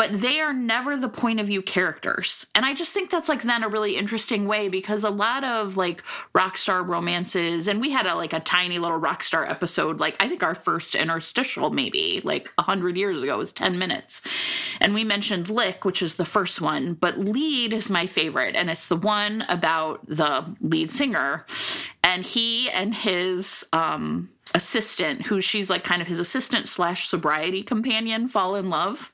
but 0.00 0.22
they 0.22 0.40
are 0.40 0.54
never 0.54 0.96
the 0.96 1.10
point 1.10 1.40
of 1.40 1.48
view 1.48 1.60
characters. 1.60 2.46
And 2.54 2.64
I 2.64 2.72
just 2.72 2.94
think 2.94 3.10
that's 3.10 3.28
like 3.28 3.42
then 3.42 3.62
a 3.62 3.68
really 3.68 3.98
interesting 3.98 4.46
way 4.46 4.70
because 4.70 5.04
a 5.04 5.10
lot 5.10 5.44
of 5.44 5.76
like 5.76 6.02
rock 6.32 6.56
star 6.56 6.82
romances, 6.82 7.68
and 7.68 7.82
we 7.82 7.90
had 7.90 8.06
a 8.06 8.14
like 8.14 8.32
a 8.32 8.40
tiny 8.40 8.78
little 8.78 8.96
rock 8.96 9.22
star 9.22 9.44
episode, 9.44 10.00
like 10.00 10.16
I 10.18 10.26
think 10.26 10.42
our 10.42 10.54
first 10.54 10.94
interstitial 10.94 11.68
maybe 11.68 12.22
like 12.24 12.48
a 12.56 12.62
hundred 12.62 12.96
years 12.96 13.20
ago 13.20 13.36
was 13.36 13.52
10 13.52 13.78
minutes. 13.78 14.22
And 14.80 14.94
we 14.94 15.04
mentioned 15.04 15.50
Lick, 15.50 15.84
which 15.84 16.00
is 16.00 16.14
the 16.14 16.24
first 16.24 16.62
one, 16.62 16.94
but 16.94 17.18
Lead 17.18 17.74
is 17.74 17.90
my 17.90 18.06
favorite, 18.06 18.56
and 18.56 18.70
it's 18.70 18.88
the 18.88 18.96
one 18.96 19.44
about 19.50 20.06
the 20.06 20.56
lead 20.62 20.90
singer. 20.90 21.44
And 22.02 22.24
he 22.24 22.70
and 22.70 22.94
his 22.94 23.66
um 23.74 24.30
assistant, 24.54 25.26
who 25.26 25.40
she's 25.40 25.70
like 25.70 25.84
kind 25.84 26.02
of 26.02 26.08
his 26.08 26.18
assistant 26.18 26.68
slash 26.68 27.08
sobriety 27.08 27.62
companion, 27.62 28.28
fall 28.28 28.54
in 28.54 28.70
love. 28.70 29.12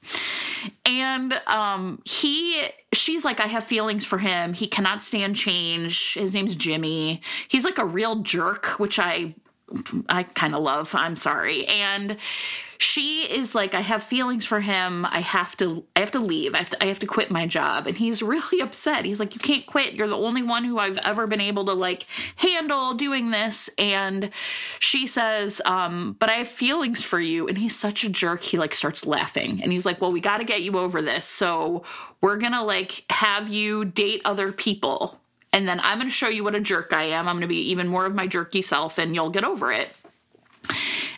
And 0.85 1.35
um, 1.47 2.01
he, 2.05 2.63
she's 2.93 3.25
like, 3.25 3.41
I 3.41 3.47
have 3.47 3.65
feelings 3.65 4.05
for 4.05 4.19
him. 4.19 4.55
He 4.55 4.67
cannot 4.67 5.03
stand 5.03 5.37
change. 5.37 6.15
His 6.15 6.35
name's 6.35 6.57
Jimmy. 6.57 7.21
He's 7.49 7.65
like 7.65 7.79
a 7.79 7.85
real 7.85 8.17
jerk, 8.17 8.67
which 8.79 8.99
I 8.99 9.35
I 10.09 10.23
kind 10.23 10.55
of 10.55 10.63
love. 10.63 10.95
I'm 10.95 11.17
sorry. 11.17 11.67
And 11.67 12.19
she 12.79 13.23
is 13.23 13.55
like 13.55 13.75
i 13.75 13.81
have 13.81 14.03
feelings 14.03 14.47
for 14.47 14.61
him. 14.61 15.07
I 15.07 15.21
have 15.21 15.57
to 15.59 15.85
i 15.97 16.01
have 16.01 16.11
to 16.13 16.21
leave. 16.21 16.55
I 16.55 16.59
have 16.59 16.71
to 16.71 16.83
i 16.83 16.87
have 16.87 16.99
to 17.01 17.07
quit 17.07 17.31
my 17.31 17.47
job. 17.47 17.87
And 17.87 17.97
he's 17.97 18.23
really 18.23 18.61
upset. 18.63 19.05
He's 19.05 19.19
like 19.19 19.35
you 19.35 19.41
can't 19.41 19.67
quit. 19.67 19.95
You're 19.95 20.09
the 20.09 20.17
only 20.17 20.43
one 20.43 20.65
who 20.65 20.79
i've 20.79 20.99
ever 20.99 21.27
been 21.27 21.41
able 21.41 21.65
to 21.67 21.73
like 21.73 22.07
handle 22.37 22.95
doing 22.95 23.31
this. 23.31 23.71
And 23.79 24.31
she 24.79 25.07
says 25.07 25.61
um 25.65 26.17
but 26.19 26.29
i 26.29 26.35
have 26.35 26.49
feelings 26.49 27.03
for 27.03 27.21
you. 27.21 27.49
And 27.49 27.59
he's 27.59 27.77
such 27.77 28.05
a 28.05 28.09
jerk. 28.09 28.43
He 28.43 28.59
like 28.59 28.75
starts 28.75 29.07
laughing. 29.07 29.63
And 29.63 29.73
he's 29.73 29.87
like 29.87 30.01
well 30.01 30.13
we 30.13 30.21
got 30.21 30.39
to 30.39 30.45
get 30.45 30.63
you 30.63 30.79
over 30.79 31.03
this. 31.03 31.27
So 31.27 31.83
we're 32.21 32.37
gonna 32.37 32.65
like 32.65 33.05
have 33.11 33.49
you 33.49 33.85
date 33.85 34.23
other 34.25 34.53
people 34.53 35.21
and 35.53 35.67
then 35.67 35.81
i'm 35.81 35.99
gonna 35.99 36.11
show 36.11 36.29
you 36.29 36.45
what 36.45 36.55
a 36.55 36.61
jerk 36.61 36.93
i 36.93 37.05
am 37.05 37.29
i'm 37.29 37.37
gonna 37.37 37.47
be 37.47 37.71
even 37.71 37.89
more 37.89 38.07
of 38.07 38.15
my 38.15 38.27
jerky 38.27 38.63
self 38.63 38.99
and 38.99 39.15
you'll 39.15 39.31
get 39.31 39.45
over 39.45 39.73
it 39.73 39.95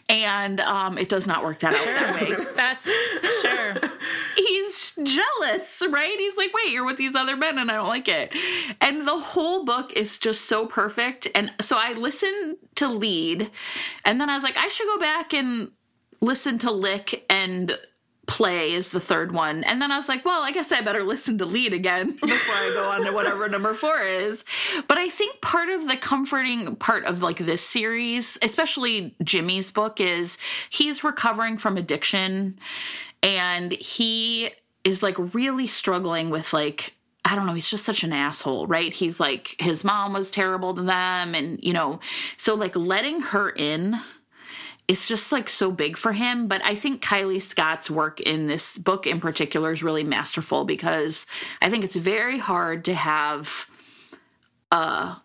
and 0.08 0.60
um, 0.60 0.96
it 0.96 1.08
does 1.08 1.26
not 1.26 1.44
work 1.44 1.58
that 1.60 1.74
out 1.74 1.84
that 1.84 2.14
way. 2.14 2.44
That's 2.56 2.88
sure. 3.42 3.74
He's 4.36 4.92
jealous, 4.92 5.82
right? 5.88 6.14
He's 6.16 6.36
like, 6.36 6.52
wait, 6.54 6.72
you're 6.72 6.86
with 6.86 6.96
these 6.96 7.14
other 7.14 7.36
men, 7.36 7.58
and 7.58 7.70
I 7.70 7.74
don't 7.74 7.88
like 7.88 8.08
it. 8.08 8.34
And 8.80 9.06
the 9.06 9.18
whole 9.18 9.64
book 9.64 9.92
is 9.92 10.18
just 10.18 10.46
so 10.46 10.66
perfect. 10.66 11.28
And 11.34 11.52
so 11.60 11.76
I 11.78 11.92
listened 11.92 12.56
to 12.76 12.88
Lead, 12.88 13.50
and 14.04 14.20
then 14.20 14.30
I 14.30 14.34
was 14.34 14.42
like, 14.42 14.56
I 14.56 14.68
should 14.68 14.86
go 14.86 14.98
back 14.98 15.34
and 15.34 15.72
listen 16.20 16.58
to 16.60 16.70
Lick 16.70 17.26
and 17.28 17.78
play 18.28 18.72
is 18.72 18.90
the 18.90 19.00
third 19.00 19.32
one. 19.32 19.64
And 19.64 19.82
then 19.82 19.90
I 19.90 19.96
was 19.96 20.08
like, 20.08 20.24
well, 20.24 20.42
I 20.42 20.52
guess 20.52 20.70
I 20.70 20.80
better 20.82 21.02
listen 21.02 21.38
to 21.38 21.46
lead 21.46 21.72
again 21.72 22.12
before 22.22 22.54
I 22.54 22.70
go 22.74 22.90
on 22.90 23.04
to 23.06 23.12
whatever 23.12 23.48
number 23.48 23.74
four 23.74 24.00
is. 24.02 24.44
But 24.86 24.98
I 24.98 25.08
think 25.08 25.40
part 25.40 25.70
of 25.70 25.88
the 25.88 25.96
comforting 25.96 26.76
part 26.76 27.04
of 27.06 27.22
like 27.22 27.38
this 27.38 27.62
series, 27.62 28.38
especially 28.42 29.16
Jimmy's 29.24 29.72
book, 29.72 30.00
is 30.00 30.38
he's 30.70 31.02
recovering 31.02 31.58
from 31.58 31.76
addiction 31.76 32.58
and 33.22 33.72
he 33.72 34.50
is 34.84 35.02
like 35.02 35.34
really 35.34 35.66
struggling 35.66 36.30
with 36.30 36.52
like 36.52 36.94
I 37.24 37.34
don't 37.34 37.44
know, 37.46 37.52
he's 37.52 37.68
just 37.68 37.84
such 37.84 38.04
an 38.04 38.12
asshole, 38.12 38.66
right? 38.68 38.90
He's 38.90 39.20
like, 39.20 39.54
his 39.58 39.84
mom 39.84 40.14
was 40.14 40.30
terrible 40.30 40.72
to 40.72 40.80
them. 40.80 41.34
And, 41.34 41.62
you 41.62 41.74
know, 41.74 42.00
so 42.38 42.54
like 42.54 42.74
letting 42.74 43.20
her 43.20 43.50
in 43.50 44.00
it's 44.88 45.06
just 45.06 45.30
like 45.30 45.50
so 45.50 45.70
big 45.70 45.98
for 45.98 46.12
him. 46.12 46.48
But 46.48 46.64
I 46.64 46.74
think 46.74 47.02
Kylie 47.02 47.42
Scott's 47.42 47.90
work 47.90 48.20
in 48.20 48.46
this 48.46 48.78
book 48.78 49.06
in 49.06 49.20
particular 49.20 49.70
is 49.70 49.82
really 49.82 50.02
masterful 50.02 50.64
because 50.64 51.26
I 51.60 51.68
think 51.68 51.84
it's 51.84 51.96
very 51.96 52.38
hard 52.38 52.86
to 52.86 52.94
have 52.94 53.70
a, 54.72 55.16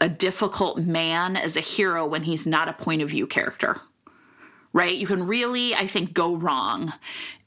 a 0.00 0.08
difficult 0.10 0.78
man 0.78 1.36
as 1.36 1.56
a 1.56 1.60
hero 1.60 2.06
when 2.06 2.24
he's 2.24 2.46
not 2.46 2.68
a 2.68 2.74
point 2.74 3.00
of 3.00 3.08
view 3.08 3.26
character. 3.26 3.80
Right? 4.74 4.94
You 4.94 5.06
can 5.06 5.26
really, 5.26 5.74
I 5.74 5.86
think, 5.86 6.14
go 6.14 6.34
wrong. 6.34 6.92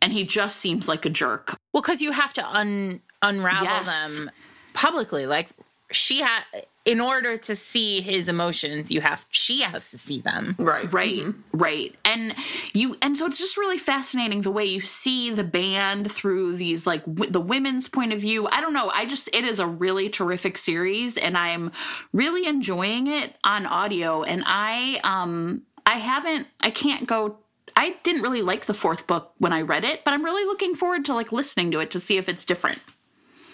And 0.01 0.13
he 0.13 0.23
just 0.23 0.57
seems 0.57 0.87
like 0.87 1.05
a 1.05 1.09
jerk. 1.09 1.57
Well, 1.73 1.81
because 1.81 2.01
you 2.01 2.11
have 2.11 2.33
to 2.33 2.47
un- 2.47 3.01
unravel 3.21 3.65
yes. 3.65 4.19
them 4.19 4.31
publicly. 4.73 5.25
Like 5.25 5.49
she 5.95 6.21
had 6.21 6.43
in 6.85 7.01
order 7.01 7.35
to 7.35 7.55
see 7.55 7.99
his 7.99 8.29
emotions 8.29 8.91
you 8.91 9.01
have 9.01 9.25
she 9.29 9.61
has 9.61 9.89
to 9.91 9.97
see 9.97 10.19
them. 10.19 10.55
Right 10.59 10.91
right 10.93 11.17
mm-hmm. 11.19 11.57
right. 11.57 11.95
And 12.05 12.35
you 12.73 12.95
and 13.01 13.17
so 13.17 13.25
it's 13.25 13.39
just 13.39 13.57
really 13.57 13.77
fascinating 13.77 14.41
the 14.41 14.51
way 14.51 14.65
you 14.65 14.81
see 14.81 15.31
the 15.31 15.43
band 15.43 16.11
through 16.11 16.55
these 16.57 16.85
like 16.85 17.03
w- 17.05 17.31
the 17.31 17.41
women's 17.41 17.87
point 17.89 18.13
of 18.13 18.19
view. 18.19 18.47
I 18.47 18.61
don't 18.61 18.73
know 18.73 18.91
i 18.93 19.05
just 19.05 19.29
it 19.33 19.43
is 19.43 19.59
a 19.59 19.67
really 19.67 20.09
terrific 20.09 20.57
series 20.57 21.17
and 21.17 21.37
i'm 21.37 21.71
really 22.13 22.45
enjoying 22.45 23.07
it 23.07 23.35
on 23.43 23.65
audio. 23.65 24.23
And 24.23 24.43
i 24.45 24.99
um 25.03 25.63
i 25.85 25.97
haven't 25.97 26.47
i 26.61 26.69
can't 26.69 27.07
go 27.07 27.39
i 27.75 27.95
didn't 28.03 28.21
really 28.21 28.41
like 28.41 28.65
the 28.65 28.73
fourth 28.73 29.07
book 29.07 29.33
when 29.37 29.53
i 29.53 29.61
read 29.61 29.83
it 29.83 30.03
but 30.03 30.13
i'm 30.13 30.23
really 30.23 30.43
looking 30.45 30.75
forward 30.75 31.05
to 31.05 31.13
like 31.13 31.31
listening 31.31 31.71
to 31.71 31.79
it 31.79 31.91
to 31.91 31.99
see 31.99 32.17
if 32.17 32.27
it's 32.27 32.45
different 32.45 32.79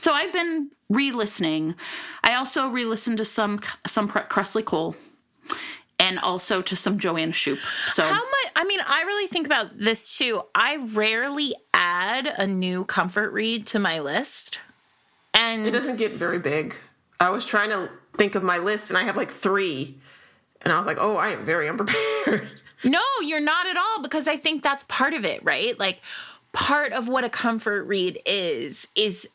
so 0.01 0.13
I've 0.13 0.33
been 0.33 0.71
re-listening. 0.89 1.75
I 2.23 2.35
also 2.35 2.67
re-listened 2.67 3.17
to 3.19 3.25
some 3.25 3.61
some 3.87 4.09
Kresley 4.09 4.65
Cole 4.65 4.95
and 5.99 6.19
also 6.19 6.61
to 6.63 6.75
some 6.75 6.97
Joanna 6.97 7.31
Shupe. 7.31 7.59
So 7.87 8.03
how 8.03 8.15
much? 8.15 8.51
I 8.55 8.63
mean, 8.65 8.79
I 8.85 9.03
really 9.03 9.27
think 9.27 9.45
about 9.45 9.77
this 9.77 10.17
too. 10.17 10.41
I 10.53 10.77
rarely 10.93 11.53
add 11.73 12.27
a 12.27 12.47
new 12.47 12.85
comfort 12.85 13.31
read 13.31 13.67
to 13.67 13.79
my 13.79 13.99
list, 13.99 14.59
and 15.33 15.65
it 15.65 15.71
doesn't 15.71 15.97
get 15.97 16.13
very 16.13 16.39
big. 16.39 16.75
I 17.19 17.29
was 17.29 17.45
trying 17.45 17.69
to 17.69 17.89
think 18.17 18.35
of 18.35 18.43
my 18.43 18.57
list, 18.57 18.89
and 18.89 18.97
I 18.97 19.03
have 19.03 19.15
like 19.15 19.29
three, 19.29 19.99
and 20.61 20.73
I 20.73 20.77
was 20.77 20.87
like, 20.87 20.97
oh, 20.99 21.17
I 21.17 21.29
am 21.29 21.45
very 21.45 21.69
unprepared. 21.69 22.47
No, 22.83 23.03
you're 23.23 23.39
not 23.39 23.67
at 23.67 23.77
all 23.77 24.01
because 24.01 24.27
I 24.27 24.37
think 24.37 24.63
that's 24.63 24.83
part 24.85 25.13
of 25.13 25.23
it, 25.23 25.43
right? 25.43 25.79
Like 25.79 26.01
part 26.51 26.93
of 26.93 27.07
what 27.07 27.23
a 27.23 27.29
comfort 27.29 27.83
read 27.83 28.19
is 28.25 28.87
is 28.95 29.29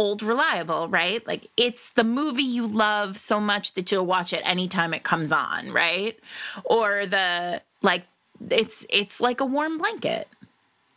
old 0.00 0.22
reliable, 0.22 0.88
right? 0.88 1.24
Like 1.26 1.48
it's 1.58 1.90
the 1.90 2.04
movie 2.04 2.42
you 2.42 2.66
love 2.66 3.18
so 3.18 3.38
much 3.38 3.74
that 3.74 3.92
you'll 3.92 4.06
watch 4.06 4.32
it 4.32 4.40
anytime 4.46 4.94
it 4.94 5.02
comes 5.02 5.30
on, 5.30 5.70
right? 5.72 6.18
Or 6.64 7.04
the 7.04 7.60
like 7.82 8.04
it's 8.48 8.86
it's 8.88 9.20
like 9.20 9.42
a 9.42 9.44
warm 9.44 9.76
blanket. 9.76 10.26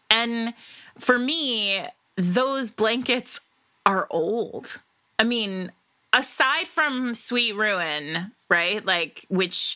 And 0.10 0.54
for 0.98 1.20
me, 1.20 1.86
those 2.16 2.72
blankets 2.72 3.42
are 3.86 4.08
old. 4.10 4.80
I 5.20 5.26
mean, 5.26 5.74
aside 6.14 6.70
from 6.70 7.14
Sweet 7.14 7.58
Ruin, 7.58 8.32
right? 8.48 8.86
Like 8.86 9.26
which 9.28 9.76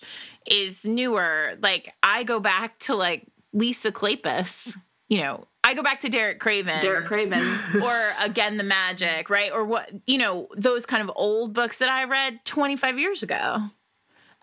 is 0.49 0.85
newer, 0.85 1.57
like 1.61 1.93
I 2.01 2.23
go 2.23 2.39
back 2.39 2.79
to 2.79 2.95
like 2.95 3.25
Lisa 3.51 3.91
Kleypas, 3.91 4.77
you 5.09 5.17
know, 5.17 5.47
I 5.67 5.73
go 5.73 5.83
back 5.83 5.99
to 5.99 6.09
Derek 6.09 6.39
Craven. 6.39 6.79
Derek 6.81 7.07
Craven. 7.07 7.43
or 7.83 8.13
Again 8.21 8.55
the 8.55 8.63
Magic, 8.63 9.29
right? 9.29 9.51
Or 9.51 9.65
what, 9.65 9.91
you 10.05 10.17
know, 10.17 10.47
those 10.55 10.85
kind 10.85 11.03
of 11.03 11.11
old 11.13 11.53
books 11.53 11.79
that 11.79 11.89
I 11.89 12.05
read 12.05 12.39
25 12.45 12.97
years 12.97 13.21
ago. 13.21 13.63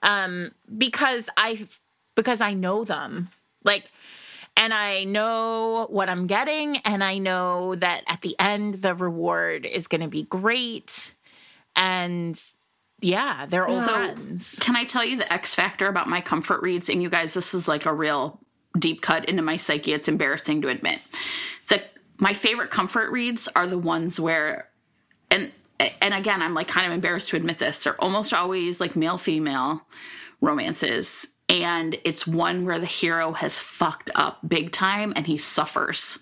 Um, 0.03 0.53
because 0.77 1.31
I 1.39 1.67
because 2.15 2.43
I 2.43 2.53
know 2.53 2.85
them. 2.85 3.31
Like 3.65 3.91
and 4.55 4.75
I 4.75 5.05
know 5.05 5.87
what 5.89 6.11
I'm 6.11 6.27
getting 6.27 6.77
and 6.79 7.03
I 7.03 7.17
know 7.17 7.75
that 7.77 8.03
at 8.07 8.21
the 8.21 8.37
end 8.39 8.75
the 8.75 8.95
reward 8.95 9.65
is 9.65 9.87
going 9.87 10.03
to 10.03 10.09
be 10.09 10.25
great. 10.25 11.15
And 11.75 12.39
yeah, 13.01 13.47
they're 13.47 13.67
old 13.67 13.83
so, 13.83 13.95
friends. 13.95 14.59
Can 14.61 14.77
I 14.77 14.85
tell 14.85 15.03
you 15.03 15.17
the 15.17 15.33
X 15.33 15.55
factor 15.55 15.89
about 15.89 16.07
my 16.07 16.21
comfort 16.21 16.61
reads? 16.61 16.91
And 16.91 17.03
you 17.03 17.09
guys, 17.09 17.33
this 17.33 17.55
is 17.55 17.67
like 17.67 17.87
a 17.87 17.95
real 17.95 18.44
deep 18.79 19.03
cut 19.03 19.29
into 19.29 19.43
my 19.43 19.57
psyche. 19.57 19.93
It's 19.93 20.09
embarrassing 20.09 20.63
to 20.63 20.69
admit. 20.69 21.01
that 21.69 21.91
my 22.19 22.33
favorite 22.33 22.71
comfort 22.71 23.11
reads 23.11 23.49
are 23.57 23.67
the 23.67 23.79
ones 23.79 24.21
where 24.21 24.69
and 25.31 25.53
and 26.01 26.15
again, 26.15 26.41
I'm 26.41 26.55
like 26.55 26.69
kind 26.69 26.87
of 26.87 26.93
embarrassed 26.93 27.31
to 27.31 27.37
admit 27.37 27.59
this. 27.59 27.83
They're 27.83 28.01
almost 28.01 28.33
always 28.33 28.81
like 28.81 28.95
male 28.95 29.19
female 29.19 29.83
romances 30.41 31.29
and 31.49 31.97
it's 32.05 32.27
one 32.27 32.65
where 32.65 32.79
the 32.79 32.87
hero 32.87 33.33
has 33.33 33.59
fucked 33.59 34.11
up 34.15 34.39
big 34.47 34.73
time 34.73 35.13
and 35.15 35.27
he 35.27 35.37
suffers. 35.37 36.21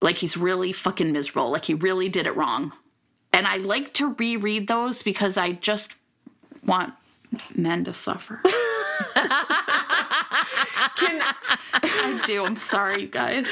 Like 0.00 0.18
he's 0.18 0.36
really 0.36 0.72
fucking 0.72 1.12
miserable. 1.12 1.50
Like 1.50 1.64
he 1.64 1.74
really 1.74 2.08
did 2.08 2.26
it 2.26 2.36
wrong. 2.36 2.72
And 3.32 3.46
I 3.46 3.56
like 3.56 3.92
to 3.94 4.14
reread 4.14 4.68
those 4.68 5.02
because 5.02 5.36
I 5.36 5.52
just 5.52 5.94
want 6.64 6.94
men 7.54 7.84
to 7.84 7.94
suffer. 7.94 8.40
Can 10.96 11.20
I 11.22 12.22
do? 12.26 12.44
I'm 12.44 12.56
sorry, 12.56 13.02
you 13.02 13.08
guys. 13.08 13.48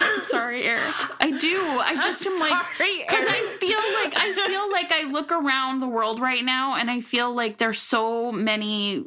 I'm 0.00 0.26
sorry, 0.26 0.64
Eric. 0.64 0.82
I 1.20 1.30
do. 1.30 1.60
I 1.80 1.94
just 1.96 2.26
am 2.26 2.38
like 2.38 2.52
because 2.78 3.26
I 3.28 3.56
feel 3.60 3.78
like 4.02 4.14
I 4.16 4.46
feel 4.46 4.70
like 4.72 4.92
I 4.92 5.10
look 5.10 5.32
around 5.32 5.80
the 5.80 5.88
world 5.88 6.20
right 6.20 6.44
now 6.44 6.76
and 6.76 6.90
I 6.90 7.00
feel 7.00 7.34
like 7.34 7.58
there's 7.58 7.80
so 7.80 8.30
many 8.30 9.06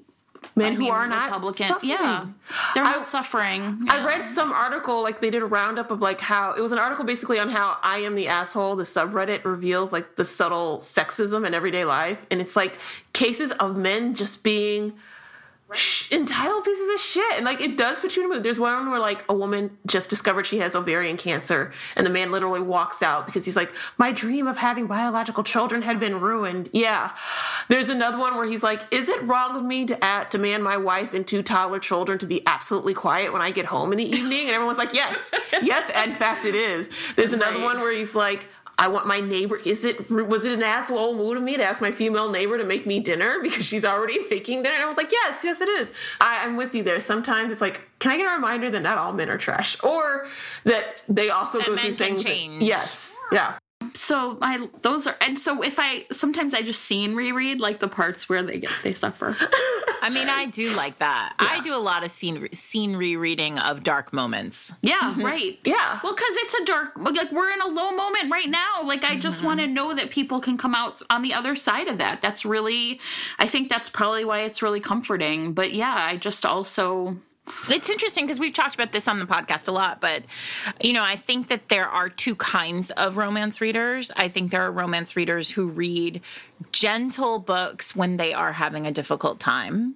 men 0.56 0.74
I 0.74 0.76
who 0.76 0.84
mean, 0.84 0.92
are 0.92 1.08
not 1.08 1.26
Republican. 1.26 1.68
Suffering. 1.68 1.92
Yeah, 1.92 2.28
they're 2.74 2.84
not 2.84 3.02
I, 3.02 3.04
suffering. 3.06 3.84
Yeah. 3.86 3.94
I 3.94 4.06
read 4.06 4.26
some 4.26 4.52
article 4.52 5.04
like 5.04 5.20
they 5.22 5.30
did 5.30 5.42
a 5.42 5.46
roundup 5.46 5.92
of 5.92 6.02
like 6.02 6.22
how 6.22 6.54
it 6.54 6.62
was 6.62 6.72
an 6.72 6.80
article 6.80 7.06
basically 7.06 7.40
on 7.40 7.50
how 7.50 7.78
I 7.84 8.00
am 8.00 8.16
the 8.16 8.28
asshole. 8.28 8.76
The 8.76 8.84
subreddit 8.84 9.44
reveals 9.46 9.92
like 9.92 10.16
the 10.16 10.26
subtle 10.26 10.78
sexism 10.78 11.46
in 11.46 11.54
everyday 11.54 11.86
life, 11.86 12.26
and 12.32 12.42
it's 12.42 12.56
like 12.56 12.78
cases 13.14 13.52
of 13.54 13.78
men 13.78 14.14
just 14.14 14.44
being 14.44 14.94
entitled 16.12 16.64
pieces 16.64 16.90
of 16.94 17.00
shit. 17.00 17.34
And 17.36 17.46
like 17.46 17.62
it 17.62 17.78
does 17.78 18.00
put 18.00 18.16
you 18.16 18.24
in 18.24 18.32
a 18.32 18.34
mood. 18.34 18.44
There's 18.44 18.60
one 18.60 18.90
where 18.90 19.00
like 19.00 19.24
a 19.30 19.34
woman 19.34 19.78
just 19.86 20.10
discovered 20.10 20.46
she 20.46 20.60
has 20.60 20.76
ovarian 20.76 21.18
cancer, 21.18 21.72
and 21.96 22.06
the 22.06 22.10
man 22.10 22.32
literally 22.32 22.62
walks 22.62 23.02
out 23.02 23.26
because 23.26 23.46
he's 23.46 23.56
like, 23.56 23.72
My 23.98 24.12
dream 24.12 24.48
of 24.48 24.58
having 24.58 24.88
biological 24.88 25.44
children 25.44 25.82
had 25.82 26.00
been 26.00 26.20
ruined. 26.20 26.70
Yeah. 26.74 27.12
There's 27.68 27.90
another 27.90 28.18
one 28.18 28.36
where 28.36 28.46
he's 28.46 28.64
like, 28.64 28.82
Is 28.92 29.10
it 29.10 29.22
wrong 29.24 29.56
of 29.56 29.64
me 29.64 29.86
to 29.86 30.04
at, 30.04 30.32
demand 30.32 30.64
my 30.64 30.78
wife 30.78 31.14
and 31.14 31.26
two 31.26 31.44
toddler 31.44 31.80
children 31.80 32.18
to 32.20 32.26
be 32.26 32.46
absolutely 32.48 32.94
quiet 32.94 33.34
when 33.34 33.42
I 33.42 33.52
get 33.52 33.66
home 33.66 33.92
in 33.92 33.98
the 33.98 34.06
evening? 34.06 34.48
And 34.48 34.56
everyone's 34.56 34.78
like, 34.78 34.94
Yes, 34.94 35.32
yes, 35.62 35.90
in 36.06 36.14
fact 36.14 36.46
it 36.46 36.56
is. 36.56 36.90
There's 37.16 37.34
another 37.34 37.58
right. 37.58 37.66
one 37.66 37.82
where 37.82 37.92
he's 37.92 38.16
like, 38.16 38.48
I 38.78 38.88
want 38.88 39.08
my 39.08 39.20
neighbor. 39.20 39.58
Is 39.58 39.86
it 39.86 40.10
was 40.10 40.46
it 40.46 40.54
an 40.54 40.64
asshole 40.64 41.16
move 41.16 41.38
of 41.38 41.44
me 41.44 41.58
to 41.58 41.64
ask 41.64 41.82
my 41.82 41.92
female 41.92 42.30
neighbor 42.30 42.58
to 42.58 42.64
make 42.64 42.86
me 42.86 43.00
dinner 43.00 43.40
because 43.44 43.66
she's 43.66 43.86
already 43.86 44.18
making 44.30 44.64
dinner? 44.64 44.76
And 44.76 44.84
I 44.84 44.88
was 44.88 44.98
like, 44.98 45.12
yes, 45.12 45.44
yes, 45.44 45.62
it 45.62 45.70
is. 45.70 45.92
I, 46.22 46.44
I'm 46.44 46.58
with 46.58 46.76
you 46.76 46.84
there. 46.84 47.00
Sometimes 47.00 47.52
it's 47.52 47.62
like, 47.62 47.82
can 48.00 48.12
I 48.12 48.18
get 48.18 48.32
a 48.32 48.36
reminder 48.36 48.70
that 48.70 48.82
not 48.82 48.98
all 48.98 49.14
men 49.14 49.30
are 49.30 49.38
trash, 49.38 49.82
or 49.84 50.28
that 50.64 51.04
they 51.08 51.30
also 51.30 51.60
that 51.60 51.68
go 51.68 51.78
through 51.78 51.94
things. 51.94 52.24
That, 52.24 52.62
yes, 52.62 53.18
yeah 53.32 53.58
so 53.96 54.38
I 54.42 54.70
those 54.82 55.08
are 55.08 55.16
and 55.22 55.40
so 55.40 55.64
if 55.64 55.78
I 55.80 56.06
sometimes 56.12 56.54
I 56.54 56.62
just 56.62 56.84
scene 56.84 57.16
reread 57.16 57.60
like 57.60 57.80
the 57.80 57.88
parts 57.88 58.28
where 58.30 58.44
they 58.44 58.60
get 58.60 58.72
they 58.84 58.94
suffer. 58.94 59.36
I 60.02 60.10
mean, 60.12 60.30
I 60.30 60.46
do 60.46 60.72
like 60.76 61.00
that. 61.00 61.34
Yeah. 61.42 61.48
I 61.50 61.62
do 61.62 61.74
a 61.74 61.80
lot 61.80 62.04
of 62.04 62.12
scene 62.12 62.48
scene 62.54 62.96
rereading 62.96 63.58
of 63.58 63.82
dark 63.82 64.14
moments. 64.14 64.76
Yeah, 64.84 65.00
mm-hmm. 65.02 65.26
right. 65.26 65.60
Yeah. 65.64 66.00
Well, 66.04 66.14
because 66.14 66.30
it's 66.32 66.54
a 66.54 66.66
dark 66.66 66.92
like 66.98 67.32
we're 67.32 67.50
in 67.50 67.62
a 67.62 67.68
low 67.68 67.92
moment 67.92 68.32
right 68.32 68.50
now. 68.50 68.84
Like 68.84 69.04
I 69.04 69.18
just 69.18 69.38
mm-hmm. 69.38 69.48
want 69.48 69.60
to 69.62 69.68
know 69.68 69.94
that 69.96 70.12
people 70.12 70.40
can 70.40 70.58
come 70.58 70.76
out 70.76 71.02
on 71.10 71.22
the 71.22 71.34
other 71.34 71.56
side 71.56 71.88
of 71.88 71.98
that. 71.98 72.22
That's 72.22 72.46
really, 72.46 73.00
I 73.40 73.48
think 73.48 73.70
that's 73.70 73.90
probably 73.90 74.26
why 74.26 74.42
it's 74.42 74.62
really 74.62 74.80
comforting. 74.80 75.54
But 75.54 75.74
yeah, 75.74 75.96
I 75.98 76.18
just 76.18 76.46
also 76.46 77.18
it's 77.70 77.90
interesting 77.90 78.26
because 78.26 78.40
we've 78.40 78.54
talked 78.54 78.76
about 78.76 78.92
this 78.92 79.08
on 79.08 79.20
the 79.20 79.26
podcast 79.26 79.68
a 79.68 79.72
lot, 79.72 80.02
but 80.02 80.24
you 80.82 80.94
know, 80.94 81.04
I 81.04 81.16
think 81.16 81.48
that 81.48 81.70
there 81.70 81.88
are 81.88 82.10
two 82.10 82.36
kinds 82.36 82.92
of 82.92 83.18
romance 83.18 83.62
readers. 83.62 84.12
I 84.16 84.28
think 84.28 84.52
there 84.52 84.64
are 84.64 84.72
romance 84.72 85.16
readers 85.16 85.52
who 85.52 85.68
read 85.68 86.22
gentle 86.72 87.40
books 87.40 87.96
when 87.96 88.18
they 88.18 88.34
are 88.34 88.54
having 88.54 88.88
a 88.88 88.92
difficult 88.92 89.40
time 89.40 89.96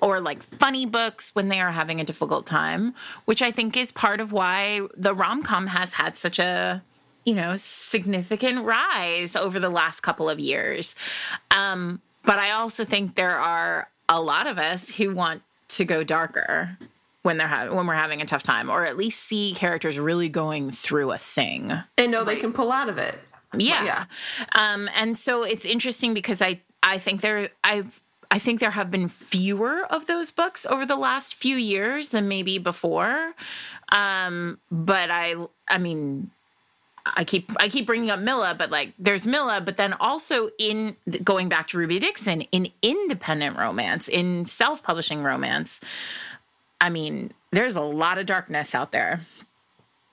or 0.00 0.20
like 0.20 0.42
funny 0.42 0.86
books 0.86 1.34
when 1.34 1.48
they 1.48 1.60
are 1.60 1.70
having 1.70 2.00
a 2.00 2.04
difficult 2.04 2.46
time, 2.46 2.94
which 3.26 3.42
I 3.42 3.50
think 3.50 3.76
is 3.76 3.92
part 3.92 4.20
of 4.20 4.32
why 4.32 4.80
the 4.96 5.14
rom-com 5.14 5.66
has 5.68 5.92
had 5.92 6.16
such 6.16 6.38
a 6.38 6.82
you 7.24 7.34
know 7.34 7.54
significant 7.56 8.64
rise 8.64 9.36
over 9.36 9.60
the 9.60 9.68
last 9.68 10.00
couple 10.00 10.28
of 10.28 10.40
years. 10.40 10.94
Um, 11.50 12.00
but 12.24 12.38
I 12.38 12.52
also 12.52 12.84
think 12.84 13.14
there 13.14 13.38
are 13.38 13.88
a 14.08 14.20
lot 14.20 14.46
of 14.46 14.58
us 14.58 14.94
who 14.94 15.14
want 15.14 15.42
to 15.70 15.84
go 15.84 16.04
darker 16.04 16.76
when 17.22 17.36
they're 17.36 17.48
having 17.48 17.74
when 17.74 17.86
we're 17.86 17.94
having 17.94 18.22
a 18.22 18.26
tough 18.26 18.42
time 18.42 18.70
or 18.70 18.84
at 18.84 18.96
least 18.96 19.20
see 19.20 19.52
characters 19.54 19.98
really 19.98 20.28
going 20.28 20.70
through 20.70 21.12
a 21.12 21.18
thing. 21.18 21.72
And 21.98 22.12
know 22.12 22.24
they 22.24 22.36
can 22.36 22.52
pull 22.52 22.72
out 22.72 22.88
of 22.88 22.98
it. 22.98 23.18
Yeah. 23.56 23.84
Yeah. 23.84 24.04
Um, 24.52 24.88
and 24.94 25.16
so 25.16 25.42
it's 25.42 25.66
interesting 25.66 26.14
because 26.14 26.40
i 26.40 26.60
i 26.82 26.98
think 26.98 27.20
there 27.20 27.48
i 27.64 27.84
I 28.32 28.38
think 28.38 28.60
there 28.60 28.70
have 28.70 28.90
been 28.90 29.08
fewer 29.08 29.84
of 29.86 30.06
those 30.06 30.30
books 30.30 30.64
over 30.64 30.86
the 30.86 30.96
last 30.96 31.34
few 31.34 31.56
years 31.56 32.10
than 32.10 32.28
maybe 32.28 32.58
before. 32.58 33.34
Um, 33.90 34.60
but 34.70 35.10
I, 35.10 35.34
I 35.68 35.78
mean, 35.78 36.30
I 37.14 37.24
keep 37.24 37.50
I 37.58 37.68
keep 37.68 37.86
bringing 37.86 38.10
up 38.10 38.20
Milla, 38.20 38.54
but 38.58 38.70
like 38.70 38.92
there's 38.98 39.26
Milla, 39.26 39.60
but 39.60 39.76
then 39.76 39.94
also 39.94 40.50
in 40.58 40.96
going 41.22 41.48
back 41.48 41.68
to 41.68 41.78
Ruby 41.78 41.98
Dixon 41.98 42.42
in 42.52 42.68
independent 42.82 43.56
romance, 43.56 44.08
in 44.08 44.44
self-publishing 44.44 45.22
romance. 45.22 45.80
I 46.80 46.90
mean, 46.90 47.32
there's 47.52 47.76
a 47.76 47.82
lot 47.82 48.18
of 48.18 48.26
darkness 48.26 48.74
out 48.74 48.92
there. 48.92 49.20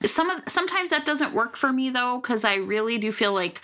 Some 0.04 0.30
of 0.30 0.42
sometimes 0.48 0.90
that 0.90 1.04
doesn't 1.04 1.32
work 1.34 1.56
for 1.56 1.72
me 1.72 1.90
though, 1.90 2.20
because 2.20 2.44
I 2.44 2.56
really 2.56 2.98
do 2.98 3.10
feel 3.12 3.32
like 3.32 3.60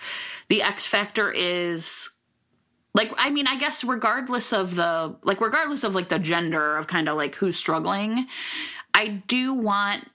the 0.49 0.61
X 0.61 0.85
factor 0.85 1.31
is 1.31 2.09
like 2.93 3.11
I 3.17 3.29
mean, 3.29 3.47
I 3.47 3.57
guess 3.57 3.83
regardless 3.83 4.53
of 4.53 4.75
the 4.75 5.15
like 5.23 5.41
regardless 5.41 5.83
of 5.83 5.95
like 5.95 6.09
the 6.09 6.19
gender 6.19 6.77
of 6.77 6.87
kind 6.87 7.07
of 7.07 7.17
like 7.17 7.35
who's 7.35 7.57
struggling, 7.57 8.27
I 8.93 9.07
do 9.07 9.53
want 9.53 10.09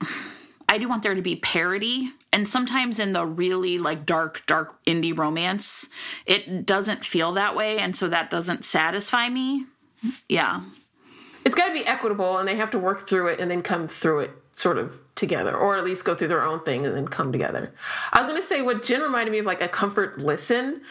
I 0.68 0.78
do 0.78 0.88
want 0.88 1.02
there 1.02 1.14
to 1.14 1.22
be 1.22 1.36
parity. 1.36 2.10
And 2.32 2.48
sometimes 2.48 2.98
in 2.98 3.12
the 3.12 3.26
really 3.26 3.78
like 3.78 4.06
dark, 4.06 4.44
dark 4.46 4.82
indie 4.84 5.16
romance, 5.16 5.88
it 6.26 6.64
doesn't 6.64 7.04
feel 7.04 7.32
that 7.32 7.56
way. 7.56 7.78
And 7.78 7.96
so 7.96 8.08
that 8.08 8.30
doesn't 8.30 8.64
satisfy 8.64 9.28
me. 9.28 9.66
Yeah. 10.28 10.62
It's 11.44 11.54
got 11.54 11.68
to 11.68 11.72
be 11.72 11.86
equitable 11.86 12.38
and 12.38 12.46
they 12.46 12.56
have 12.56 12.70
to 12.70 12.78
work 12.78 13.08
through 13.08 13.28
it 13.28 13.40
and 13.40 13.50
then 13.50 13.62
come 13.62 13.88
through 13.88 14.20
it 14.20 14.30
sort 14.52 14.78
of 14.78 15.00
together 15.14 15.56
or 15.56 15.76
at 15.76 15.84
least 15.84 16.04
go 16.04 16.14
through 16.14 16.28
their 16.28 16.42
own 16.42 16.60
thing 16.64 16.86
and 16.86 16.94
then 16.94 17.08
come 17.08 17.32
together. 17.32 17.72
I 18.12 18.18
was 18.18 18.26
going 18.26 18.40
to 18.40 18.46
say 18.46 18.62
what 18.62 18.82
Jen 18.82 19.02
reminded 19.02 19.32
me 19.32 19.38
of 19.38 19.46
like 19.46 19.60
a 19.60 19.68
comfort 19.68 20.18
listen. 20.18 20.82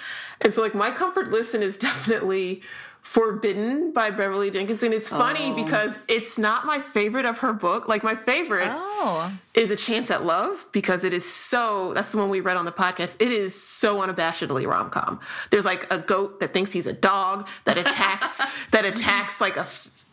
And 0.41 0.53
so 0.53 0.61
like 0.61 0.75
my 0.75 0.91
comfort 0.91 1.29
listen 1.29 1.61
is 1.63 1.77
definitely 1.89 2.61
Forbidden 3.01 3.91
by 3.91 4.11
Beverly 4.11 4.51
Jenkins. 4.51 4.83
And 4.83 4.93
it's 4.93 5.09
funny 5.09 5.51
oh. 5.51 5.55
because 5.55 5.97
it's 6.07 6.37
not 6.37 6.65
my 6.65 6.79
favorite 6.79 7.25
of 7.25 7.39
her 7.39 7.53
book. 7.53 7.87
Like 7.87 8.03
my 8.03 8.13
favorite 8.13 8.69
oh. 8.69 9.31
is 9.55 9.71
A 9.71 9.75
Chance 9.75 10.11
at 10.11 10.25
Love 10.25 10.67
because 10.71 11.03
it 11.03 11.11
is 11.11 11.29
so 11.29 11.93
that's 11.95 12.11
the 12.11 12.17
one 12.17 12.29
we 12.29 12.39
read 12.39 12.55
on 12.55 12.65
the 12.65 12.71
podcast. 12.71 13.15
It 13.19 13.31
is 13.31 13.59
so 13.59 13.97
unabashedly 13.97 14.67
rom 14.67 14.91
com. 14.91 15.19
There's 15.49 15.65
like 15.65 15.91
a 15.91 15.97
goat 15.97 16.39
that 16.39 16.53
thinks 16.53 16.71
he's 16.71 16.87
a 16.87 16.93
dog 16.93 17.47
that 17.65 17.77
attacks 17.77 18.41
that 18.71 18.85
attacks 18.85 19.41
like 19.41 19.57
a 19.57 19.65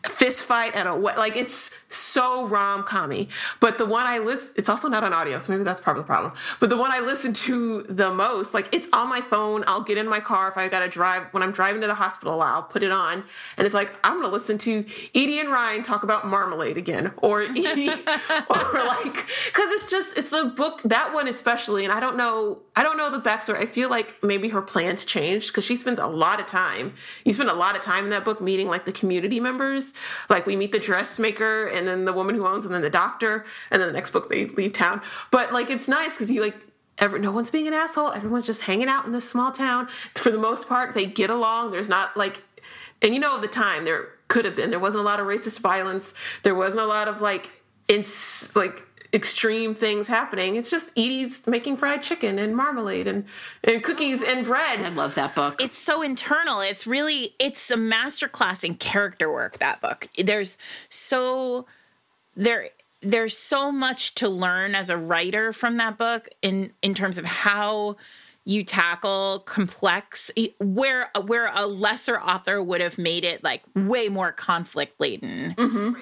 fist 0.09 0.43
fight 0.43 0.75
at 0.75 0.87
a 0.87 0.95
like 0.95 1.37
it's 1.37 1.71
so 1.89 2.47
rom 2.47 2.83
commy. 2.83 3.29
But 3.61 3.79
the 3.79 3.87
one 3.87 4.07
I 4.07 4.19
listen, 4.19 4.55
it's 4.57 4.69
also 4.69 4.89
not 4.89 5.05
on 5.05 5.13
audio, 5.13 5.39
so 5.39 5.53
maybe 5.53 5.65
that's 5.65 5.81
part 5.81 5.97
of 5.97 6.03
the 6.03 6.07
problem. 6.07 6.33
But 6.61 6.71
the 6.71 6.77
one 6.77 6.91
I 6.93 7.01
listen 7.01 7.33
to 7.33 7.83
the 7.85 8.11
most, 8.11 8.55
like 8.55 8.75
it's 8.75 8.89
on 8.93 9.09
my 9.09 9.21
phone. 9.21 9.65
I'll 9.67 9.83
get 9.83 9.99
in 9.99 10.09
my 10.09 10.21
car 10.21 10.49
if 10.49 10.57
I 10.57 10.69
got 10.69 10.81
to 10.81 10.89
drive 10.89 11.25
when 11.33 11.43
I'm 11.43 11.53
driving 11.53 11.81
to 11.83 11.87
the 11.87 11.95
hospital. 11.95 12.41
I'll 12.41 12.63
put 12.63 12.83
it 12.83 12.93
on, 12.93 13.25
and 13.57 13.67
it's 13.67 13.75
like 13.75 13.97
I'm 14.05 14.21
gonna 14.21 14.33
listen 14.33 14.59
to 14.59 14.85
Edie 15.15 15.39
and 15.39 15.51
Rhine 15.51 15.83
talk 15.83 16.03
about 16.03 16.27
marmalade 16.27 16.77
again, 16.77 17.13
or 17.19 17.43
Edie, 17.57 17.89
or 17.89 18.85
like 18.87 19.15
because 19.47 19.71
it's 19.73 19.91
just 19.91 20.17
it's 20.19 20.33
a 20.33 20.47
book 20.47 20.83
that 20.85 21.13
one 21.13 21.29
especially, 21.29 21.85
and 21.85 21.93
I 21.93 22.01
don't 22.01 22.17
know 22.17 22.63
I 22.75 22.83
don't 22.83 22.99
know 22.99 23.11
the 23.11 23.19
backstory. 23.19 23.59
I 23.59 23.67
feel 23.67 23.89
like 23.89 24.23
maybe 24.23 24.49
her 24.49 24.61
plans 24.61 25.07
changed 25.07 25.49
because 25.49 25.65
she 25.65 25.77
spends 25.77 25.99
a 25.99 26.07
lot 26.07 26.41
of 26.41 26.47
time. 26.47 26.93
You 27.25 27.33
spend 27.33 27.49
a 27.49 27.55
lot 27.55 27.75
of 27.75 27.81
time 27.81 28.05
in 28.05 28.11
that 28.11 28.25
book 28.25 28.41
meeting 28.41 28.69
like 28.69 28.85
the 28.85 28.93
community 28.93 29.41
members. 29.41 29.95
Like 30.29 30.47
we 30.47 30.57
meet 30.57 30.73
the 30.73 30.79
dressmaker 30.79 31.67
and 31.67 31.87
then 31.87 32.05
the 32.05 32.13
woman 32.13 32.35
who 32.35 32.47
owns 32.47 32.65
and 32.65 32.75
then 32.75 32.83
the 32.83 32.91
doctor 32.91 33.45
and 33.71 33.81
then 33.81 33.89
the 33.89 33.95
next 33.95 34.11
book 34.11 34.29
they 34.29 34.47
leave 34.47 34.73
town. 34.73 35.01
But 35.31 35.53
like 35.53 35.71
it's 35.71 35.89
nice 35.89 36.15
because 36.15 36.31
you 36.31 36.41
like 36.41 36.57
Every, 36.99 37.21
no 37.21 37.31
one's 37.31 37.51
being 37.51 37.67
an 37.67 37.75
asshole. 37.75 38.13
Everyone's 38.13 38.47
just 38.47 38.63
hanging 38.63 38.89
out 38.89 39.05
in 39.05 39.13
this 39.13 39.29
small 39.29 39.53
town. 39.53 39.89
For 40.15 40.31
the 40.31 40.39
most 40.39 40.67
part, 40.69 40.95
they 40.95 41.05
get 41.05 41.29
along. 41.29 41.71
There's 41.71 41.91
not 41.91 42.17
like, 42.17 42.43
and 43.03 43.13
you 43.13 43.21
know, 43.21 43.39
the 43.39 43.49
time 43.49 43.85
there 43.85 44.09
could 44.29 44.47
have 44.47 44.57
been. 44.57 44.71
There 44.71 44.79
wasn't 44.79 45.03
a 45.03 45.05
lot 45.05 45.21
of 45.21 45.27
racist 45.27 45.61
violence. 45.61 46.15
There 46.43 46.55
wasn't 46.55 46.81
a 46.81 46.87
lot 46.87 47.07
of 47.07 47.21
like, 47.21 47.51
ins 47.89 48.51
like 48.57 48.83
extreme 49.13 49.75
things 49.75 50.09
happening. 50.09 50.57
It's 50.57 50.71
just 50.71 50.91
Edie's 50.91 51.47
making 51.47 51.77
fried 51.77 52.03
chicken 52.03 52.39
and 52.39 52.57
marmalade 52.57 53.07
and, 53.07 53.25
and 53.65 53.83
cookies 53.83 54.23
and 54.23 54.45
bread. 54.45 54.81
I 54.81 54.89
love 54.89 55.15
that 55.17 55.35
book. 55.35 55.63
It's 55.63 55.79
so 55.79 56.03
internal. 56.03 56.61
It's 56.61 56.87
really 56.87 57.35
it's 57.39 57.71
a 57.71 57.77
masterclass 57.77 58.65
in 58.65 58.75
character 58.77 59.33
work, 59.33 59.59
that 59.59 59.81
book. 59.81 60.09
There's 60.19 60.59
so 60.89 61.67
there 62.37 62.71
there's 63.03 63.37
so 63.37 63.71
much 63.71 64.15
to 64.17 64.29
learn 64.29 64.75
as 64.75 64.91
a 64.91 64.97
writer 64.97 65.53
from 65.53 65.77
that 65.77 65.99
book 65.99 66.29
in 66.43 66.73
in 66.83 66.95
terms 66.95 67.19
of 67.19 67.25
how 67.25 67.97
you 68.45 68.63
tackle 68.63 69.41
complex 69.41 70.31
where 70.61 71.11
where 71.25 71.51
a 71.55 71.67
lesser 71.67 72.19
author 72.19 72.63
would 72.63 72.81
have 72.81 72.97
made 72.97 73.25
it 73.25 73.43
like 73.43 73.63
way 73.75 74.09
more 74.09 74.33
conflict 74.33 74.99
laden. 75.01 75.55
Mm-hmm. 75.57 76.01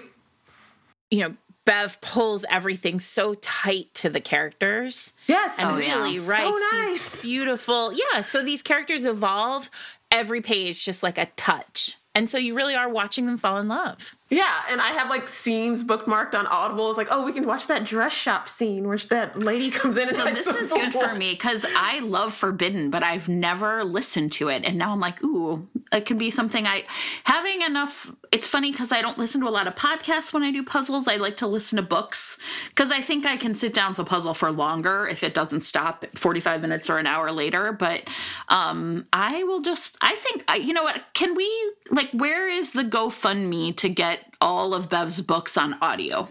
You 1.11 1.21
know, 1.21 1.35
Bev 1.65 2.01
pulls 2.01 2.45
everything 2.51 2.99
so 2.99 3.35
tight 3.35 3.93
to 3.95 4.11
the 4.11 4.21
characters. 4.21 5.12
Yes, 5.27 5.59
and 5.59 5.71
oh, 5.71 5.77
really 5.77 6.17
yeah. 6.17 6.29
writes 6.29 6.45
so 6.45 6.59
nice. 6.73 7.11
these 7.11 7.23
beautiful. 7.23 7.93
Yeah, 7.93 8.21
so 8.21 8.43
these 8.43 8.62
characters 8.62 9.05
evolve 9.05 9.71
every 10.11 10.41
page 10.41 10.85
just 10.85 11.03
like 11.03 11.19
a 11.19 11.27
touch. 11.37 11.97
And 12.15 12.31
so 12.31 12.39
you 12.39 12.55
really 12.55 12.75
are 12.75 12.89
watching 12.89 13.27
them 13.27 13.39
fall 13.39 13.57
in 13.57 13.67
love. 13.67 14.15
Yeah, 14.31 14.62
and 14.70 14.81
I 14.81 14.89
have 14.89 15.11
like 15.11 15.29
scenes 15.29 15.85
bookmarked 15.85 16.35
on 16.35 16.47
Audible. 16.47 16.89
It's 16.89 16.97
like, 16.97 17.09
oh, 17.11 17.25
we 17.25 17.33
can 17.33 17.47
watch 17.47 17.66
that 17.66 17.85
dress 17.85 18.12
shop 18.12 18.49
scene 18.49 18.89
where 18.89 18.97
that 18.97 19.39
lady 19.39 19.70
comes 19.70 19.99
in. 19.99 20.09
And 20.09 20.16
so 20.16 20.25
this 20.25 20.47
is 20.47 20.72
good 20.72 20.95
for 20.95 21.14
me 21.14 21.33
because 21.33 21.64
I 21.77 21.99
love 22.01 22.33
Forbidden, 22.33 22.91
but 22.91 23.03
I've 23.03 23.29
never 23.29 23.85
listened 23.85 24.33
to 24.33 24.49
it, 24.49 24.64
and 24.64 24.79
now 24.79 24.93
I'm 24.93 25.01
like, 25.01 25.22
ooh, 25.22 25.68
it 25.93 26.07
can 26.07 26.18
be 26.18 26.31
something 26.31 26.66
I 26.66 26.85
having 27.25 27.62
enough. 27.62 28.14
It's 28.33 28.49
funny 28.49 28.72
because 28.72 28.91
I 28.91 29.01
don't 29.01 29.18
listen 29.18 29.41
to 29.43 29.49
a 29.49 29.51
lot 29.51 29.68
of 29.68 29.75
podcasts 29.77 30.33
when 30.33 30.43
I 30.43 30.51
do 30.51 30.64
puzzles. 30.64 31.07
I 31.07 31.16
like 31.16 31.37
to 31.37 31.47
listen 31.47 31.77
to 31.77 31.83
books 31.83 32.39
because 32.70 32.91
I 32.91 33.01
think 33.01 33.27
I 33.27 33.37
can 33.37 33.55
sit 33.55 33.72
down 33.75 33.91
with 33.91 34.01
a 34.01 34.05
puzzle 34.05 34.35
for 34.35 34.51
longer 34.51 35.07
if 35.07 35.22
it 35.22 35.35
doesn't 35.35 35.64
stop 35.64 36.05
45 36.16 36.62
minutes 36.62 36.91
or 36.91 36.99
an 36.99 37.07
hour 37.07 37.31
later. 37.31 37.72
But 37.72 38.03
um, 38.49 39.07
I 39.12 39.45
will 39.45 39.61
just, 39.61 39.97
I 40.01 40.14
think, 40.16 40.45
you 40.66 40.72
know 40.72 40.83
what? 40.83 41.05
Can 41.14 41.37
we, 41.37 41.49
like, 41.91 42.11
where 42.12 42.49
is 42.49 42.72
the 42.72 42.83
GoFundMe 42.83 43.77
to 43.77 43.89
get 43.89 44.14
all 44.41 44.75
of 44.75 44.89
Bev's 44.89 45.21
books 45.21 45.57
on 45.57 45.75
audio? 45.81 46.29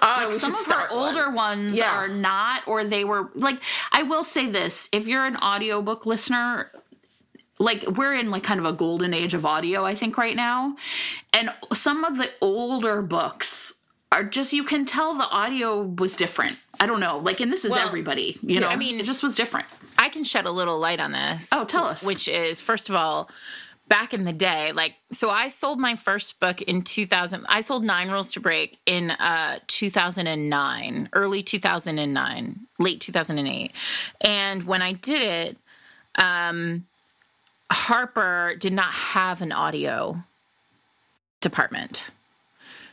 Uh, 0.00 0.26
like 0.30 0.34
some 0.34 0.54
of 0.54 0.70
our 0.70 0.88
older 0.90 1.26
one. 1.26 1.34
ones 1.34 1.76
yeah. 1.76 1.90
are 1.90 2.08
not, 2.08 2.66
or 2.66 2.84
they 2.84 3.04
were 3.04 3.30
like. 3.34 3.60
I 3.92 4.02
will 4.04 4.24
say 4.24 4.46
this: 4.46 4.88
if 4.92 5.08
you're 5.08 5.26
an 5.26 5.36
audiobook 5.36 6.06
listener, 6.06 6.70
like 7.58 7.84
we're 7.86 8.14
in 8.14 8.30
like 8.30 8.44
kind 8.44 8.60
of 8.60 8.66
a 8.66 8.72
golden 8.72 9.12
age 9.12 9.34
of 9.34 9.44
audio, 9.44 9.84
I 9.84 9.94
think 9.94 10.16
right 10.16 10.36
now, 10.36 10.76
and 11.32 11.50
some 11.72 12.04
of 12.04 12.16
the 12.16 12.30
older 12.40 13.02
books 13.02 13.74
are 14.12 14.24
just 14.24 14.52
you 14.52 14.64
can 14.64 14.84
tell 14.84 15.14
the 15.14 15.28
audio 15.28 15.82
was 15.82 16.16
different. 16.16 16.58
I 16.80 16.86
don't 16.86 17.00
know, 17.00 17.18
like, 17.18 17.40
and 17.40 17.52
this 17.52 17.64
is 17.64 17.72
well, 17.72 17.86
everybody, 17.86 18.38
you 18.42 18.60
know. 18.60 18.68
I 18.68 18.76
mean, 18.76 19.00
it 19.00 19.04
just 19.04 19.22
was 19.22 19.34
different. 19.34 19.66
I 19.98 20.08
can 20.08 20.22
shed 20.22 20.46
a 20.46 20.50
little 20.50 20.78
light 20.78 21.00
on 21.00 21.12
this. 21.12 21.50
Oh, 21.52 21.64
tell 21.64 21.84
us. 21.84 22.06
Which 22.06 22.28
is, 22.28 22.60
first 22.60 22.88
of 22.88 22.94
all, 22.94 23.28
back 23.88 24.12
in 24.12 24.24
the 24.24 24.32
day 24.32 24.72
like 24.72 24.94
so 25.10 25.30
i 25.30 25.48
sold 25.48 25.78
my 25.78 25.96
first 25.96 26.38
book 26.40 26.60
in 26.62 26.82
2000 26.82 27.44
i 27.48 27.60
sold 27.60 27.84
nine 27.84 28.10
rules 28.10 28.32
to 28.32 28.40
break 28.40 28.78
in 28.86 29.10
uh 29.12 29.58
2009 29.66 31.08
early 31.12 31.42
2009 31.42 32.60
late 32.78 33.00
2008 33.00 33.72
and 34.20 34.62
when 34.64 34.82
i 34.82 34.92
did 34.92 35.22
it 35.22 35.56
um 36.16 36.86
harper 37.70 38.54
did 38.58 38.72
not 38.72 38.92
have 38.92 39.42
an 39.42 39.52
audio 39.52 40.22
department. 41.40 42.10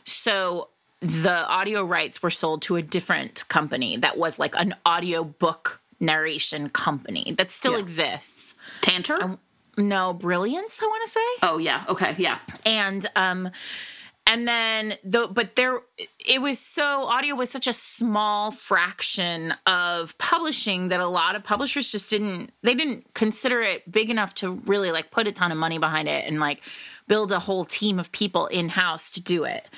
So 0.04 0.68
the 1.00 1.46
audio 1.46 1.84
rights 1.84 2.22
were 2.22 2.30
sold 2.30 2.62
to 2.62 2.76
a 2.76 2.82
different 2.82 3.46
company 3.48 3.96
that 3.98 4.16
was 4.16 4.38
like 4.38 4.54
an 4.56 4.74
audio 4.84 5.24
book 5.24 5.80
narration 5.98 6.68
company 6.68 7.34
that 7.38 7.50
still 7.50 7.72
yeah. 7.72 7.78
exists. 7.78 8.54
Tantor? 8.82 9.22
Um, 9.22 9.38
no 9.76 10.12
brilliance 10.12 10.80
i 10.82 10.86
want 10.86 11.02
to 11.04 11.10
say. 11.10 11.20
Oh 11.42 11.58
yeah 11.58 11.84
okay 11.88 12.14
yeah. 12.18 12.38
And 12.64 13.06
um 13.16 13.50
and 14.26 14.46
then 14.48 14.94
though 15.04 15.28
but 15.28 15.56
there 15.56 15.80
it 15.98 16.42
was 16.42 16.58
so 16.58 17.04
audio 17.04 17.34
was 17.34 17.50
such 17.50 17.66
a 17.66 17.72
small 17.72 18.50
fraction 18.50 19.54
of 19.66 20.16
publishing 20.18 20.88
that 20.88 21.00
a 21.00 21.06
lot 21.06 21.36
of 21.36 21.44
publishers 21.44 21.90
just 21.90 22.10
didn't 22.10 22.52
they 22.62 22.74
didn't 22.74 23.14
consider 23.14 23.62
it 23.62 23.90
big 23.90 24.10
enough 24.10 24.34
to 24.34 24.52
really 24.66 24.90
like 24.92 25.10
put 25.10 25.26
a 25.26 25.32
ton 25.32 25.50
of 25.50 25.58
money 25.58 25.78
behind 25.78 26.08
it 26.08 26.26
and 26.26 26.38
like 26.38 26.62
build 27.08 27.32
a 27.32 27.38
whole 27.38 27.64
team 27.64 27.98
of 27.98 28.12
people 28.12 28.46
in 28.48 28.68
house 28.68 29.10
to 29.12 29.22
do 29.22 29.44
it 29.44 29.68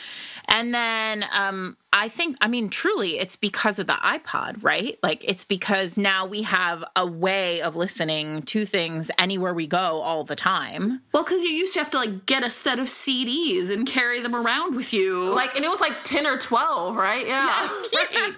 and 0.49 0.75
then 0.75 1.25
um, 1.33 1.77
I 1.93 2.09
think, 2.09 2.37
I 2.41 2.49
mean, 2.49 2.71
truly, 2.71 3.19
it's 3.19 3.37
because 3.37 3.79
of 3.79 3.87
the 3.87 3.95
iPod, 3.95 4.63
right? 4.63 4.99
Like, 5.03 5.25
it's 5.25 5.45
because 5.45 5.97
now 5.97 6.27
we 6.27 6.43
have 6.43 6.85
a 6.97 7.07
way 7.07 7.61
of 7.61 7.77
listening 7.77 8.43
to 8.43 8.65
things 8.65 9.11
anywhere 9.19 9.53
we 9.53 9.67
go 9.67 10.01
all 10.01 10.25
the 10.25 10.37
time. 10.37 11.03
Well, 11.13 11.23
because 11.23 11.43
you 11.43 11.51
used 11.51 11.75
to 11.75 11.81
have 11.81 11.91
to 11.91 11.99
like 11.99 12.25
get 12.25 12.45
a 12.45 12.51
set 12.51 12.79
of 12.79 12.87
CDs 12.89 13.71
and 13.71 13.87
carry 13.87 14.21
them 14.21 14.35
around 14.35 14.75
with 14.75 14.93
you, 14.93 15.35
like, 15.35 15.55
and 15.55 15.65
it 15.65 15.69
was 15.69 15.81
like 15.81 16.03
ten 16.09 16.27
or 16.27 16.39
twelve, 16.39 16.97
right? 16.97 17.27
Yeah, 17.27 17.47
yes, 17.47 17.89
right. 18.13 18.35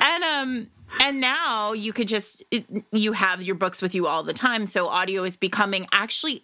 and 0.00 0.24
um, 0.24 0.70
and 1.02 1.20
now 1.20 1.72
you 1.72 1.92
could 1.92 2.08
just 2.08 2.44
you 2.92 3.12
have 3.12 3.42
your 3.42 3.54
books 3.54 3.80
with 3.80 3.94
you 3.94 4.06
all 4.06 4.22
the 4.22 4.32
time 4.32 4.66
so 4.66 4.88
audio 4.88 5.22
is 5.22 5.36
becoming 5.36 5.86
actually 5.92 6.42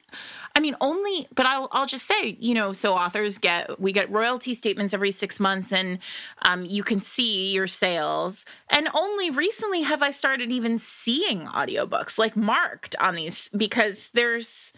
I 0.57 0.59
mean, 0.59 0.75
only, 0.81 1.29
but 1.35 1.45
I'll, 1.45 1.69
I'll 1.71 1.85
just 1.85 2.07
say, 2.07 2.35
you 2.41 2.55
know, 2.55 2.73
so 2.73 2.95
authors 2.95 3.37
get, 3.37 3.79
we 3.79 3.93
get 3.93 4.11
royalty 4.11 4.55
statements 4.55 4.95
every 4.95 5.11
six 5.11 5.39
months 5.39 5.71
and 5.71 5.99
um, 6.47 6.65
you 6.65 6.83
can 6.83 6.99
see 6.99 7.53
your 7.53 7.67
sales. 7.67 8.47
And 8.71 8.89
only 8.95 9.29
recently 9.29 9.83
have 9.83 10.03
I 10.03 10.13
started 10.13 10.51
even 10.51 10.79
seeing 10.79 11.41
audiobooks 11.41 12.17
like 12.17 12.37
marked 12.37 12.97
on 12.99 13.17
these 13.17 13.51
because 13.55 14.09
there's 14.15 14.73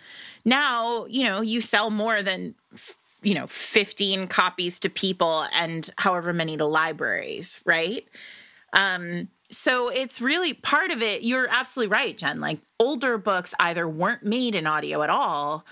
now, 0.44 1.06
you 1.06 1.22
know, 1.22 1.42
you 1.42 1.60
sell 1.60 1.90
more 1.90 2.24
than, 2.24 2.56
you 3.22 3.34
know, 3.34 3.46
15 3.46 4.28
copies 4.28 4.78
to 4.80 4.90
people 4.90 5.46
and 5.54 5.90
however 5.96 6.32
many 6.32 6.56
to 6.56 6.64
libraries, 6.64 7.60
right? 7.64 8.06
Um, 8.72 9.28
so 9.50 9.88
it's 9.88 10.20
really 10.20 10.52
part 10.52 10.90
of 10.90 11.02
it. 11.02 11.22
You're 11.22 11.48
absolutely 11.48 11.92
right, 11.92 12.16
Jen. 12.16 12.40
Like 12.40 12.60
older 12.78 13.18
books 13.18 13.54
either 13.58 13.88
weren't 13.88 14.22
made 14.22 14.54
in 14.54 14.66
audio 14.66 15.02
at 15.02 15.10
all 15.10 15.64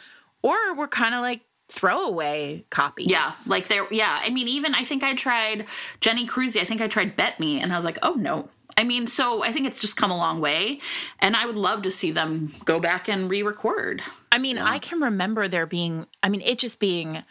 or 0.43 0.75
were 0.75 0.89
kind 0.89 1.15
of 1.15 1.21
like 1.21 1.43
throwaway 1.69 2.65
copies. 2.71 3.09
Yeah, 3.09 3.33
like 3.47 3.69
there. 3.69 3.87
Yeah, 3.91 4.21
I 4.23 4.31
mean, 4.31 4.49
even 4.49 4.75
I 4.75 4.85
think 4.85 5.03
I 5.03 5.15
tried 5.15 5.67
Jenny 6.01 6.27
Crusie. 6.27 6.61
I 6.61 6.65
think 6.65 6.81
I 6.81 6.89
tried 6.89 7.17
Bet 7.17 7.41
Me, 7.41 7.61
and 7.61 7.73
I 7.73 7.77
was 7.77 7.85
like, 7.85 7.99
oh 8.03 8.15
no. 8.15 8.49
I 8.77 8.85
mean, 8.85 9.07
so 9.07 9.43
I 9.43 9.53
think 9.53 9.67
it's 9.67 9.81
just 9.81 9.97
come 9.97 10.11
a 10.11 10.17
long 10.17 10.41
way, 10.41 10.81
and 11.19 11.35
I 11.35 11.47
would 11.47 11.57
love 11.57 11.83
to 11.83 11.91
see 11.91 12.11
them 12.11 12.53
go 12.65 12.79
back 12.79 13.09
and 13.09 13.31
re-record. 13.31 14.03
I 14.31 14.39
mean. 14.39 14.59
I 14.59 14.79
can 14.79 15.01
remember 15.01 15.49
there 15.49 15.67
being. 15.67 16.07
I 16.23 16.29
mean, 16.29 16.43
it 16.43 16.59
just 16.59 16.79
being 16.79 17.23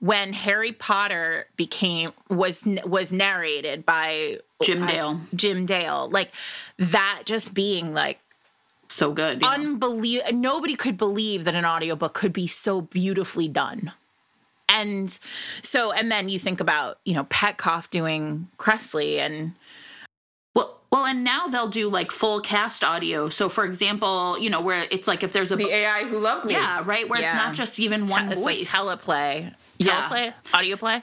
when 0.00 0.32
Harry 0.32 0.72
Potter 0.72 1.46
became 1.56 2.12
was 2.28 2.66
was 2.84 3.12
narrated 3.12 3.86
by 3.86 4.38
Jim 4.62 4.86
Dale. 4.86 5.20
Jim 5.34 5.66
Dale, 5.66 6.08
like 6.10 6.34
that 6.78 7.22
just 7.24 7.54
being 7.54 7.94
like 7.94 8.18
so 8.88 9.12
good. 9.12 9.42
Yeah. 9.42 9.50
Unbelievable. 9.50 10.36
Nobody 10.36 10.74
could 10.74 10.96
believe 10.96 11.44
that 11.44 11.54
an 11.54 11.64
audiobook 11.64 12.14
could 12.14 12.32
be 12.32 12.46
so 12.46 12.80
beautifully 12.80 13.46
done. 13.46 13.92
And 14.68 15.16
so 15.62 15.92
and 15.92 16.10
then 16.10 16.28
you 16.28 16.38
think 16.38 16.60
about, 16.60 16.98
you 17.04 17.14
know, 17.14 17.24
Petkoff 17.24 17.90
doing 17.90 18.48
Kresley 18.58 19.18
and 19.18 19.52
well, 20.90 21.02
well, 21.02 21.06
and 21.06 21.24
now 21.24 21.46
they'll 21.46 21.68
do 21.68 21.88
like 21.88 22.10
full 22.10 22.40
cast 22.40 22.82
audio. 22.84 23.28
So, 23.28 23.48
for 23.48 23.64
example, 23.64 24.38
you 24.38 24.50
know, 24.50 24.60
where 24.60 24.86
it's 24.90 25.06
like 25.08 25.22
if 25.22 25.32
there's 25.32 25.50
a 25.50 25.56
the 25.56 25.68
AI 25.68 26.04
who 26.04 26.18
loved 26.18 26.44
me, 26.44 26.54
yeah, 26.54 26.82
right, 26.84 27.08
where 27.08 27.20
yeah. 27.20 27.26
it's 27.26 27.34
not 27.34 27.54
just 27.54 27.78
even 27.78 28.06
one 28.06 28.28
Te- 28.28 28.34
voice, 28.36 28.74
like 28.74 29.00
teleplay, 29.00 29.54
teleplay, 29.78 30.26
yeah. 30.26 30.32
audio 30.52 30.76
play 30.76 31.02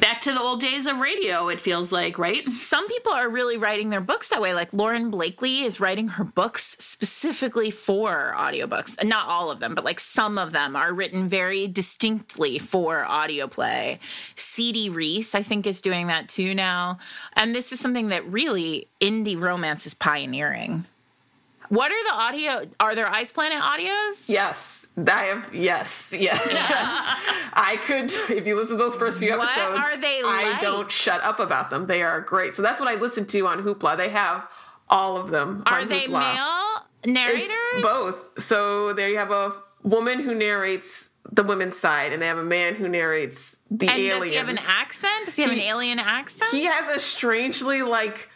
back 0.00 0.22
to 0.22 0.32
the 0.32 0.40
old 0.40 0.60
days 0.60 0.86
of 0.86 0.98
radio 0.98 1.48
it 1.48 1.60
feels 1.60 1.92
like 1.92 2.18
right? 2.18 2.42
Some 2.42 2.88
people 2.88 3.12
are 3.12 3.28
really 3.28 3.58
writing 3.58 3.90
their 3.90 4.00
books 4.00 4.28
that 4.28 4.40
way 4.40 4.54
like 4.54 4.72
lauren 4.72 5.10
blakely 5.10 5.62
is 5.62 5.78
writing 5.78 6.08
her 6.08 6.24
books 6.24 6.76
specifically 6.78 7.70
for 7.70 8.34
audiobooks. 8.36 8.98
And 8.98 9.08
not 9.08 9.28
all 9.28 9.50
of 9.50 9.58
them 9.58 9.74
but 9.74 9.84
like 9.84 10.00
some 10.00 10.38
of 10.38 10.52
them 10.52 10.74
are 10.74 10.92
written 10.92 11.28
very 11.28 11.68
distinctly 11.68 12.58
for 12.58 13.04
audio 13.04 13.46
play. 13.46 13.98
CD 14.36 14.88
Reiss 14.88 15.34
i 15.34 15.42
think 15.42 15.66
is 15.66 15.82
doing 15.82 16.06
that 16.06 16.28
too 16.28 16.54
now. 16.54 16.98
And 17.34 17.54
this 17.54 17.72
is 17.72 17.78
something 17.78 18.08
that 18.08 18.26
really 18.26 18.88
indie 19.00 19.38
romance 19.38 19.86
is 19.86 19.94
pioneering 19.94 20.86
what 21.70 21.92
are 21.92 22.04
the 22.04 22.14
audio? 22.14 22.68
Are 22.80 22.96
there 22.96 23.08
Ice 23.08 23.32
Planet 23.32 23.58
audios? 23.62 24.28
Yes, 24.28 24.88
I 24.96 25.22
have. 25.26 25.54
Yes, 25.54 26.12
yes. 26.12 26.40
I 27.54 27.78
could. 27.84 28.12
If 28.28 28.44
you 28.44 28.56
listen 28.56 28.76
to 28.76 28.82
those 28.82 28.96
first 28.96 29.20
few 29.20 29.32
episodes, 29.32 29.56
what 29.56 29.78
are 29.78 29.96
they? 29.96 30.22
Like? 30.22 30.46
I 30.46 30.60
don't 30.60 30.90
shut 30.90 31.22
up 31.22 31.38
about 31.38 31.70
them. 31.70 31.86
They 31.86 32.02
are 32.02 32.20
great. 32.20 32.56
So 32.56 32.62
that's 32.62 32.80
what 32.80 32.88
I 32.88 33.00
listen 33.00 33.24
to 33.26 33.46
on 33.46 33.62
Hoopla. 33.62 33.96
They 33.96 34.08
have 34.08 34.48
all 34.88 35.16
of 35.16 35.30
them. 35.30 35.62
Are 35.64 35.84
they 35.84 36.06
Hoopla. 36.06 36.34
male 36.34 37.14
narrators? 37.14 37.48
It's 37.48 37.82
both. 37.82 38.40
So 38.40 38.92
there 38.92 39.08
you 39.08 39.18
have 39.18 39.30
a 39.30 39.52
woman 39.84 40.18
who 40.18 40.34
narrates 40.34 41.10
the 41.30 41.44
women's 41.44 41.78
side, 41.78 42.12
and 42.12 42.20
they 42.20 42.26
have 42.26 42.38
a 42.38 42.42
man 42.42 42.74
who 42.74 42.88
narrates 42.88 43.58
the 43.70 43.88
alien. 43.88 44.20
Does 44.20 44.30
he 44.30 44.36
have 44.36 44.48
an 44.48 44.58
accent? 44.66 45.26
Does 45.26 45.36
he 45.36 45.42
have 45.42 45.52
he, 45.52 45.60
an 45.60 45.66
alien 45.66 46.00
accent? 46.00 46.50
He 46.50 46.64
has 46.64 46.96
a 46.96 46.98
strangely 46.98 47.82
like 47.82 48.28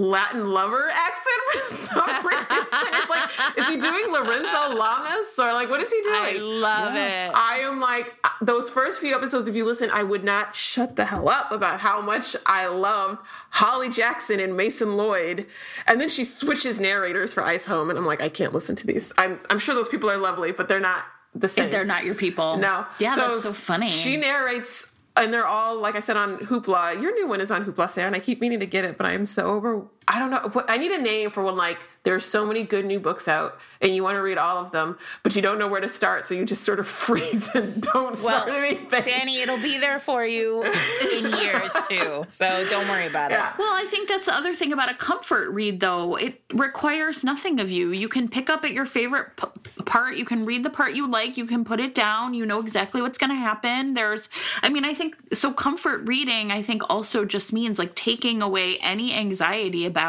Latin 0.00 0.50
lover 0.50 0.90
accent 0.92 1.42
for 1.52 1.58
some 1.60 2.26
reason. 2.26 2.46
It's 2.50 3.10
like, 3.10 3.58
is 3.58 3.68
he 3.68 3.76
doing 3.78 4.12
Lorenzo 4.12 4.76
Lamas 4.76 5.38
or 5.38 5.52
like 5.52 5.70
what 5.70 5.82
is 5.82 5.92
he 5.92 6.00
doing? 6.02 6.16
I 6.16 6.32
love 6.38 6.94
yeah. 6.94 7.28
it. 7.28 7.32
I 7.34 7.58
am 7.58 7.80
like 7.80 8.16
uh, 8.24 8.28
those 8.40 8.70
first 8.70 9.00
few 9.00 9.14
episodes. 9.14 9.48
If 9.48 9.54
you 9.54 9.64
listen, 9.64 9.90
I 9.90 10.02
would 10.02 10.24
not 10.24 10.54
shut 10.54 10.96
the 10.96 11.04
hell 11.04 11.28
up 11.28 11.52
about 11.52 11.80
how 11.80 12.00
much 12.00 12.36
I 12.46 12.66
loved 12.66 13.18
Holly 13.50 13.90
Jackson 13.90 14.40
and 14.40 14.56
Mason 14.56 14.96
Lloyd, 14.96 15.46
and 15.86 16.00
then 16.00 16.08
she 16.08 16.24
switches 16.24 16.80
narrators 16.80 17.34
for 17.34 17.42
Ice 17.42 17.66
Home, 17.66 17.90
and 17.90 17.98
I'm 17.98 18.06
like, 18.06 18.20
I 18.20 18.28
can't 18.28 18.52
listen 18.52 18.76
to 18.76 18.86
these. 18.86 19.12
I'm 19.18 19.40
I'm 19.50 19.58
sure 19.58 19.74
those 19.74 19.88
people 19.88 20.10
are 20.10 20.18
lovely, 20.18 20.52
but 20.52 20.68
they're 20.68 20.80
not 20.80 21.04
the 21.34 21.48
same. 21.48 21.66
If 21.66 21.70
they're 21.70 21.84
not 21.84 22.04
your 22.04 22.14
people. 22.14 22.56
No. 22.56 22.86
Yeah, 22.98 23.14
so 23.14 23.28
that's 23.28 23.42
so 23.42 23.52
funny. 23.52 23.88
She 23.88 24.16
narrates 24.16 24.91
and 25.16 25.32
they're 25.32 25.46
all 25.46 25.78
like 25.78 25.94
I 25.94 26.00
said 26.00 26.16
on 26.16 26.38
Hoopla. 26.38 27.00
Your 27.00 27.14
new 27.14 27.26
one 27.26 27.40
is 27.40 27.50
on 27.50 27.64
Hoopla, 27.64 27.88
Sarah, 27.88 28.06
and 28.06 28.16
I 28.16 28.18
keep 28.18 28.40
meaning 28.40 28.60
to 28.60 28.66
get 28.66 28.84
it, 28.84 28.96
but 28.96 29.06
I 29.06 29.12
am 29.12 29.26
so 29.26 29.46
over. 29.46 29.86
I 30.12 30.18
don't 30.18 30.30
know. 30.30 30.64
I 30.68 30.76
need 30.76 30.92
a 30.92 31.00
name 31.00 31.30
for 31.30 31.42
when 31.42 31.56
like 31.56 31.86
there's 32.02 32.26
so 32.26 32.44
many 32.44 32.64
good 32.64 32.84
new 32.84 33.00
books 33.00 33.28
out 33.28 33.58
and 33.80 33.94
you 33.94 34.02
want 34.02 34.16
to 34.16 34.22
read 34.22 34.36
all 34.36 34.58
of 34.58 34.70
them, 34.72 34.98
but 35.22 35.34
you 35.34 35.42
don't 35.42 35.58
know 35.58 35.68
where 35.68 35.80
to 35.80 35.88
start, 35.88 36.24
so 36.24 36.34
you 36.34 36.44
just 36.44 36.64
sort 36.64 36.78
of 36.78 36.86
freeze 37.02 37.48
and 37.54 37.80
don't 37.80 38.16
start 38.16 38.46
well, 38.46 38.56
anything. 38.56 39.02
Dani, 39.02 39.42
it'll 39.42 39.56
be 39.56 39.78
there 39.78 39.98
for 39.98 40.24
you 40.24 40.62
in 40.62 41.30
years 41.38 41.74
too, 41.88 42.26
so 42.28 42.66
don't 42.68 42.88
worry 42.88 43.06
about 43.06 43.30
yeah. 43.30 43.50
it. 43.50 43.58
Well, 43.58 43.72
I 43.72 43.86
think 43.86 44.08
that's 44.08 44.26
the 44.26 44.34
other 44.34 44.54
thing 44.54 44.72
about 44.72 44.90
a 44.90 44.94
comfort 44.94 45.48
read, 45.50 45.80
though. 45.80 46.16
It 46.16 46.42
requires 46.52 47.24
nothing 47.24 47.58
of 47.60 47.70
you. 47.70 47.90
You 47.90 48.08
can 48.08 48.28
pick 48.28 48.50
up 48.50 48.64
at 48.64 48.72
your 48.72 48.86
favorite 48.86 49.36
p- 49.36 49.82
part. 49.84 50.16
You 50.16 50.24
can 50.24 50.44
read 50.44 50.64
the 50.64 50.70
part 50.70 50.94
you 50.94 51.08
like. 51.08 51.36
You 51.36 51.46
can 51.46 51.64
put 51.64 51.80
it 51.80 51.94
down. 51.94 52.34
You 52.34 52.44
know 52.44 52.60
exactly 52.60 53.00
what's 53.00 53.18
going 53.18 53.30
to 53.30 53.36
happen. 53.36 53.94
There's, 53.94 54.28
I 54.62 54.68
mean, 54.68 54.84
I 54.84 54.94
think 54.94 55.16
so. 55.32 55.52
Comfort 55.52 56.06
reading, 56.06 56.50
I 56.50 56.62
think, 56.62 56.82
also 56.90 57.24
just 57.24 57.52
means 57.52 57.78
like 57.78 57.94
taking 57.94 58.42
away 58.42 58.78
any 58.78 59.12
anxiety 59.12 59.86
about 59.86 60.01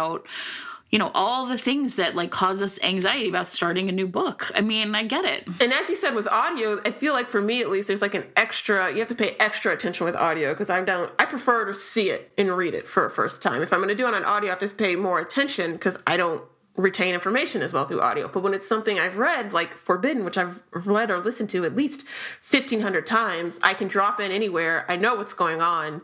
you 0.94 1.00
know 1.00 1.10
all 1.16 1.48
the 1.48 1.58
things 1.58 1.96
that 1.96 2.16
like 2.16 2.30
cause 2.30 2.62
us 2.62 2.80
anxiety 2.84 3.28
about 3.28 3.52
starting 3.52 3.89
a 3.89 3.91
new 3.91 4.08
book 4.08 4.52
i 4.56 4.62
mean 4.62 4.94
i 4.94 5.04
get 5.04 5.26
it 5.26 5.48
and 5.60 5.74
as 5.74 5.89
you 5.89 5.96
said 5.96 6.14
with 6.14 6.28
audio 6.28 6.80
i 6.86 6.91
feel 6.91 7.14
like 7.14 7.26
for 7.26 7.41
me 7.41 7.62
at 7.62 7.70
least 7.70 7.88
there's 7.88 8.02
like 8.02 8.14
an 8.14 8.26
extra 8.36 8.91
you 8.91 9.00
have 9.00 9.08
to 9.08 9.16
pay 9.16 9.36
extra 9.39 9.74
attention 9.74 10.06
with 10.06 10.16
audio 10.16 10.54
because 10.54 10.70
i'm 10.70 10.86
down 10.86 11.10
i 11.18 11.26
prefer 11.26 11.66
to 11.66 11.74
see 11.74 12.12
it 12.12 12.32
and 12.38 12.50
read 12.50 12.76
it 12.76 12.88
for 12.88 13.06
a 13.06 13.10
first 13.10 13.41
time 13.41 13.64
if 13.64 13.74
i'm 13.74 13.80
going 13.80 13.89
to 13.89 13.96
do 13.96 14.08
it 14.08 14.14
on 14.14 14.24
audio 14.24 14.50
i 14.50 14.52
have 14.52 14.60
to 14.60 14.76
pay 14.76 14.96
more 14.96 15.20
attention 15.20 15.74
because 15.74 15.98
i 16.06 16.16
don't 16.16 16.44
retain 16.76 17.14
information 17.14 17.62
as 17.62 17.72
well 17.72 17.86
through 17.86 18.02
audio. 18.02 18.28
But 18.28 18.41
when 18.41 18.54
it's 18.54 18.68
something 18.68 18.98
I've 18.98 19.18
read, 19.18 19.54
like 19.54 19.78
Forbidden, 19.78 20.26
which 20.26 20.38
I've 20.38 20.64
read 20.72 21.12
or 21.12 21.20
listened 21.20 21.50
to 21.52 21.66
at 21.66 21.76
least 21.76 22.08
1500 22.41 23.06
times, 23.06 23.60
I 23.62 23.76
can 23.76 23.88
drop 23.88 24.20
in 24.20 24.32
anywhere. 24.32 24.86
I 24.89 24.96
know 24.96 25.14
what's 25.16 25.36
going 25.36 25.62
on. 25.62 26.02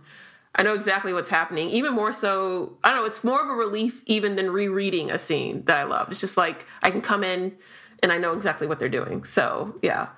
I 0.56 0.64
know 0.64 0.74
exactly 0.74 1.14
what's 1.14 1.30
happening. 1.30 1.70
Even 1.70 1.94
more 1.94 2.12
so, 2.12 2.78
I 2.84 2.90
don't 2.90 3.00
know, 3.00 3.06
it's 3.06 3.24
more 3.24 3.42
of 3.42 3.50
a 3.50 3.54
relief 3.54 4.02
even 4.06 4.36
than 4.36 4.52
rereading 4.52 5.12
a 5.12 5.20
scene 5.20 5.64
that 5.66 5.78
I 5.78 5.84
love. 5.84 6.10
It's 6.10 6.20
just 6.20 6.38
like 6.38 6.66
I 6.82 6.92
can 6.92 7.02
come 7.02 7.24
in 7.24 7.56
and 8.02 8.12
I 8.12 8.18
know 8.18 8.34
exactly 8.34 8.68
what 8.68 8.80
they're 8.80 8.90
doing. 8.90 9.24
So, 9.24 9.76
yeah. 9.82 10.10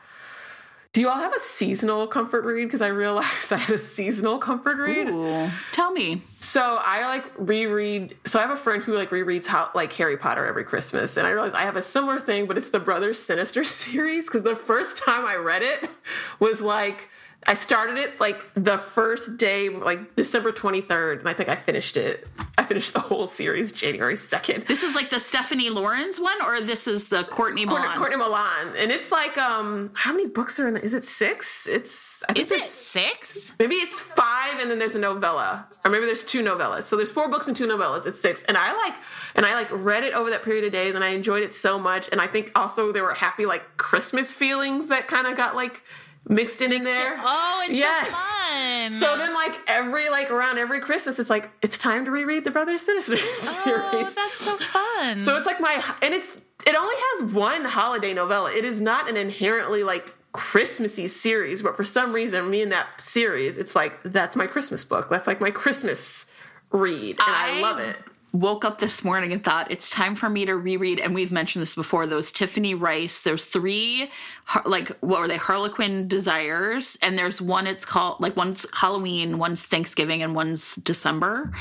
Do 0.94 1.00
you 1.00 1.08
all 1.08 1.20
have 1.20 1.34
a 1.34 1.40
seasonal 1.40 2.06
comfort 2.06 2.44
read? 2.44 2.66
Because 2.66 2.82
I 2.82 2.88
realized 2.88 3.54
I 3.54 3.58
had 3.58 3.76
a 3.76 3.78
seasonal 3.78 4.40
comfort 4.40 4.78
read. 4.78 5.08
Ooh, 5.08 5.50
tell 5.72 5.92
me. 5.92 6.22
So 6.42 6.80
I 6.82 7.06
like 7.08 7.26
reread. 7.38 8.16
So 8.26 8.40
I 8.40 8.42
have 8.42 8.52
a 8.52 8.58
friend 8.58 8.84
who 8.84 8.96
like 8.98 9.10
rereads 9.10 9.46
how 9.46 9.70
like 9.74 9.94
Harry 9.94 10.18
Potter 10.18 10.46
every 10.46 10.66
Christmas, 10.66 11.16
and 11.16 11.26
I 11.26 11.30
realized 11.30 11.56
I 11.56 11.64
have 11.64 11.78
a 11.78 11.82
similar 11.82 12.20
thing, 12.20 12.46
but 12.46 12.58
it's 12.58 12.72
the 12.72 12.80
Brothers 12.80 13.20
Sinister 13.20 13.64
series. 13.64 14.26
Because 14.26 14.44
the 14.44 14.56
first 14.56 14.98
time 14.98 15.26
I 15.26 15.36
read 15.36 15.62
it 15.62 15.90
was 16.40 16.62
like 16.62 17.08
I 17.48 17.56
started 17.56 17.98
it 17.98 18.20
like 18.20 18.46
the 18.54 18.78
first 18.78 19.38
day, 19.38 19.70
like 19.70 20.16
December 20.16 20.52
23rd, 20.52 21.20
and 21.20 21.30
I 21.30 21.34
think 21.34 21.50
I 21.50 21.56
finished 21.56 21.98
it. 21.98 22.30
I 22.58 22.64
finished 22.64 22.94
the 22.94 23.00
whole 23.00 23.26
series 23.26 23.72
January 23.72 24.16
2nd. 24.16 24.68
This 24.68 24.84
is 24.84 24.94
like 24.94 25.10
the 25.10 25.20
Stephanie 25.20 25.72
Laurens 25.72 26.20
one, 26.20 26.40
or 26.44 26.62
this 26.62 26.88
is 26.88 27.08
the 27.08 27.24
Courtney 27.24 27.66
Milan? 27.66 27.98
Courtney 27.98 28.18
Milan. 28.18 28.76
And 28.78 28.92
it's 28.92 29.12
like, 29.12 29.38
um, 29.40 29.90
how 29.96 30.12
many 30.12 30.28
books 30.28 30.60
are 30.60 30.68
in 30.68 30.78
it? 30.78 30.84
Is 30.84 30.94
it 30.94 31.04
six? 31.04 31.66
It's, 31.66 32.24
I 32.30 32.34
think 32.34 32.44
is 32.44 32.52
it 32.52 32.62
six? 32.62 33.56
Maybe 33.58 33.76
it's 33.76 34.00
five, 34.00 34.60
and 34.60 34.70
then 34.70 34.78
there's 34.78 34.96
a 34.96 35.00
novella. 35.00 35.68
Or 35.84 35.90
maybe 35.90 36.06
there's 36.06 36.24
two 36.24 36.44
novellas. 36.44 36.84
So 36.84 36.96
there's 36.96 37.12
four 37.12 37.28
books 37.28 37.48
and 37.48 37.58
two 37.58 37.68
novellas. 37.68 38.06
It's 38.06 38.22
six. 38.22 38.44
And 38.44 38.56
I 38.56 38.72
like, 38.74 38.94
and 39.36 39.48
I 39.48 39.56
like 39.56 39.70
read 39.72 40.04
it 40.04 40.14
over 40.14 40.30
that 40.30 40.44
period 40.44 40.64
of 40.64 40.72
days, 40.72 40.94
and 40.94 41.04
I 41.04 41.10
enjoyed 41.10 41.42
it 41.42 41.56
so 41.56 41.80
much. 41.80 42.08
And 42.12 42.22
I 42.22 42.28
think 42.28 42.52
also 42.56 42.92
there 42.92 43.04
were 43.04 43.16
happy, 43.16 43.48
like, 43.48 43.78
Christmas 43.78 44.32
feelings 44.32 44.90
that 44.90 45.08
kind 45.08 45.26
of 45.26 45.36
got 45.36 45.56
like, 45.56 45.84
mixed 46.28 46.62
in 46.62 46.72
in 46.74 46.84
there. 46.84 47.16
Oh, 47.20 47.64
it's 47.66 47.78
yes. 47.78 48.10
so 48.10 48.16
fun. 48.16 48.92
So 48.92 49.18
then, 49.18 49.34
like 49.34 49.60
every 49.68 50.10
like 50.10 50.32
around 50.32 50.58
every 50.58 50.80
Christmas, 50.80 51.20
it's 51.20 51.30
like 51.30 51.52
it's 51.62 51.78
time 51.78 52.06
to 52.06 52.12
reread 52.12 52.44
the 52.44 52.52
Brothers 52.52 52.84
Sinister 52.86 53.16
oh, 53.20 53.62
series. 53.64 54.08
Oh, 54.08 54.14
that's 54.16 54.36
so 54.36 54.58
fun. 54.58 55.20
So 55.20 55.38
it's 55.38 55.46
like 55.46 55.60
my 55.60 55.84
and 56.02 56.14
it's 56.14 56.38
it 56.68 56.76
only 56.76 56.96
has 56.96 57.34
one 57.34 57.66
holiday 57.66 58.14
novella. 58.14 58.52
It 58.52 58.66
is 58.66 58.82
not 58.82 59.10
an 59.10 59.18
inherently 59.18 59.84
like 59.84 60.14
Christmassy 60.32 61.08
series, 61.08 61.62
but 61.62 61.76
for 61.76 61.84
some 61.84 62.14
reason, 62.14 62.50
me 62.50 62.62
and 62.62 62.72
that 62.72 63.02
series, 63.02 63.58
it's 63.58 63.76
like 63.76 64.02
that's 64.04 64.36
my 64.36 64.48
Christmas 64.48 64.84
book. 64.84 65.10
That's 65.10 65.28
like 65.28 65.42
my 65.42 65.52
Christmas 65.52 66.28
read, 66.72 67.20
and 67.20 67.36
I, 67.36 67.58
I 67.58 67.62
love 67.62 67.80
it 67.80 67.98
woke 68.34 68.64
up 68.64 68.80
this 68.80 69.04
morning 69.04 69.34
and 69.34 69.44
thought 69.44 69.70
it's 69.70 69.90
time 69.90 70.16
for 70.16 70.30
me 70.30 70.46
to 70.46 70.56
reread 70.56 71.00
and 71.00 71.14
we've 71.14 71.32
mentioned 71.32 71.62
this 71.62 71.76
before 71.76 72.08
those 72.08 72.32
tiffany 72.32 72.74
rice 72.74 73.20
there's 73.22 73.46
three 73.46 74.10
like 74.66 74.90
what 75.02 75.20
were 75.20 75.28
they 75.28 75.38
harlequin 75.38 76.08
desires 76.08 76.98
and 77.02 77.18
there's 77.18 77.42
one 77.42 77.68
it's 77.68 77.86
called 77.86 78.20
like 78.22 78.38
one's 78.38 78.66
halloween 78.74 79.38
one's 79.38 79.66
thanksgiving 79.66 80.24
and 80.24 80.36
one's 80.36 80.76
december. 80.76 81.52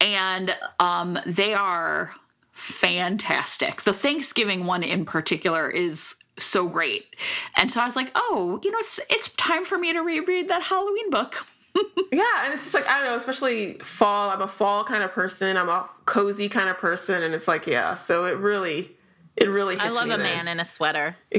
And 0.00 0.54
um 0.80 1.18
they 1.26 1.54
are 1.54 2.14
fantastic. 2.52 3.82
The 3.82 3.92
thanksgiving 3.92 4.66
one 4.66 4.82
in 4.82 5.04
particular 5.04 5.68
is 5.68 6.16
so 6.38 6.68
great. 6.68 7.16
And 7.56 7.72
so 7.72 7.80
i 7.80 7.86
was 7.86 7.96
like 7.96 8.10
oh 8.14 8.60
you 8.62 8.70
know 8.70 8.78
it's 8.78 9.00
it's 9.10 9.30
time 9.30 9.64
for 9.64 9.78
me 9.78 9.92
to 9.92 10.00
reread 10.00 10.48
that 10.48 10.62
halloween 10.62 11.10
book 11.10 11.46
yeah, 12.12 12.44
and 12.44 12.54
it's 12.54 12.62
just 12.62 12.74
like 12.74 12.86
I 12.86 12.98
don't 12.98 13.06
know, 13.06 13.16
especially 13.16 13.74
fall. 13.74 14.30
I'm 14.30 14.40
a 14.40 14.46
fall 14.46 14.84
kind 14.84 15.02
of 15.02 15.12
person. 15.12 15.56
I'm 15.56 15.68
a 15.68 15.88
cozy 16.04 16.48
kind 16.48 16.68
of 16.68 16.78
person, 16.78 17.22
and 17.22 17.34
it's 17.34 17.48
like 17.48 17.66
yeah. 17.66 17.94
So 17.96 18.24
it 18.26 18.36
really, 18.38 18.92
it 19.36 19.48
really. 19.48 19.76
I 19.78 19.88
love 19.88 20.06
a 20.06 20.10
then. 20.10 20.20
man 20.20 20.48
in 20.48 20.60
a 20.60 20.64
sweater. 20.64 21.16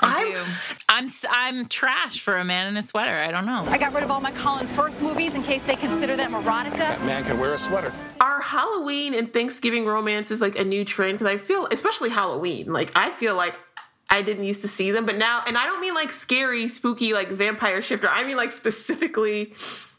I'm, 0.00 0.36
I'm 0.88 1.08
I'm 1.30 1.66
trash 1.66 2.20
for 2.20 2.36
a 2.36 2.44
man 2.44 2.68
in 2.68 2.76
a 2.76 2.82
sweater. 2.82 3.16
I 3.16 3.32
don't 3.32 3.46
know. 3.46 3.64
I 3.68 3.78
got 3.78 3.92
rid 3.92 4.04
of 4.04 4.10
all 4.10 4.20
my 4.20 4.32
Colin 4.32 4.66
Firth 4.66 5.00
movies 5.02 5.34
in 5.34 5.42
case 5.42 5.64
they 5.64 5.76
consider 5.76 6.16
them 6.16 6.32
erotica. 6.32 6.76
That 6.76 7.04
man 7.04 7.24
can 7.24 7.40
wear 7.40 7.54
a 7.54 7.58
sweater. 7.58 7.92
Our 8.20 8.40
Halloween 8.40 9.14
and 9.14 9.32
Thanksgiving 9.32 9.86
romance 9.86 10.30
is 10.30 10.40
like 10.40 10.58
a 10.58 10.64
new 10.64 10.84
trend 10.84 11.18
because 11.18 11.26
I 11.26 11.38
feel, 11.38 11.66
especially 11.72 12.10
Halloween, 12.10 12.72
like 12.72 12.92
I 12.94 13.10
feel 13.10 13.34
like 13.34 13.56
I 14.12 14.20
didn't 14.20 14.44
used 14.44 14.60
to 14.60 14.68
see 14.68 14.90
them, 14.90 15.06
but 15.06 15.16
now, 15.16 15.42
and 15.46 15.56
I 15.56 15.64
don't 15.64 15.80
mean 15.80 15.94
like 15.94 16.12
scary, 16.12 16.68
spooky, 16.68 17.14
like 17.14 17.30
vampire 17.30 17.80
shifter. 17.80 18.10
I 18.10 18.24
mean 18.24 18.36
like 18.36 18.52
specifically 18.52 19.54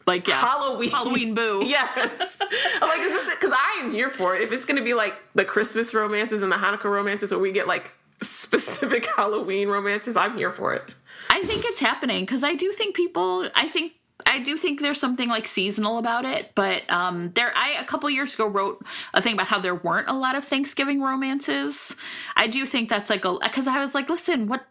like 0.06 0.28
yeah, 0.28 0.40
Halloween, 0.40 0.92
Halloween 0.92 1.34
boo. 1.34 1.64
yes, 1.66 2.40
I'm 2.40 2.88
like, 2.88 3.00
is 3.00 3.12
this 3.12 3.36
because 3.36 3.56
I 3.58 3.82
am 3.84 3.92
here 3.92 4.12
for 4.12 4.36
it. 4.36 4.44
If 4.44 4.52
it's 4.52 4.66
going 4.66 4.78
to 4.78 4.84
be 4.84 4.94
like 4.94 5.16
the 5.34 5.44
Christmas 5.44 5.96
romances 5.96 6.44
and 6.44 6.52
the 6.52 6.58
Hanukkah 6.58 6.92
romances, 6.92 7.32
where 7.32 7.40
we 7.40 7.52
get 7.52 7.68
like 7.68 7.92
specific 8.22 9.06
Halloween 9.18 9.68
romances, 9.68 10.16
I'm 10.16 10.38
here 10.38 10.52
for 10.52 10.76
it. 10.76 10.94
I 11.32 11.42
think 11.42 11.66
it's 11.66 11.80
happening 11.80 12.22
because 12.22 12.44
I 12.44 12.54
do 12.54 12.72
think 12.72 12.96
people. 12.96 13.48
I 13.56 13.68
think 13.68 13.94
I 14.26 14.40
do 14.40 14.58
think 14.58 14.82
there's 14.82 15.00
something 15.00 15.30
like 15.30 15.48
seasonal 15.48 15.98
about 15.98 16.26
it, 16.26 16.52
but 16.56 16.90
um, 16.92 17.32
there 17.36 17.52
I 17.56 17.74
a 17.80 17.86
couple 17.86 18.10
years 18.10 18.34
ago 18.34 18.48
wrote 18.48 18.84
a 19.14 19.22
thing 19.22 19.34
about 19.34 19.48
how 19.48 19.60
there 19.60 19.76
weren't 19.76 20.08
a 20.08 20.14
lot 20.14 20.36
of 20.36 20.44
Thanksgiving 20.44 21.02
romances. 21.02 21.96
I 22.36 22.48
do 22.48 22.66
think 22.66 22.90
that's 22.90 23.10
like 23.10 23.26
a 23.26 23.38
because 23.40 23.68
I 23.68 23.80
was 23.80 23.94
like, 23.94 24.10
listen, 24.10 24.48
what 24.48 24.66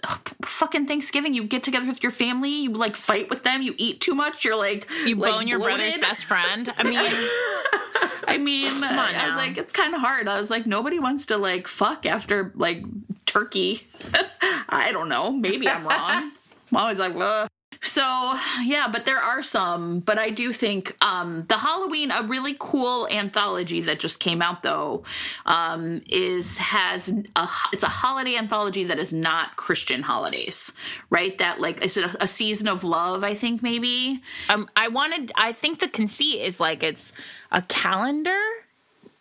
fucking 0.44 0.86
Thanksgiving? 0.86 1.34
You 1.34 1.44
get 1.44 1.62
together 1.62 1.86
with 1.86 2.02
your 2.02 2.12
family, 2.12 2.50
you 2.50 2.72
like 2.72 2.96
fight 2.96 3.30
with 3.30 3.42
them, 3.44 3.62
you 3.62 3.74
eat 3.78 4.00
too 4.00 4.14
much, 4.14 4.44
you're 4.44 4.56
like 4.56 4.88
you 5.04 5.16
like, 5.16 5.32
bone 5.32 5.48
your 5.48 5.58
bloated. 5.58 5.78
brother's 5.78 6.00
best 6.00 6.24
friend. 6.24 6.72
I 6.76 6.82
mean, 6.82 6.96
I 8.28 8.38
mean, 8.38 8.82
I 8.84 9.28
was 9.28 9.36
like, 9.36 9.58
it's 9.58 9.72
kind 9.72 9.94
of 9.94 10.00
hard. 10.00 10.28
I 10.28 10.38
was 10.38 10.50
like, 10.50 10.66
nobody 10.66 10.98
wants 10.98 11.26
to 11.26 11.36
like 11.36 11.66
fuck 11.66 12.06
after 12.06 12.52
like 12.54 12.84
turkey. 13.26 13.86
I 14.68 14.90
don't 14.92 15.08
know. 15.08 15.30
Maybe 15.30 15.68
I'm 15.68 15.86
wrong. 15.86 16.32
I'm 16.70 16.76
always 16.76 16.98
like, 16.98 17.14
well. 17.14 17.48
So 17.82 18.38
yeah, 18.62 18.88
but 18.90 19.06
there 19.06 19.18
are 19.18 19.42
some. 19.42 19.98
But 20.00 20.16
I 20.16 20.30
do 20.30 20.52
think 20.52 20.96
um, 21.04 21.44
the 21.48 21.58
Halloween, 21.58 22.12
a 22.12 22.22
really 22.22 22.54
cool 22.58 23.08
anthology 23.08 23.80
that 23.82 23.98
just 23.98 24.20
came 24.20 24.40
out 24.40 24.62
though, 24.62 25.02
um, 25.46 26.00
is 26.08 26.58
has 26.58 27.12
a 27.34 27.48
it's 27.72 27.82
a 27.82 27.88
holiday 27.88 28.36
anthology 28.36 28.84
that 28.84 29.00
is 29.00 29.12
not 29.12 29.56
Christian 29.56 30.02
holidays, 30.02 30.72
right? 31.10 31.36
That 31.38 31.60
like 31.60 31.84
is 31.84 31.96
it 31.96 32.04
a, 32.04 32.22
a 32.22 32.28
season 32.28 32.68
of 32.68 32.84
love? 32.84 33.24
I 33.24 33.34
think 33.34 33.62
maybe. 33.64 34.22
Um, 34.48 34.68
I 34.76 34.86
wanted. 34.86 35.32
I 35.34 35.50
think 35.50 35.80
the 35.80 35.88
conceit 35.88 36.40
is 36.40 36.60
like 36.60 36.84
it's 36.84 37.12
a 37.50 37.62
calendar 37.62 38.40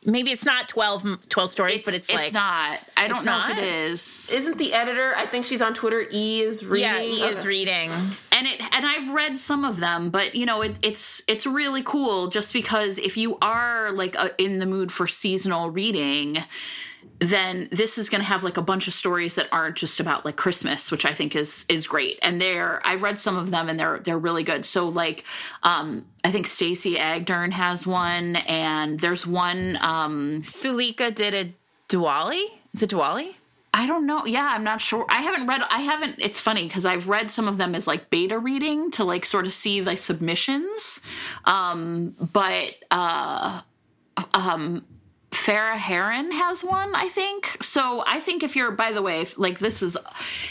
maybe 0.06 0.32
it's 0.32 0.46
not 0.46 0.68
12, 0.68 1.30
12 1.30 1.50
stories, 1.50 1.76
it's, 1.76 1.86
but 1.86 1.94
it's, 1.94 2.12
like 2.12 2.26
it's 2.26 2.34
like 2.34 2.42
not. 2.42 2.80
I 2.98 3.08
don't 3.08 3.26
know 3.26 3.32
not? 3.32 3.52
if 3.52 3.58
it 3.58 3.64
is. 3.64 4.34
Isn't 4.34 4.58
the 4.58 4.74
editor? 4.74 5.14
I 5.16 5.26
think 5.26 5.46
she's 5.46 5.62
on 5.62 5.74
Twitter. 5.74 6.06
E 6.12 6.42
is 6.42 6.66
reading. 6.66 6.84
Yeah, 6.84 7.02
E 7.02 7.24
okay. 7.24 7.30
is 7.30 7.46
reading, 7.46 7.90
and 8.32 8.48
it 8.48 8.62
and 8.74 8.86
I've 8.86 9.14
read 9.14 9.38
some 9.38 9.64
of 9.64 9.80
them, 9.80 10.10
but 10.10 10.36
you 10.36 10.46
know 10.46 10.62
it, 10.62 10.76
it's 10.82 11.22
it's 11.28 11.46
really 11.46 11.84
cool 11.84 12.28
just 12.28 12.54
because 12.54 12.98
if 12.98 13.18
you 13.18 13.38
are 13.42 13.92
like 13.92 14.16
a, 14.16 14.32
in 14.42 14.60
the 14.60 14.66
mood 14.66 14.92
for 14.92 15.08
seasonal 15.08 15.70
reading 15.70 16.44
then 17.22 17.70
this 17.72 18.00
is 18.00 18.10
going 18.10 18.20
to 18.20 18.26
have 18.26 18.44
like 18.44 18.58
a 18.58 18.64
bunch 18.64 18.88
of 18.88 18.94
stories 18.94 19.36
that 19.36 19.48
aren't 19.52 19.78
just 19.78 20.00
about 20.00 20.26
like 20.26 20.36
Christmas, 20.36 20.92
which 20.92 21.06
I 21.06 21.14
think 21.14 21.36
is 21.36 21.66
is 21.70 21.86
great. 21.86 22.18
And 22.24 22.42
they're 22.42 22.82
I've 22.84 23.04
read 23.04 23.20
some 23.20 23.38
of 23.38 23.52
them 23.52 23.70
and 23.70 23.80
they're 23.80 24.00
they're 24.00 24.18
really 24.18 24.42
good. 24.42 24.66
So 24.66 24.90
like 24.90 25.24
um 25.62 26.08
I 26.24 26.32
think 26.32 26.48
Stacey 26.48 26.96
Agdern 26.96 27.52
has 27.52 27.86
one 27.86 28.38
and 28.38 29.00
there's 29.00 29.28
one 29.28 29.78
um 29.82 30.42
Suleikha 30.42 31.14
did 31.14 31.34
a 31.36 31.54
Diwali? 31.90 32.44
Is 32.74 32.82
it 32.82 32.90
Diwali? 32.90 33.36
I 33.74 33.86
don't 33.86 34.08
know. 34.08 34.26
Yeah, 34.26 34.50
I'm 34.54 34.64
not 34.64 34.82
sure. 34.82 35.06
I 35.08 35.22
haven't 35.22 35.46
read 35.46 35.62
I 35.70 35.82
haven't 35.82 36.16
it's 36.18 36.40
funny 36.40 36.64
because 36.64 36.88
I've 36.88 37.08
read 37.08 37.30
some 37.30 37.48
of 37.48 37.58
them 37.58 37.76
as 37.76 37.86
like 37.86 38.10
beta 38.10 38.40
reading 38.40 38.90
to 38.92 39.04
like 39.04 39.26
sort 39.26 39.46
of 39.46 39.54
see 39.54 39.80
the 39.80 39.96
submissions. 39.96 41.02
Um 41.46 42.16
but 42.34 42.74
uh 42.90 43.62
um, 44.34 44.86
Farah 45.42 45.76
Heron 45.76 46.32
has 46.34 46.64
one, 46.64 46.94
I 46.94 47.10
think. 47.10 47.58
So 47.62 48.04
I 48.06 48.20
think 48.20 48.44
if 48.44 48.56
you're, 48.56 48.70
by 48.70 48.92
the 48.92 49.02
way, 49.02 49.26
like 49.38 49.58
this 49.58 49.82
is, 49.82 49.98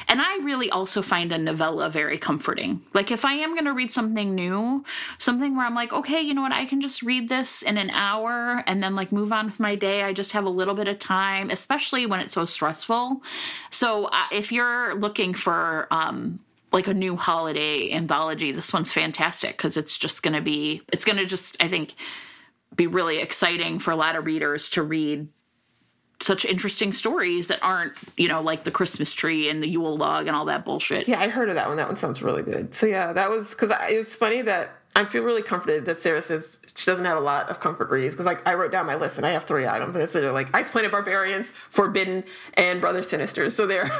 and 0.09 0.21
I 0.21 0.39
really 0.39 0.69
also 0.69 1.01
find 1.01 1.31
a 1.31 1.39
novella 1.39 1.89
very 1.91 2.19
comforting. 2.19 2.83
Like 2.93 3.13
if 3.13 3.25
I 3.25 3.35
am 3.35 3.55
going 3.55 3.67
to 3.67 3.73
read 3.73 3.93
something 3.93 4.35
new, 4.35 4.85
something 5.19 5.55
where 5.55 5.65
I'm 5.65 5.77
like, 5.77 5.93
okay, 5.93 6.21
you 6.21 6.35
know 6.35 6.43
what, 6.43 6.51
I 6.51 6.65
can 6.65 6.81
just 6.81 7.05
read 7.05 7.29
this 7.29 7.63
in 7.63 7.79
an 7.79 7.91
hour 7.91 8.65
and 8.67 8.83
then 8.83 8.97
like 8.97 9.13
move 9.13 9.31
on 9.33 9.47
with 9.47 9.61
my 9.61 9.77
day. 9.77 10.03
I 10.03 10.13
just 10.13 10.33
have 10.33 10.45
a 10.45 10.51
little 10.51 10.75
bit 10.75 10.89
of 10.89 10.99
time, 10.99 11.51
especially 11.51 12.05
when 12.05 12.19
it's 12.19 12.33
so 12.33 12.45
stressful. 12.45 13.23
So 13.71 14.07
uh, 14.07 14.25
if 14.33 14.51
you're 14.51 14.97
looking 14.97 15.35
for, 15.35 15.87
um, 15.93 16.41
like 16.73 16.89
a 16.89 16.95
new 16.95 17.17
holiday 17.17 17.93
anthology, 17.93 18.51
this 18.51 18.73
one's 18.73 18.93
fantastic 18.93 19.57
because 19.57 19.77
it's 19.77 19.97
just 19.97 20.25
going 20.25 20.35
to 20.35 20.41
be, 20.41 20.83
it's 20.93 21.05
going 21.05 21.19
to 21.19 21.27
just, 21.27 21.57
I 21.63 21.69
think, 21.69 21.95
be 22.75 22.87
really 22.87 23.19
exciting 23.19 23.79
for 23.79 23.91
a 23.91 23.97
lot 23.97 24.17
of 24.17 24.25
readers 24.25 24.71
to 24.71 24.83
read 24.83 25.29
such 26.23 26.45
interesting 26.45 26.93
stories 26.93 27.49
that 27.49 27.63
aren't, 27.63 27.95
you 28.17 28.29
know, 28.29 28.43
like 28.43 28.65
the 28.65 28.71
Christmas 28.71 29.15
tree 29.15 29.49
and 29.49 29.63
the 29.63 29.69
Yule 29.69 29.97
log 29.97 30.27
and 30.27 30.37
all 30.37 30.45
that 30.45 30.65
bullshit. 30.65 31.09
Yeah, 31.09 31.19
I 31.19 31.29
heard 31.29 31.49
of 31.49 31.55
that 31.55 31.69
one. 31.69 31.79
That 31.79 31.89
one 31.89 31.97
sounds 31.97 32.23
really 32.23 32.43
good. 32.43 32.75
So 32.75 32.87
yeah, 32.87 33.13
that 33.13 33.31
was 33.31 33.51
because 33.51 33.73
it's 33.89 34.15
funny 34.15 34.43
that 34.43 34.71
I 34.95 35.05
feel 35.05 35.23
really 35.23 35.43
comforted 35.43 35.85
that 35.85 36.01
Sarah 36.01 36.21
says 36.21 36.59
she 36.75 36.85
doesn't 36.85 37.05
have 37.05 37.17
a 37.17 37.21
lot 37.21 37.49
of 37.49 37.61
comfort 37.61 37.91
reads 37.91 38.15
because 38.15 38.27
like 38.27 38.47
I 38.47 38.55
wrote 38.55 38.73
down 38.73 38.87
my 38.87 38.97
list 38.97 39.19
and 39.19 39.27
I 39.27 39.31
have 39.31 39.45
three 39.45 39.67
items 39.67 39.95
and 39.95 40.03
it's 40.03 40.15
like 40.15 40.55
Ice 40.55 40.69
Planet 40.69 40.91
Barbarians, 40.91 41.53
Forbidden, 41.69 42.25
and 42.55 42.81
Brother 42.81 43.03
Sinister. 43.03 43.51
So 43.51 43.69
there, 43.69 43.85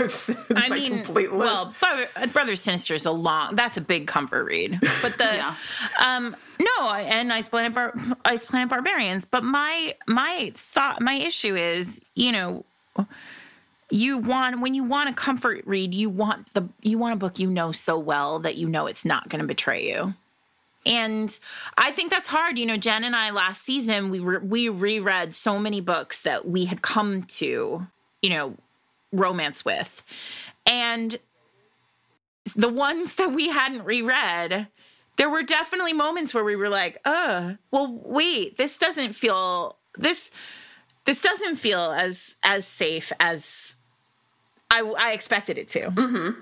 I 0.57 0.69
mean, 0.69 1.05
well, 1.33 1.75
Brother, 1.79 2.09
Brother 2.33 2.57
Sinister 2.57 2.95
is 2.95 3.07
a 3.07 3.13
long. 3.13 3.55
That's 3.55 3.77
a 3.77 3.81
big 3.81 4.09
comfort 4.09 4.45
read. 4.45 4.81
But 5.01 5.17
the, 5.17 5.25
yeah. 5.33 5.55
um, 6.05 6.35
no, 6.61 6.91
and 6.91 7.33
Ice 7.33 7.49
Planet, 7.49 7.73
Bar- 7.73 7.95
Ice 8.25 8.45
Planet 8.45 8.69
Barbarians. 8.69 9.25
But 9.25 9.45
my 9.45 9.95
my 10.09 10.51
thought, 10.55 11.01
my 11.01 11.15
issue 11.15 11.55
is, 11.55 12.01
you 12.15 12.33
know 12.33 12.65
you 13.91 14.19
want 14.19 14.61
when 14.61 14.75
you 14.75 14.85
want 14.85 15.11
a 15.11 15.13
comfort 15.13 15.63
read 15.67 15.95
you 15.95 16.09
want 16.09 16.53
the 16.55 16.69
you 16.83 16.97
want 16.99 17.15
a 17.15 17.17
book 17.17 17.39
you 17.39 17.51
know 17.51 17.73
so 17.73 17.99
well 17.99 18.39
that 18.39 18.57
you 18.57 18.69
know 18.69 18.87
it's 18.87 19.05
not 19.05 19.29
going 19.29 19.41
to 19.41 19.47
betray 19.47 19.89
you 19.89 20.15
and 20.87 21.39
I 21.77 21.91
think 21.93 22.11
that's 22.11 22.29
hard. 22.29 22.59
You 22.59 22.67
know, 22.67 22.77
Jen 22.77 23.05
and 23.05 23.15
I 23.15 23.31
last 23.31 23.65
season 23.65 24.11
we 24.11 24.19
re- 24.19 24.39
we 24.39 24.69
reread 24.69 25.35
so 25.35 25.59
many 25.59 25.81
books 25.81 26.21
that 26.23 26.49
we 26.49 26.65
had 26.65 26.81
come 26.83 27.25
to, 27.25 27.87
you 28.23 28.31
know, 28.31 28.55
romance 29.13 29.65
with. 29.65 30.03
And 30.67 31.19
the 32.57 32.69
ones 32.69 33.17
that 33.17 33.33
we 33.33 33.51
hadn't 33.51 33.85
reread, 33.85 34.69
there 35.17 35.29
were 35.29 35.43
definitely 35.43 35.93
moments 35.93 36.33
where 36.33 36.45
we 36.45 36.57
were 36.57 36.71
like, 36.71 36.99
"Uh, 37.05 37.55
well, 37.71 38.01
wait, 38.05 38.57
this 38.57 38.79
doesn't 38.79 39.15
feel 39.15 39.77
this 39.99 40.31
this 41.05 41.21
doesn't 41.21 41.57
feel 41.57 41.93
as 41.93 42.37
as 42.43 42.67
safe 42.67 43.13
as 43.21 43.77
I, 44.71 44.81
I 44.99 45.13
expected 45.13 45.59
it 45.59 45.69
to." 45.69 45.91
Mm-hmm. 45.91 46.41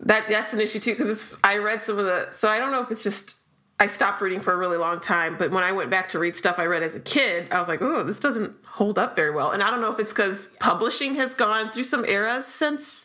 That 0.00 0.28
that's 0.30 0.54
an 0.54 0.60
issue 0.60 0.80
too 0.80 0.94
because 0.96 1.34
I 1.44 1.58
read 1.58 1.82
some 1.82 1.98
of 1.98 2.06
the 2.06 2.28
so 2.32 2.48
I 2.48 2.58
don't 2.58 2.72
know 2.72 2.82
if 2.82 2.90
it's 2.90 3.04
just 3.04 3.42
I 3.78 3.88
stopped 3.88 4.22
reading 4.22 4.40
for 4.40 4.54
a 4.54 4.56
really 4.56 4.78
long 4.78 5.00
time, 5.00 5.36
but 5.38 5.50
when 5.50 5.62
I 5.62 5.72
went 5.72 5.90
back 5.90 6.08
to 6.10 6.18
read 6.18 6.34
stuff 6.34 6.58
I 6.58 6.64
read 6.64 6.82
as 6.82 6.94
a 6.94 7.00
kid, 7.00 7.52
I 7.52 7.58
was 7.58 7.68
like, 7.68 7.82
oh, 7.82 8.02
this 8.04 8.18
doesn't 8.18 8.56
hold 8.64 8.98
up 8.98 9.14
very 9.14 9.30
well. 9.30 9.50
And 9.50 9.62
I 9.62 9.70
don't 9.70 9.82
know 9.82 9.92
if 9.92 9.98
it's 9.98 10.14
because 10.14 10.48
publishing 10.60 11.14
has 11.16 11.34
gone 11.34 11.70
through 11.70 11.84
some 11.84 12.04
eras 12.06 12.46
since. 12.46 13.04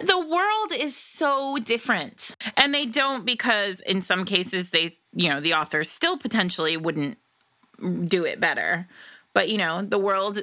The 0.00 0.18
world 0.18 0.72
is 0.72 0.96
so 0.96 1.58
different. 1.58 2.36
And 2.56 2.72
they 2.72 2.86
don't 2.86 3.24
because 3.24 3.80
in 3.80 4.02
some 4.02 4.24
cases 4.24 4.70
they, 4.70 4.98
you 5.14 5.30
know, 5.30 5.40
the 5.40 5.54
authors 5.54 5.90
still 5.90 6.16
potentially 6.16 6.76
wouldn't 6.76 7.18
do 8.04 8.24
it 8.24 8.40
better. 8.40 8.86
But, 9.32 9.48
you 9.48 9.58
know, 9.58 9.82
the 9.82 9.98
world 9.98 10.38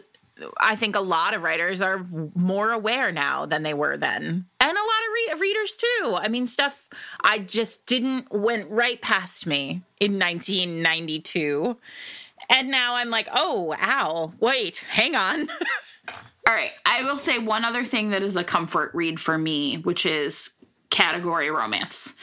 I 0.59 0.76
think 0.76 0.95
a 0.95 1.01
lot 1.01 1.34
of 1.34 1.43
writers 1.43 1.82
are 1.82 2.05
more 2.36 2.72
aware 2.72 3.11
now 3.11 3.45
than 3.45 3.63
they 3.63 3.74
were 3.74 3.97
then. 3.97 4.45
And 4.59 4.78
a 4.78 4.82
readers 5.39 5.76
too. 5.76 6.18
I 6.20 6.28
mean, 6.28 6.47
stuff 6.47 6.89
I 7.22 7.39
just 7.39 7.86
didn't 7.86 8.32
went 8.32 8.70
right 8.70 9.01
past 9.01 9.47
me 9.47 9.82
in 9.99 10.20
1992. 10.20 11.78
And 12.49 12.70
now 12.70 12.95
I'm 12.95 13.09
like, 13.09 13.28
oh, 13.32 13.76
ow, 13.80 14.34
wait, 14.39 14.80
hang 14.89 15.16
on. 15.16 15.49
All 16.47 16.53
right. 16.55 16.72
I 16.86 17.03
will 17.03 17.18
say 17.18 17.38
one 17.38 17.64
other 17.64 17.86
thing 17.86 18.09
that 18.09 18.24
is 18.24 18.36
a 18.36 18.43
comfort 18.43 18.91
read 18.93 19.20
for 19.20 19.38
me, 19.38 19.78
which 19.78 20.05
is 20.05 20.51
category 20.89 21.49
romance. 21.49 22.16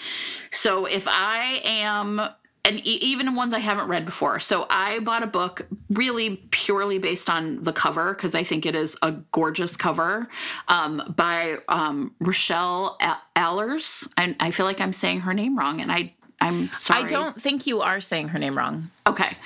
So 0.50 0.86
if 0.86 1.06
I 1.08 1.60
am 1.64 2.20
and 2.68 2.86
e- 2.86 2.98
even 3.00 3.34
ones 3.34 3.54
I 3.54 3.60
haven't 3.60 3.88
read 3.88 4.04
before. 4.04 4.38
So 4.38 4.66
I 4.68 4.98
bought 4.98 5.22
a 5.22 5.26
book 5.26 5.66
really 5.88 6.36
purely 6.50 6.98
based 6.98 7.30
on 7.30 7.64
the 7.64 7.72
cover 7.72 8.12
because 8.12 8.34
I 8.34 8.44
think 8.44 8.66
it 8.66 8.74
is 8.74 8.96
a 9.00 9.12
gorgeous 9.32 9.74
cover 9.74 10.28
um, 10.68 11.14
by 11.16 11.56
um, 11.68 12.14
Rochelle 12.20 12.98
Alers, 13.34 14.06
and 14.18 14.36
I 14.38 14.50
feel 14.50 14.66
like 14.66 14.80
I'm 14.80 14.92
saying 14.92 15.20
her 15.20 15.32
name 15.32 15.58
wrong, 15.58 15.80
and 15.80 15.90
I 15.90 16.12
I'm 16.40 16.68
sorry. 16.68 17.04
I 17.04 17.06
don't 17.06 17.40
think 17.40 17.66
you 17.66 17.80
are 17.80 18.00
saying 18.00 18.28
her 18.28 18.38
name 18.38 18.56
wrong. 18.56 18.90
Okay. 19.06 19.36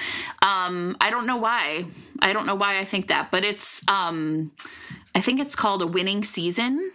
Um, 0.43 0.97
I 1.01 1.09
don't 1.11 1.27
know 1.27 1.39
why. 1.39 1.85
I 2.21 2.33
don't 2.33 2.45
know 2.45 2.57
why 2.57 2.81
I 2.81 2.85
think 2.85 3.09
that, 3.09 3.31
but 3.31 3.45
it's 3.45 3.87
um, 3.89 4.51
I 5.15 5.21
think 5.21 5.41
it's 5.41 5.55
called 5.55 5.81
A 5.81 5.87
Winning 5.87 6.25
Season. 6.25 6.93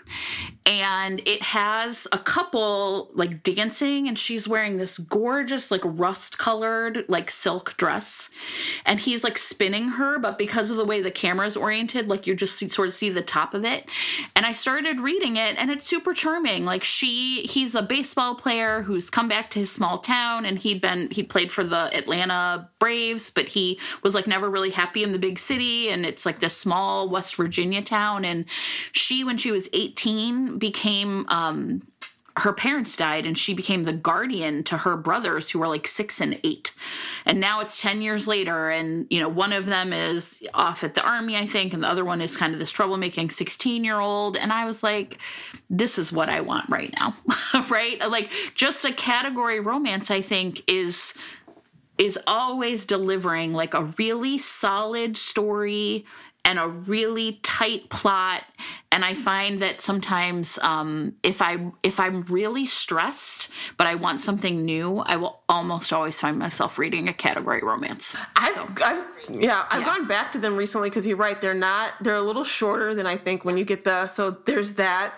And 0.67 1.21
it 1.25 1.41
has 1.41 2.09
a 2.11 2.17
couple 2.17 3.09
like 3.13 3.41
dancing, 3.41 4.09
and 4.09 4.19
she's 4.19 4.49
wearing 4.49 4.75
this 4.75 4.99
gorgeous, 4.99 5.71
like 5.71 5.81
rust 5.85 6.37
colored, 6.37 7.05
like 7.07 7.31
silk 7.31 7.77
dress. 7.77 8.29
And 8.85 8.99
he's 8.99 9.23
like 9.23 9.37
spinning 9.37 9.91
her, 9.91 10.19
but 10.19 10.37
because 10.37 10.69
of 10.69 10.75
the 10.75 10.83
way 10.83 11.01
the 11.01 11.09
camera 11.09 11.47
is 11.47 11.55
oriented, 11.55 12.09
like 12.09 12.27
you 12.27 12.35
just 12.35 12.59
sort 12.69 12.89
of 12.89 12.93
see 12.93 13.09
the 13.09 13.21
top 13.21 13.53
of 13.53 13.63
it. 13.63 13.89
And 14.35 14.45
I 14.45 14.51
started 14.51 14.99
reading 14.99 15.37
it, 15.37 15.57
and 15.57 15.71
it's 15.71 15.87
super 15.87 16.13
charming. 16.13 16.65
Like 16.65 16.83
she, 16.83 17.43
he's 17.43 17.73
a 17.73 17.81
baseball 17.81 18.35
player 18.35 18.81
who's 18.81 19.09
come 19.09 19.29
back 19.29 19.49
to 19.51 19.59
his 19.59 19.71
small 19.71 19.99
town, 19.99 20.45
and 20.45 20.59
he'd 20.59 20.81
been, 20.81 21.09
he 21.11 21.23
played 21.23 21.49
for 21.49 21.63
the 21.63 21.89
Atlanta 21.95 22.69
Braves, 22.79 23.29
but 23.29 23.45
he 23.47 23.79
was 24.03 24.13
like 24.13 24.27
never 24.27 24.49
really 24.49 24.71
happy 24.71 25.01
in 25.01 25.13
the 25.13 25.19
big 25.19 25.39
city. 25.39 25.87
And 25.87 26.05
it's 26.05 26.25
like 26.25 26.39
this 26.39 26.57
small 26.57 27.07
West 27.07 27.35
Virginia 27.35 27.81
town 27.81 28.25
and 28.25 28.45
she 28.91 29.23
when 29.23 29.37
she 29.37 29.51
was 29.51 29.69
18 29.73 30.56
became 30.57 31.25
um 31.29 31.81
her 32.37 32.53
parents 32.53 32.95
died 32.95 33.25
and 33.25 33.37
she 33.37 33.53
became 33.53 33.83
the 33.83 33.93
guardian 33.93 34.63
to 34.63 34.77
her 34.77 34.95
brothers 34.95 35.49
who 35.49 35.59
were 35.59 35.67
like 35.67 35.87
six 35.87 36.21
and 36.21 36.39
eight. 36.43 36.73
And 37.25 37.39
now 37.39 37.61
it's 37.61 37.81
10 37.81 38.01
years 38.01 38.27
later 38.27 38.69
and 38.69 39.07
you 39.09 39.19
know 39.19 39.27
one 39.27 39.53
of 39.53 39.65
them 39.65 39.91
is 39.91 40.47
off 40.53 40.83
at 40.83 40.93
the 40.93 41.01
army 41.01 41.35
i 41.35 41.45
think 41.45 41.73
and 41.73 41.83
the 41.83 41.87
other 41.87 42.05
one 42.05 42.21
is 42.21 42.37
kind 42.37 42.53
of 42.53 42.59
this 42.59 42.71
troublemaking 42.71 43.31
16 43.31 43.83
year 43.83 43.99
old 43.99 44.37
and 44.37 44.53
i 44.53 44.65
was 44.65 44.83
like 44.83 45.17
this 45.69 45.97
is 45.97 46.11
what 46.11 46.29
i 46.29 46.39
want 46.39 46.69
right 46.69 46.93
now 46.99 47.13
right? 47.69 47.99
Like 48.09 48.31
just 48.55 48.85
a 48.85 48.93
category 48.93 49.59
romance 49.59 50.11
i 50.11 50.21
think 50.21 50.61
is 50.67 51.13
is 51.97 52.19
always 52.27 52.85
delivering 52.85 53.53
like 53.53 53.73
a 53.73 53.85
really 53.97 54.37
solid 54.37 55.17
story 55.17 56.05
and 56.47 56.59
a 56.59 56.67
really 56.67 57.33
tight 57.43 57.89
plot 57.89 58.41
and 58.89 59.03
i 59.03 59.13
find 59.13 59.59
that 59.59 59.81
sometimes 59.81 60.57
um, 60.59 61.13
if 61.21 61.41
i 61.41 61.57
if 61.83 61.99
i'm 61.99 62.21
really 62.23 62.65
stressed 62.65 63.51
but 63.75 63.85
i 63.85 63.93
want 63.93 64.21
something 64.21 64.63
new 64.63 64.99
i 64.99 65.17
will 65.17 65.41
almost 65.49 65.91
always 65.91 66.19
find 66.19 66.39
myself 66.39 66.79
reading 66.79 67.09
a 67.09 67.13
category 67.13 67.59
romance 67.61 68.15
i've, 68.37 68.55
so. 68.55 68.85
I've 68.85 69.03
yeah 69.29 69.65
i've 69.69 69.81
yeah. 69.81 69.85
gone 69.85 70.07
back 70.07 70.31
to 70.31 70.39
them 70.39 70.55
recently 70.55 70.89
because 70.89 71.05
you're 71.05 71.17
right 71.17 71.39
they're 71.41 71.53
not 71.53 71.93
they're 71.99 72.15
a 72.15 72.21
little 72.21 72.45
shorter 72.45 72.95
than 72.95 73.05
i 73.05 73.17
think 73.17 73.43
when 73.43 73.57
you 73.57 73.65
get 73.65 73.83
the 73.83 74.07
so 74.07 74.31
there's 74.31 74.75
that 74.75 75.13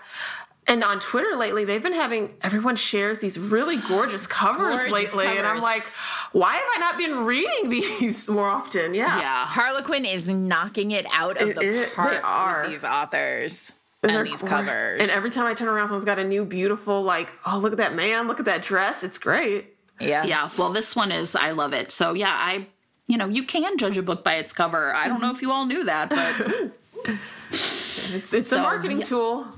and 0.70 0.84
on 0.84 1.00
Twitter 1.00 1.36
lately, 1.36 1.64
they've 1.64 1.82
been 1.82 1.94
having 1.94 2.32
everyone 2.42 2.76
shares 2.76 3.18
these 3.18 3.40
really 3.40 3.76
gorgeous 3.88 4.28
covers 4.28 4.78
gorgeous 4.78 4.92
lately, 4.92 5.24
covers. 5.24 5.38
and 5.40 5.46
I'm 5.48 5.58
like, 5.58 5.84
why 6.30 6.54
have 6.54 6.68
I 6.76 6.78
not 6.78 6.96
been 6.96 7.24
reading 7.24 7.70
these 7.70 8.28
more 8.28 8.48
often? 8.48 8.94
Yeah, 8.94 9.18
yeah. 9.18 9.46
Harlequin 9.46 10.04
is 10.04 10.28
knocking 10.28 10.92
it 10.92 11.06
out 11.12 11.42
of 11.42 11.48
it, 11.48 11.56
the 11.56 11.82
it, 11.82 11.94
park 11.94 12.20
are. 12.22 12.62
with 12.62 12.70
these 12.70 12.84
authors. 12.84 13.72
And, 14.04 14.12
and 14.12 14.26
these 14.28 14.42
covers. 14.42 15.02
And 15.02 15.10
every 15.10 15.30
time 15.30 15.46
I 15.46 15.54
turn 15.54 15.66
around, 15.66 15.88
someone's 15.88 16.06
got 16.06 16.20
a 16.20 16.24
new 16.24 16.44
beautiful, 16.44 17.02
like, 17.02 17.32
oh, 17.44 17.58
look 17.58 17.72
at 17.72 17.78
that 17.78 17.94
man, 17.96 18.28
look 18.28 18.38
at 18.38 18.46
that 18.46 18.62
dress. 18.62 19.02
It's 19.02 19.18
great. 19.18 19.74
Yeah. 20.00 20.24
Yeah. 20.24 20.48
Well, 20.56 20.70
this 20.70 20.94
one 20.94 21.10
is, 21.10 21.34
I 21.34 21.50
love 21.50 21.74
it. 21.74 21.90
So, 21.90 22.14
yeah, 22.14 22.32
I, 22.32 22.68
you 23.08 23.18
know, 23.18 23.26
you 23.26 23.42
can 23.42 23.76
judge 23.76 23.98
a 23.98 24.02
book 24.02 24.22
by 24.22 24.36
its 24.36 24.52
cover. 24.52 24.94
I 24.94 25.08
don't 25.08 25.20
know 25.20 25.26
mm-hmm. 25.26 25.36
if 25.36 25.42
you 25.42 25.50
all 25.50 25.66
knew 25.66 25.84
that, 25.84 26.10
but. 26.10 26.72
it's 27.50 28.32
it's 28.32 28.50
so, 28.50 28.60
a 28.60 28.62
marketing 28.62 28.98
yeah. 28.98 29.04
tool. 29.04 29.48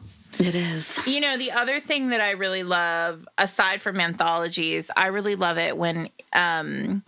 It 0.43 0.57
is. 0.57 0.99
You 1.07 1.21
know, 1.21 1.39
the 1.39 1.53
other 1.53 1.79
thing 1.79 2.09
that 2.09 2.21
I 2.21 2.33
really 2.33 2.65
love, 2.65 3.29
aside 3.39 3.81
from 3.81 4.01
anthologies, 4.01 4.91
I 4.97 5.07
really 5.07 5.37
love 5.37 5.57
it 5.57 5.77
when 5.77 6.09
um, 6.33 7.05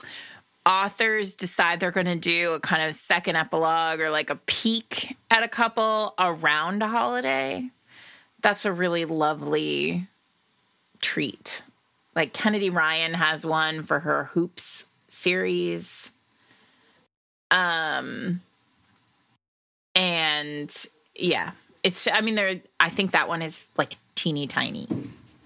authors 0.64 1.34
decide 1.34 1.80
they're 1.80 1.90
going 1.90 2.06
to 2.06 2.14
do 2.14 2.52
a 2.52 2.60
kind 2.60 2.88
of 2.88 2.94
second 2.94 3.34
epilogue 3.34 3.98
or 3.98 4.10
like 4.10 4.30
a 4.30 4.36
peek 4.36 5.16
at 5.32 5.42
a 5.42 5.48
couple 5.48 6.14
around 6.16 6.80
a 6.84 6.86
holiday. 6.86 7.68
That's 8.40 8.66
a 8.66 8.72
really 8.72 9.04
lovely 9.04 10.06
treat. 11.00 11.62
Like 12.14 12.32
Kennedy 12.34 12.70
Ryan 12.70 13.14
has 13.14 13.44
one 13.44 13.82
for 13.82 13.98
her 13.98 14.30
Hoops 14.34 14.86
series. 15.08 16.12
Um, 17.50 18.42
and 19.96 20.72
yeah, 21.16 21.50
it's. 21.84 22.08
I 22.08 22.20
mean, 22.20 22.34
there. 22.34 22.60
I 22.80 22.88
think 22.88 23.12
that 23.12 23.28
one 23.28 23.42
is 23.42 23.68
like 23.76 23.96
teeny 24.16 24.48
tiny. 24.48 24.88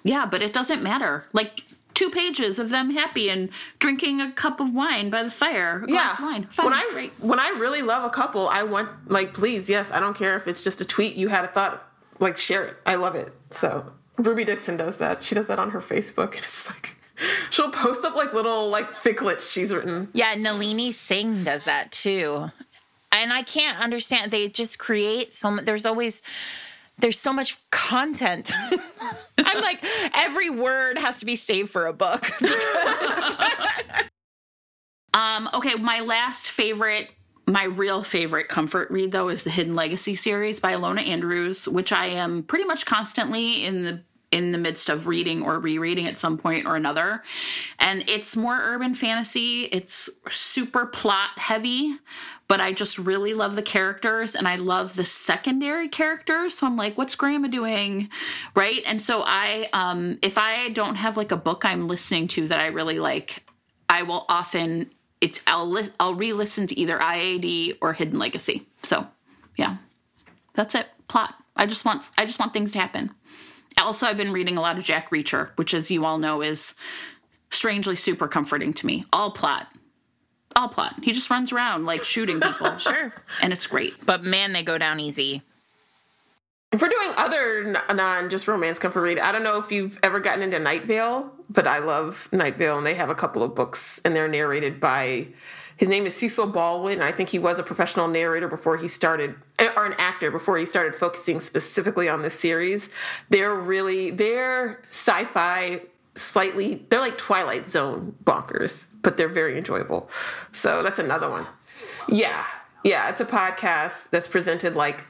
Yeah, 0.04 0.24
but 0.24 0.40
it 0.40 0.54
doesn't 0.54 0.82
matter. 0.82 1.26
Like 1.34 1.62
two 1.98 2.10
pages 2.10 2.60
of 2.60 2.70
them 2.70 2.92
happy 2.92 3.28
and 3.28 3.50
drinking 3.80 4.20
a 4.20 4.30
cup 4.30 4.60
of 4.60 4.72
wine 4.72 5.10
by 5.10 5.24
the 5.24 5.30
fire, 5.32 5.82
a 5.82 5.86
glass 5.88 5.90
yeah. 5.90 6.12
of 6.26 6.32
wine. 6.32 6.44
Fine, 6.44 6.66
when 6.66 6.74
I 6.74 6.88
great. 6.92 7.12
when 7.18 7.40
I 7.40 7.48
really 7.58 7.82
love 7.82 8.04
a 8.04 8.10
couple, 8.10 8.48
I 8.48 8.62
want 8.62 9.10
like 9.10 9.34
please, 9.34 9.68
yes, 9.68 9.90
I 9.90 9.98
don't 9.98 10.16
care 10.16 10.36
if 10.36 10.46
it's 10.46 10.62
just 10.62 10.80
a 10.80 10.84
tweet 10.84 11.16
you 11.16 11.26
had 11.28 11.44
a 11.44 11.48
thought, 11.48 11.84
like 12.20 12.36
share 12.36 12.64
it. 12.64 12.76
I 12.86 12.94
love 12.94 13.16
it. 13.16 13.32
So 13.50 13.92
Ruby 14.16 14.44
Dixon 14.44 14.76
does 14.76 14.98
that. 14.98 15.24
She 15.24 15.34
does 15.34 15.48
that 15.48 15.58
on 15.58 15.70
her 15.70 15.80
Facebook, 15.80 16.34
and 16.36 16.44
it's 16.44 16.70
like 16.70 16.96
she'll 17.50 17.70
post 17.70 18.04
up 18.04 18.14
like 18.14 18.32
little 18.32 18.68
like 18.68 18.88
ficlets 18.90 19.50
she's 19.50 19.74
written. 19.74 20.08
Yeah, 20.12 20.34
Nalini 20.36 20.92
Singh 20.92 21.42
does 21.42 21.64
that 21.64 21.90
too, 21.90 22.50
and 23.12 23.32
I 23.32 23.42
can't 23.42 23.80
understand. 23.80 24.30
They 24.30 24.48
just 24.48 24.78
create 24.78 25.32
so. 25.32 25.50
much. 25.50 25.64
There's 25.64 25.86
always 25.86 26.22
there's 26.98 27.18
so 27.18 27.32
much 27.32 27.58
content. 27.70 28.52
I'm 29.38 29.60
like, 29.60 29.84
every 30.14 30.50
word 30.50 30.98
has 30.98 31.20
to 31.20 31.26
be 31.26 31.36
saved 31.36 31.70
for 31.70 31.86
a 31.86 31.92
book. 31.92 32.30
um, 35.14 35.48
okay, 35.54 35.76
my 35.76 36.00
last 36.00 36.50
favorite, 36.50 37.08
my 37.46 37.64
real 37.64 38.02
favorite 38.02 38.48
comfort 38.48 38.90
read 38.90 39.12
though 39.12 39.28
is 39.28 39.44
the 39.44 39.50
Hidden 39.50 39.76
Legacy 39.76 40.16
series 40.16 40.58
by 40.60 40.74
Ilona 40.74 41.06
Andrews, 41.06 41.68
which 41.68 41.92
I 41.92 42.06
am 42.06 42.42
pretty 42.42 42.64
much 42.64 42.84
constantly 42.84 43.64
in 43.64 43.84
the 43.84 44.02
in 44.30 44.50
the 44.50 44.58
midst 44.58 44.90
of 44.90 45.06
reading 45.06 45.42
or 45.42 45.58
rereading 45.58 46.06
at 46.06 46.18
some 46.18 46.36
point 46.36 46.66
or 46.66 46.76
another. 46.76 47.22
And 47.78 48.04
it's 48.08 48.36
more 48.36 48.58
urban 48.60 48.94
fantasy. 48.94 49.62
It's 49.72 50.10
super 50.28 50.84
plot 50.84 51.30
heavy, 51.36 51.96
but 52.48 52.60
I 52.60 52.72
just 52.72 52.98
really 52.98 53.34
love 53.34 53.54
the 53.54 53.62
characters 53.62 54.34
and 54.34 54.48
I 54.48 54.56
love 54.56 54.96
the 54.96 55.04
secondary 55.04 55.88
characters. 55.88 56.58
So 56.58 56.66
I'm 56.66 56.76
like, 56.76 56.96
what's 56.96 57.14
Grandma 57.14 57.48
doing? 57.48 58.08
Right. 58.56 58.82
And 58.86 59.00
so 59.00 59.22
I, 59.24 59.68
um, 59.74 60.18
if 60.22 60.38
I 60.38 60.70
don't 60.70 60.96
have 60.96 61.16
like 61.16 61.30
a 61.30 61.36
book 61.36 61.64
I'm 61.64 61.86
listening 61.86 62.26
to 62.28 62.48
that 62.48 62.58
I 62.58 62.68
really 62.68 62.98
like, 62.98 63.44
I 63.88 64.02
will 64.02 64.24
often, 64.28 64.90
it's, 65.20 65.42
I'll, 65.46 65.68
li- 65.68 65.92
I'll 66.00 66.14
re 66.14 66.32
listen 66.32 66.66
to 66.68 66.78
either 66.78 66.98
IAD 66.98 67.76
or 67.82 67.92
Hidden 67.92 68.18
Legacy. 68.18 68.66
So 68.82 69.06
yeah, 69.56 69.76
that's 70.54 70.74
it. 70.74 70.88
Plot. 71.06 71.34
I 71.54 71.66
just 71.66 71.84
want, 71.84 72.02
I 72.16 72.24
just 72.24 72.38
want 72.38 72.54
things 72.54 72.72
to 72.72 72.78
happen. 72.78 73.10
Also, 73.76 74.06
I've 74.06 74.16
been 74.16 74.32
reading 74.32 74.56
a 74.56 74.60
lot 74.60 74.78
of 74.78 74.84
Jack 74.84 75.10
Reacher, 75.10 75.50
which, 75.56 75.74
as 75.74 75.90
you 75.90 76.04
all 76.04 76.18
know, 76.18 76.42
is 76.42 76.74
strangely 77.50 77.94
super 77.94 78.26
comforting 78.26 78.72
to 78.74 78.86
me. 78.86 79.04
All 79.12 79.30
plot. 79.30 79.72
All 80.58 80.68
plot. 80.68 80.96
He 81.04 81.12
just 81.12 81.30
runs 81.30 81.52
around 81.52 81.84
like 81.84 82.02
shooting 82.02 82.40
people. 82.40 82.76
sure. 82.78 83.14
And 83.40 83.52
it's 83.52 83.68
great. 83.68 84.04
But 84.04 84.24
man, 84.24 84.52
they 84.52 84.64
go 84.64 84.76
down 84.76 84.98
easy. 84.98 85.42
If 86.72 86.82
we're 86.82 86.88
doing 86.88 87.12
other 87.16 87.80
non 87.94 88.28
just 88.28 88.48
romance 88.48 88.80
comfort 88.80 89.02
read, 89.02 89.20
I 89.20 89.30
don't 89.30 89.44
know 89.44 89.58
if 89.58 89.70
you've 89.70 90.00
ever 90.02 90.18
gotten 90.18 90.42
into 90.42 90.58
Night 90.58 90.84
Vale, 90.84 91.30
but 91.48 91.68
I 91.68 91.78
love 91.78 92.28
Night 92.32 92.56
Vale, 92.56 92.76
and 92.76 92.84
they 92.84 92.94
have 92.94 93.08
a 93.08 93.14
couple 93.14 93.44
of 93.44 93.54
books, 93.54 94.00
and 94.04 94.16
they're 94.16 94.26
narrated 94.26 94.80
by 94.80 95.28
his 95.76 95.88
name 95.88 96.06
is 96.06 96.16
Cecil 96.16 96.48
Baldwin. 96.48 97.00
I 97.00 97.12
think 97.12 97.28
he 97.28 97.38
was 97.38 97.60
a 97.60 97.62
professional 97.62 98.08
narrator 98.08 98.48
before 98.48 98.76
he 98.76 98.88
started, 98.88 99.36
eh, 99.60 99.70
or 99.76 99.86
an 99.86 99.94
actor 99.96 100.32
before 100.32 100.58
he 100.58 100.66
started 100.66 100.96
focusing 100.96 101.38
specifically 101.38 102.08
on 102.08 102.22
this 102.22 102.34
series. 102.34 102.90
They're 103.30 103.54
really, 103.54 104.10
they're 104.10 104.80
sci 104.90 105.24
fi, 105.26 105.82
slightly, 106.18 106.86
they're 106.90 107.00
like 107.00 107.16
Twilight 107.16 107.68
Zone 107.68 108.14
bonkers, 108.24 108.86
but 109.02 109.16
they're 109.16 109.28
very 109.28 109.56
enjoyable. 109.56 110.10
So 110.52 110.82
that's 110.82 110.98
another 110.98 111.28
one. 111.28 111.46
Yeah. 112.08 112.44
Yeah. 112.84 113.08
It's 113.08 113.20
a 113.20 113.26
podcast 113.26 114.10
that's 114.10 114.28
presented 114.28 114.76
like 114.76 115.04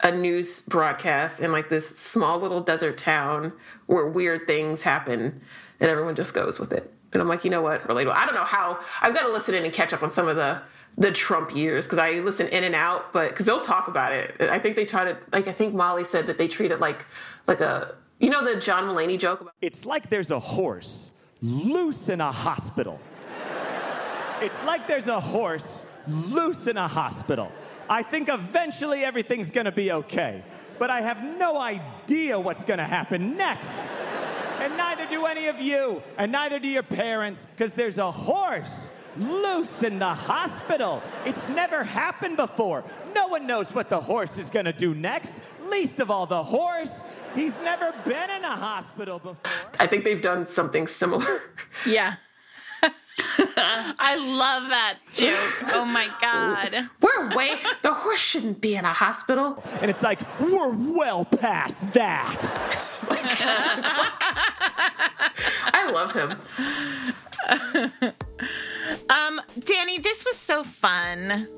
a 0.00 0.12
news 0.12 0.62
broadcast 0.62 1.40
in 1.40 1.52
like 1.52 1.68
this 1.68 1.88
small 1.90 2.38
little 2.38 2.60
desert 2.60 2.98
town 2.98 3.52
where 3.86 4.06
weird 4.06 4.46
things 4.46 4.82
happen 4.82 5.40
and 5.80 5.90
everyone 5.90 6.14
just 6.14 6.34
goes 6.34 6.58
with 6.58 6.72
it. 6.72 6.92
And 7.12 7.22
I'm 7.22 7.28
like, 7.28 7.44
you 7.44 7.50
know 7.50 7.62
what, 7.62 7.86
relatable. 7.86 8.12
I 8.12 8.26
don't 8.26 8.34
know 8.34 8.44
how. 8.44 8.80
I've 9.00 9.14
got 9.14 9.22
to 9.22 9.32
listen 9.32 9.54
in 9.54 9.64
and 9.64 9.72
catch 9.72 9.92
up 9.92 10.02
on 10.02 10.10
some 10.10 10.28
of 10.28 10.36
the 10.36 10.60
the 10.96 11.10
Trump 11.10 11.54
years 11.54 11.86
because 11.86 11.98
I 11.98 12.20
listen 12.20 12.46
in 12.48 12.62
and 12.62 12.74
out, 12.74 13.12
but 13.12 13.30
because 13.30 13.46
they'll 13.46 13.60
talk 13.60 13.88
about 13.88 14.12
it. 14.12 14.36
I 14.40 14.58
think 14.58 14.76
they 14.76 14.84
try 14.84 15.04
to 15.04 15.16
like. 15.32 15.48
I 15.48 15.52
think 15.52 15.74
Molly 15.74 16.04
said 16.04 16.26
that 16.26 16.38
they 16.38 16.48
treat 16.48 16.70
it 16.70 16.80
like 16.80 17.04
like 17.46 17.60
a 17.60 17.94
you 18.18 18.30
know 18.30 18.44
the 18.44 18.60
John 18.60 18.84
Mulaney 18.84 19.18
joke 19.18 19.40
about. 19.40 19.54
It's 19.60 19.84
like 19.84 20.08
there's 20.10 20.30
a 20.30 20.40
horse 20.40 21.10
loose 21.42 22.08
in 22.08 22.20
a 22.20 22.32
hospital. 22.32 23.00
it's 24.40 24.64
like 24.64 24.86
there's 24.86 25.08
a 25.08 25.20
horse 25.20 25.84
loose 26.06 26.66
in 26.66 26.76
a 26.76 26.88
hospital. 26.88 27.50
I 27.88 28.02
think 28.02 28.28
eventually 28.28 29.04
everything's 29.04 29.50
gonna 29.50 29.72
be 29.72 29.92
okay, 29.92 30.42
but 30.78 30.90
I 30.90 31.02
have 31.02 31.22
no 31.22 31.58
idea 31.58 32.38
what's 32.38 32.64
gonna 32.64 32.86
happen 32.86 33.36
next. 33.36 33.68
And 34.60 34.76
neither 34.76 35.06
do 35.06 35.26
any 35.26 35.48
of 35.48 35.60
you, 35.60 36.02
and 36.16 36.32
neither 36.32 36.58
do 36.58 36.68
your 36.68 36.82
parents, 36.82 37.44
because 37.44 37.72
there's 37.72 37.98
a 37.98 38.10
horse 38.10 38.94
loose 39.18 39.82
in 39.82 39.98
the 39.98 40.14
hospital. 40.14 41.02
It's 41.26 41.48
never 41.50 41.84
happened 41.84 42.36
before. 42.36 42.84
No 43.14 43.28
one 43.28 43.46
knows 43.46 43.74
what 43.74 43.90
the 43.90 44.00
horse 44.00 44.38
is 44.38 44.48
gonna 44.48 44.72
do 44.72 44.94
next, 44.94 45.42
least 45.68 46.00
of 46.00 46.10
all 46.10 46.26
the 46.26 46.42
horse. 46.42 47.04
He's 47.34 47.58
never 47.62 47.92
been 48.04 48.30
in 48.30 48.44
a 48.44 48.56
hospital 48.56 49.18
before. 49.18 49.36
I 49.80 49.86
think 49.86 50.04
they've 50.04 50.22
done 50.22 50.46
something 50.46 50.86
similar. 50.86 51.42
Yeah. 51.86 52.16
I 53.56 54.16
love 54.16 54.68
that 54.70 54.98
joke. 55.12 55.72
Oh 55.72 55.84
my 55.84 56.08
God. 56.20 56.88
We're 57.00 57.36
way, 57.36 57.56
the 57.82 57.92
horse 57.92 58.18
shouldn't 58.18 58.60
be 58.60 58.76
in 58.76 58.84
a 58.84 58.92
hospital. 58.92 59.62
And 59.80 59.90
it's 59.90 60.02
like, 60.02 60.20
we're 60.40 60.68
well 60.68 61.24
past 61.24 61.92
that. 61.94 62.38
It's 62.70 63.08
like, 63.08 63.24
it's 63.24 63.40
like 63.40 64.12
I 65.72 65.90
love 65.92 66.12
him. 66.12 66.30
Um, 69.08 69.40
Dani, 69.60 70.02
this 70.02 70.24
was 70.24 70.36
so 70.36 70.64
fun. 70.64 71.48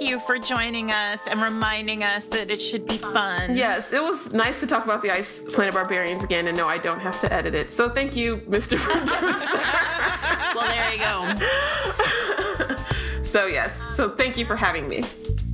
Thank 0.00 0.12
you 0.12 0.20
for 0.20 0.38
joining 0.38 0.90
us 0.90 1.26
and 1.26 1.42
reminding 1.42 2.02
us 2.02 2.24
that 2.28 2.50
it 2.50 2.58
should 2.58 2.86
be 2.86 2.96
fun. 2.96 3.54
Yes, 3.54 3.92
it 3.92 4.02
was 4.02 4.32
nice 4.32 4.58
to 4.60 4.66
talk 4.66 4.84
about 4.84 5.02
the 5.02 5.10
Ice 5.10 5.42
Planet 5.52 5.74
Barbarians 5.74 6.24
again, 6.24 6.46
and 6.46 6.56
no, 6.56 6.66
I 6.66 6.78
don't 6.78 7.00
have 7.00 7.20
to 7.20 7.30
edit 7.30 7.54
it. 7.54 7.70
So 7.70 7.90
thank 7.90 8.16
you, 8.16 8.38
Mr. 8.48 8.78
Producer. 8.78 9.60
well, 10.56 10.66
there 10.68 10.94
you 10.94 11.00
go. 12.66 12.76
so 13.22 13.44
yes, 13.44 13.78
so 13.94 14.08
thank 14.08 14.38
you 14.38 14.46
for 14.46 14.56
having 14.56 14.88
me. 14.88 15.02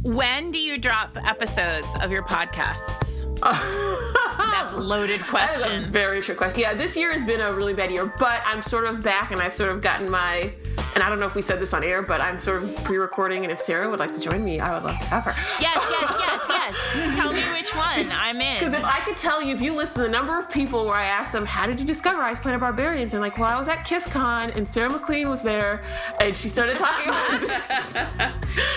When 0.04 0.52
do 0.52 0.60
you 0.60 0.78
drop 0.78 1.18
episodes 1.28 1.88
of 2.00 2.12
your 2.12 2.22
podcasts? 2.22 3.24
That's 3.40 4.74
a 4.74 4.78
loaded 4.78 5.22
question. 5.22 5.68
That 5.68 5.82
is 5.82 5.88
a 5.88 5.90
very 5.90 6.22
trick 6.22 6.38
question. 6.38 6.60
Yeah, 6.60 6.74
this 6.74 6.96
year 6.96 7.10
has 7.10 7.24
been 7.24 7.40
a 7.40 7.52
really 7.52 7.74
bad 7.74 7.90
year, 7.90 8.14
but 8.16 8.42
I'm 8.44 8.62
sort 8.62 8.84
of 8.84 9.02
back 9.02 9.32
and 9.32 9.40
I've 9.40 9.54
sort 9.54 9.72
of 9.72 9.82
gotten 9.82 10.08
my 10.08 10.52
and 10.96 11.02
I 11.02 11.10
don't 11.10 11.20
know 11.20 11.26
if 11.26 11.34
we 11.34 11.42
said 11.42 11.60
this 11.60 11.74
on 11.74 11.84
air, 11.84 12.00
but 12.00 12.22
I'm 12.22 12.38
sort 12.38 12.62
of 12.62 12.74
pre-recording, 12.76 13.42
and 13.42 13.52
if 13.52 13.60
Sarah 13.60 13.90
would 13.90 13.98
like 13.98 14.14
to 14.14 14.18
join 14.20 14.42
me, 14.42 14.60
I 14.60 14.72
would 14.72 14.82
love 14.82 14.98
to 14.98 15.04
have 15.04 15.24
her. 15.24 15.34
Yes, 15.60 15.76
yes, 15.90 16.16
yes, 16.18 16.74
yes. 17.04 17.14
Tell 17.14 17.34
me 17.34 17.42
which 17.52 17.76
one. 17.76 18.10
I'm 18.10 18.40
in. 18.40 18.58
Because 18.58 18.72
if 18.72 18.82
I 18.82 19.00
could 19.00 19.18
tell 19.18 19.42
you, 19.42 19.54
if 19.54 19.60
you 19.60 19.76
listen 19.76 19.96
to 19.96 20.02
the 20.04 20.08
number 20.08 20.38
of 20.38 20.50
people 20.50 20.86
where 20.86 20.94
I 20.94 21.04
asked 21.04 21.32
them, 21.32 21.44
"How 21.44 21.66
did 21.66 21.78
you 21.78 21.84
discover 21.84 22.22
Ice 22.22 22.40
Planet 22.40 22.60
Barbarians?" 22.60 23.12
and 23.12 23.20
like, 23.20 23.36
well, 23.36 23.54
I 23.54 23.58
was 23.58 23.68
at 23.68 23.80
KissCon, 23.80 24.56
and 24.56 24.66
Sarah 24.66 24.88
MacLean 24.88 25.28
was 25.28 25.42
there, 25.42 25.84
and 26.18 26.34
she 26.34 26.48
started 26.48 26.78
talking 26.78 27.10
about 27.10 27.40
this. 27.42 27.64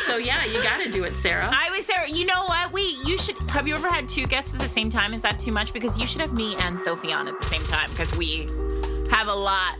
so 0.05 0.17
yeah, 0.17 0.43
you 0.43 0.61
got 0.61 0.83
to 0.83 0.91
do 0.91 1.05
it, 1.05 1.15
Sarah. 1.15 1.49
I 1.49 1.71
was 1.73 1.85
there. 1.85 2.05
You 2.05 2.25
know 2.25 2.43
what? 2.47 2.73
Wait, 2.73 2.95
you 3.05 3.17
should. 3.17 3.37
Have 3.49 3.65
you 3.65 3.75
ever 3.75 3.87
had 3.87 4.09
two 4.09 4.25
guests 4.27 4.53
at 4.53 4.59
the 4.59 4.67
same 4.67 4.89
time? 4.89 5.13
Is 5.13 5.21
that 5.21 5.39
too 5.39 5.53
much? 5.53 5.71
Because 5.71 5.97
you 5.97 6.05
should 6.05 6.19
have 6.19 6.33
me 6.33 6.57
and 6.59 6.77
Sophie 6.81 7.13
on 7.13 7.29
at 7.29 7.39
the 7.39 7.45
same 7.45 7.63
time 7.63 7.89
because 7.91 8.13
we 8.13 8.49
have 9.09 9.29
a 9.29 9.33
lot 9.33 9.77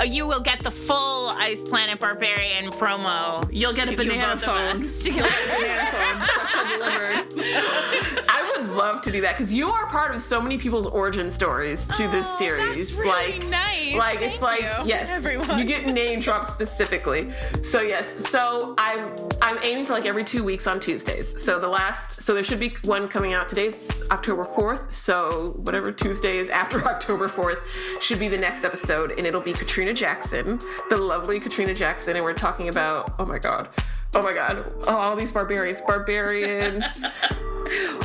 Uh, 0.00 0.04
you 0.04 0.26
will 0.26 0.40
get 0.40 0.62
the 0.62 0.70
full 0.70 1.28
Ice 1.28 1.64
Planet 1.64 2.00
Barbarian 2.00 2.70
promo. 2.72 3.48
You'll 3.52 3.72
get 3.72 3.88
a 3.88 3.96
banana 3.96 4.38
phone. 4.38 4.80
You'll 5.04 5.14
get 5.14 5.30
a 5.30 5.56
banana 5.56 5.90
phone, 5.90 6.26
special 6.26 6.64
delivered. 6.68 8.24
I 8.28 8.56
would 8.56 8.70
love 8.70 9.02
to 9.02 9.12
do 9.12 9.20
that 9.20 9.36
because 9.36 9.54
you 9.54 9.70
are 9.70 9.86
part 9.86 10.14
of 10.14 10.20
so 10.20 10.40
many 10.40 10.58
people's 10.58 10.86
origin 10.86 11.30
stories 11.30 11.86
to 11.96 12.04
oh, 12.04 12.10
this 12.10 12.26
series. 12.38 12.94
Really 12.94 13.38
like, 13.38 13.46
nice. 13.48 13.94
like 13.94 14.18
Thank 14.18 14.32
it's 14.32 14.42
like 14.42 14.60
you, 14.62 14.86
yes, 14.86 15.08
everyone. 15.10 15.58
you 15.58 15.64
get 15.64 15.86
name 15.86 16.18
dropped 16.18 16.46
specifically. 16.46 17.30
So 17.62 17.80
yes, 17.80 18.28
so 18.30 18.74
I'm 18.78 19.16
I'm 19.42 19.58
aiming 19.62 19.86
for 19.86 19.92
like 19.92 20.06
every 20.06 20.24
two 20.24 20.42
weeks 20.42 20.66
on 20.66 20.80
Tuesdays. 20.80 21.40
So 21.40 21.60
the 21.60 21.68
last, 21.68 22.22
so 22.22 22.34
there 22.34 22.42
should 22.42 22.60
be 22.60 22.74
one 22.84 23.06
coming 23.06 23.32
out. 23.32 23.48
Today's 23.48 24.02
October 24.10 24.44
fourth, 24.44 24.92
so 24.92 25.52
whatever 25.58 25.92
Tuesday 25.92 26.38
is 26.38 26.48
after 26.48 26.84
October 26.88 27.28
fourth 27.28 27.60
should 28.00 28.18
be 28.18 28.28
the 28.28 28.38
next 28.38 28.64
episode, 28.64 29.12
and 29.12 29.26
it'll 29.26 29.40
be 29.40 29.52
Katrina 29.52 29.73
Jackson, 29.74 30.60
the 30.88 30.96
lovely 30.96 31.40
Katrina 31.40 31.74
Jackson, 31.74 32.14
and 32.14 32.24
we're 32.24 32.32
talking 32.32 32.68
about 32.68 33.14
oh 33.18 33.26
my 33.26 33.38
god, 33.38 33.68
oh 34.14 34.22
my 34.22 34.32
god, 34.32 34.64
oh, 34.86 34.96
all 34.96 35.16
these 35.16 35.32
barbarians, 35.32 35.80
barbarians. 35.80 37.04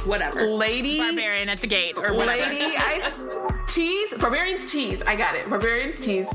whatever. 0.06 0.48
Lady 0.48 0.98
Barbarian 0.98 1.50
at 1.50 1.62
the 1.62 1.68
gate 1.68 1.96
or 1.96 2.14
whatever. 2.14 2.50
Lady 2.50 2.76
I 2.76 3.66
tease 3.68 4.14
Barbarians 4.16 4.72
tease. 4.72 5.02
I 5.04 5.16
got 5.16 5.36
it. 5.36 5.48
Barbarians 5.50 6.00
tease. 6.00 6.34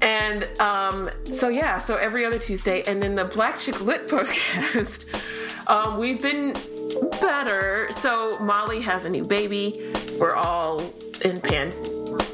And 0.00 0.44
um, 0.60 1.10
so 1.24 1.48
yeah, 1.48 1.78
so 1.78 1.96
every 1.96 2.24
other 2.24 2.38
Tuesday, 2.38 2.82
and 2.84 3.02
then 3.02 3.14
the 3.14 3.24
Black 3.24 3.58
Chick 3.58 3.80
Lit 3.82 4.08
podcast. 4.08 5.04
Um, 5.68 5.98
we've 5.98 6.22
been 6.22 6.54
better. 7.20 7.88
So 7.90 8.38
Molly 8.38 8.80
has 8.80 9.04
a 9.04 9.10
new 9.10 9.24
baby. 9.24 9.92
We're 10.18 10.34
all 10.34 10.80
in 11.22 11.40
pan. 11.40 11.72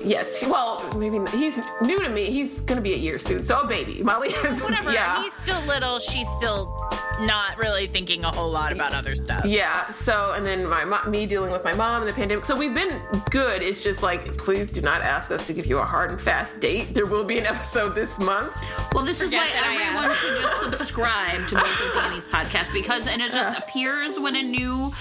Yes, 0.05 0.45
well, 0.45 0.83
maybe 0.97 1.19
he's 1.31 1.61
new 1.81 2.03
to 2.03 2.09
me. 2.09 2.31
He's 2.31 2.61
gonna 2.61 2.81
be 2.81 2.95
a 2.95 2.97
year 2.97 3.19
soon, 3.19 3.45
so 3.45 3.61
a 3.61 3.67
baby. 3.67 4.03
Molly 4.05 4.29
is 4.29 4.61
whatever. 4.61 4.93
Yeah, 4.93 5.23
he's 5.23 5.35
still 5.35 5.61
little. 5.63 5.99
She's 5.99 6.29
still 6.37 6.75
not 7.21 7.57
really 7.57 7.87
thinking 7.87 8.25
a 8.25 8.31
whole 8.31 8.51
lot 8.51 8.73
about 8.73 8.93
other 8.93 9.15
stuff. 9.15 9.45
Yeah. 9.45 9.87
So, 9.91 10.33
and 10.35 10.45
then 10.45 10.67
my 10.67 10.85
me 11.07 11.27
dealing 11.27 11.53
with 11.53 11.65
my 11.65 11.73
mom 11.73 12.03
and 12.03 12.09
the 12.09 12.15
pandemic. 12.15 12.45
So 12.45 12.57
we've 12.57 12.75
been 12.75 13.01
good. 13.31 13.63
It's 13.63 13.83
just 13.83 14.03
like, 14.03 14.37
please 14.37 14.71
do 14.71 14.81
not 14.81 15.03
ask 15.03 15.31
us 15.31 15.47
to 15.47 15.53
give 15.53 15.67
you 15.67 15.79
a 15.79 15.85
hard 15.85 16.11
and 16.11 16.21
fast 16.21 16.61
date. 16.61 16.95
There 16.95 17.07
will 17.07 17.25
be 17.25 17.39
an 17.39 17.47
episode 17.47 17.95
this 17.95 18.19
month. 18.19 18.55
Well, 18.93 19.05
this 19.05 19.23
Forget 19.23 19.47
is 19.47 19.55
why 19.55 19.71
everyone 19.71 20.17
should 20.17 20.41
just 20.41 20.61
subscribe 20.61 21.47
to 21.49 21.55
both 21.57 21.87
of 21.87 21.95
Dani's 21.95 22.29
podcasts 22.37 22.73
because, 22.73 23.07
and 23.07 23.23
it 23.23 23.33
just 23.33 23.59
appears 23.59 24.19
when 24.19 24.37
a 24.37 24.43
new 24.43 24.93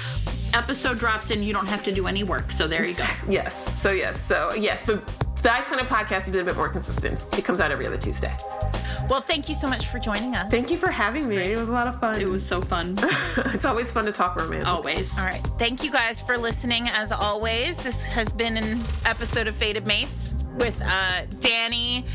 episode 0.53 0.99
drops 0.99 1.31
and 1.31 1.43
you 1.43 1.53
don't 1.53 1.67
have 1.67 1.83
to 1.83 1.91
do 1.91 2.07
any 2.07 2.23
work. 2.23 2.51
So 2.51 2.67
there 2.67 2.85
you 2.85 2.95
go. 2.95 3.03
Yes. 3.29 3.79
So 3.79 3.91
yes. 3.91 4.19
So 4.19 4.53
yes. 4.53 4.83
But 4.83 5.05
the 5.41 5.51
Ice 5.51 5.67
Planet 5.67 5.87
podcast 5.87 6.23
has 6.23 6.29
been 6.29 6.41
a 6.41 6.45
bit 6.45 6.55
more 6.55 6.69
consistent. 6.69 7.25
It 7.37 7.43
comes 7.43 7.59
out 7.59 7.71
every 7.71 7.87
other 7.87 7.97
Tuesday. 7.97 8.31
Well, 9.09 9.21
thank 9.21 9.49
you 9.49 9.55
so 9.55 9.67
much 9.67 9.87
for 9.87 9.97
joining 9.97 10.35
us. 10.35 10.51
Thank 10.51 10.69
you 10.69 10.77
for 10.77 10.91
having 10.91 11.27
me. 11.27 11.35
Great. 11.35 11.51
It 11.51 11.57
was 11.57 11.69
a 11.69 11.71
lot 11.71 11.87
of 11.87 11.99
fun. 11.99 12.21
It 12.21 12.27
was 12.27 12.45
so 12.45 12.61
fun. 12.61 12.95
it's 13.37 13.65
always 13.65 13.91
fun 13.91 14.05
to 14.05 14.11
talk 14.11 14.35
romance. 14.35 14.67
Always. 14.67 15.17
All 15.17 15.25
right. 15.25 15.41
Thank 15.57 15.83
you 15.83 15.91
guys 15.91 16.21
for 16.21 16.37
listening. 16.37 16.87
As 16.89 17.11
always, 17.11 17.77
this 17.77 18.03
has 18.03 18.31
been 18.31 18.55
an 18.55 18.81
episode 19.05 19.47
of 19.47 19.55
Fated 19.55 19.87
Mates 19.87 20.35
with 20.57 20.79
uh, 20.81 21.23
Dani, 21.39 22.05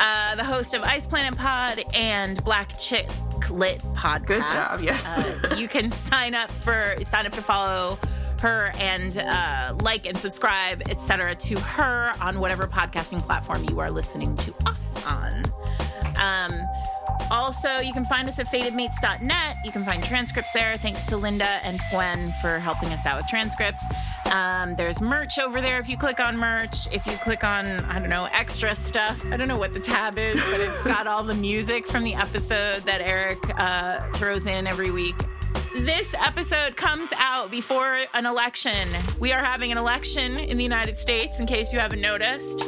uh, 0.00 0.34
the 0.34 0.44
host 0.44 0.74
of 0.74 0.82
Ice 0.82 1.06
Planet 1.06 1.38
Pod 1.38 1.84
and 1.94 2.42
Black 2.44 2.76
Chick 2.78 3.08
Lit 3.50 3.80
Podcast. 3.94 4.26
Good 4.26 4.40
job. 4.40 4.80
Yes. 4.82 5.06
Uh, 5.06 5.54
you 5.58 5.68
can 5.68 5.90
sign 5.90 6.34
up 6.34 6.50
for 6.50 6.94
sign 7.02 7.26
up 7.26 7.32
to 7.32 7.42
follow 7.42 7.98
her 8.40 8.72
and 8.74 9.16
uh, 9.18 9.74
like 9.82 10.06
and 10.06 10.16
subscribe, 10.16 10.82
etc., 10.88 11.34
to 11.36 11.58
her 11.60 12.12
on 12.20 12.40
whatever 12.40 12.66
podcasting 12.66 13.20
platform 13.20 13.64
you 13.70 13.80
are 13.80 13.90
listening 13.90 14.34
to 14.34 14.54
us 14.66 15.04
on. 15.06 15.44
Um, 16.20 16.68
also, 17.30 17.78
you 17.78 17.92
can 17.92 18.04
find 18.04 18.28
us 18.28 18.38
at 18.38 18.46
fatedmates.net. 18.46 19.56
You 19.64 19.72
can 19.72 19.84
find 19.84 20.02
transcripts 20.02 20.52
there. 20.52 20.76
Thanks 20.76 21.06
to 21.06 21.16
Linda 21.16 21.60
and 21.64 21.80
Gwen 21.90 22.32
for 22.40 22.58
helping 22.58 22.92
us 22.92 23.06
out 23.06 23.16
with 23.16 23.26
transcripts. 23.26 23.82
Um, 24.30 24.76
there's 24.76 25.00
merch 25.00 25.38
over 25.38 25.60
there 25.60 25.80
if 25.80 25.88
you 25.88 25.96
click 25.96 26.20
on 26.20 26.36
merch. 26.36 26.88
If 26.92 27.06
you 27.06 27.12
click 27.18 27.44
on, 27.44 27.66
I 27.66 27.98
don't 27.98 28.10
know, 28.10 28.28
extra 28.32 28.74
stuff, 28.74 29.24
I 29.30 29.36
don't 29.36 29.48
know 29.48 29.58
what 29.58 29.72
the 29.72 29.80
tab 29.80 30.18
is, 30.18 30.42
but 30.50 30.60
it's 30.60 30.82
got 30.82 31.06
all 31.06 31.22
the 31.24 31.34
music 31.34 31.86
from 31.86 32.04
the 32.04 32.14
episode 32.14 32.82
that 32.82 33.00
Eric 33.00 33.38
uh, 33.58 34.00
throws 34.12 34.46
in 34.46 34.66
every 34.66 34.90
week. 34.90 35.16
This 35.74 36.14
episode 36.14 36.76
comes 36.76 37.14
out 37.16 37.50
before 37.50 38.00
an 38.12 38.26
election. 38.26 38.86
We 39.18 39.32
are 39.32 39.42
having 39.42 39.72
an 39.72 39.78
election 39.78 40.36
in 40.36 40.58
the 40.58 40.62
United 40.62 40.98
States, 40.98 41.40
in 41.40 41.46
case 41.46 41.72
you 41.72 41.78
haven't 41.78 42.02
noticed. 42.02 42.60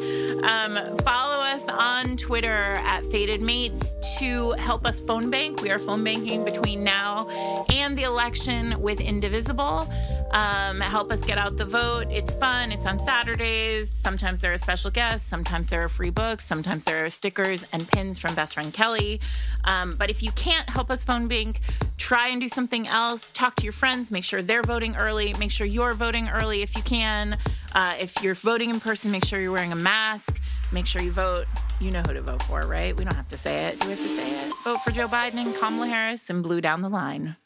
Um, 0.43 0.97
follow 1.05 1.43
us 1.43 1.69
on 1.69 2.17
Twitter 2.17 2.77
at 2.77 3.05
Fated 3.07 3.43
Mates 3.43 3.95
to 4.19 4.53
help 4.53 4.87
us 4.87 5.01
phone 5.01 5.31
bank. 5.31 5.61
We 5.61 5.71
are 5.71 5.79
phone 5.79 6.03
banking 6.03 6.47
between 6.47 6.83
now 6.83 7.29
and 7.69 7.97
the 7.97 8.05
election 8.05 8.81
with 8.81 9.03
Indivisible. 9.03 9.87
Um, 10.31 10.81
help 10.81 11.13
us 11.13 11.23
get 11.23 11.37
out 11.37 11.59
the 11.59 11.65
vote. 11.67 12.07
It's 12.11 12.35
fun. 12.35 12.73
It's 12.73 12.87
on 12.87 12.99
Saturdays. 12.99 13.91
Sometimes 13.91 14.41
there 14.41 14.53
are 14.53 14.59
special 14.59 14.91
guests. 14.91 15.29
Sometimes 15.29 15.69
there 15.69 15.85
are 15.85 15.89
free 15.89 16.11
books. 16.11 16.47
Sometimes 16.47 16.85
there 16.85 17.05
are 17.05 17.11
stickers 17.11 17.67
and 17.73 17.87
pins 17.87 18.19
from 18.19 18.35
best 18.35 18.55
friend 18.55 18.73
Kelly. 18.73 19.21
Um, 19.65 19.95
but 19.95 20.11
if 20.11 20.23
you 20.23 20.33
can't 20.33 20.69
help 20.69 20.91
us 20.91 21.05
phone 21.05 21.29
bank, 21.29 21.61
try 21.99 22.29
and 22.29 22.41
do 22.41 22.49
something 22.49 22.89
else. 22.95 23.31
Talk 23.31 23.57
to 23.57 23.65
your 23.65 23.73
friends. 23.73 24.11
Make 24.11 24.25
sure 24.25 24.41
they're 24.41 24.63
voting 24.63 24.97
early. 24.97 25.35
Make 25.35 25.51
sure 25.51 25.67
you're 25.67 25.93
voting 25.93 26.29
early 26.29 26.63
if 26.63 26.75
you 26.77 26.83
can. 26.83 27.37
Uh, 27.75 27.97
if 28.01 28.23
you're 28.23 28.35
voting 28.35 28.71
in 28.71 28.81
person, 28.81 29.11
make 29.11 29.25
sure 29.25 29.41
you're 29.41 29.53
wearing 29.53 29.73
a 29.73 29.77
mask. 29.77 30.41
Make 30.73 30.87
sure 30.87 31.03
you 31.03 31.13
vote. 31.13 31.47
You 31.81 31.91
know 31.91 32.03
who 32.03 32.15
to 32.15 32.23
vote 32.23 32.43
for, 32.45 32.63
right? 32.63 32.97
We 32.97 33.05
don't 33.05 33.17
have 33.17 33.29
to 33.29 33.37
say 33.37 33.67
it. 33.67 33.81
Do 33.81 33.89
we 33.89 33.95
have 33.95 34.03
to 34.03 34.09
say 34.09 34.31
it? 34.31 34.53
Vote 34.65 34.81
for 34.83 34.93
Joe 34.93 35.09
Biden 35.09 35.37
and 35.37 35.55
Kamala 35.57 35.89
Harris 35.89 36.31
and 36.31 36.43
blue 36.43 36.61
down 36.61 36.81
the 36.81 36.89
line. 36.89 37.37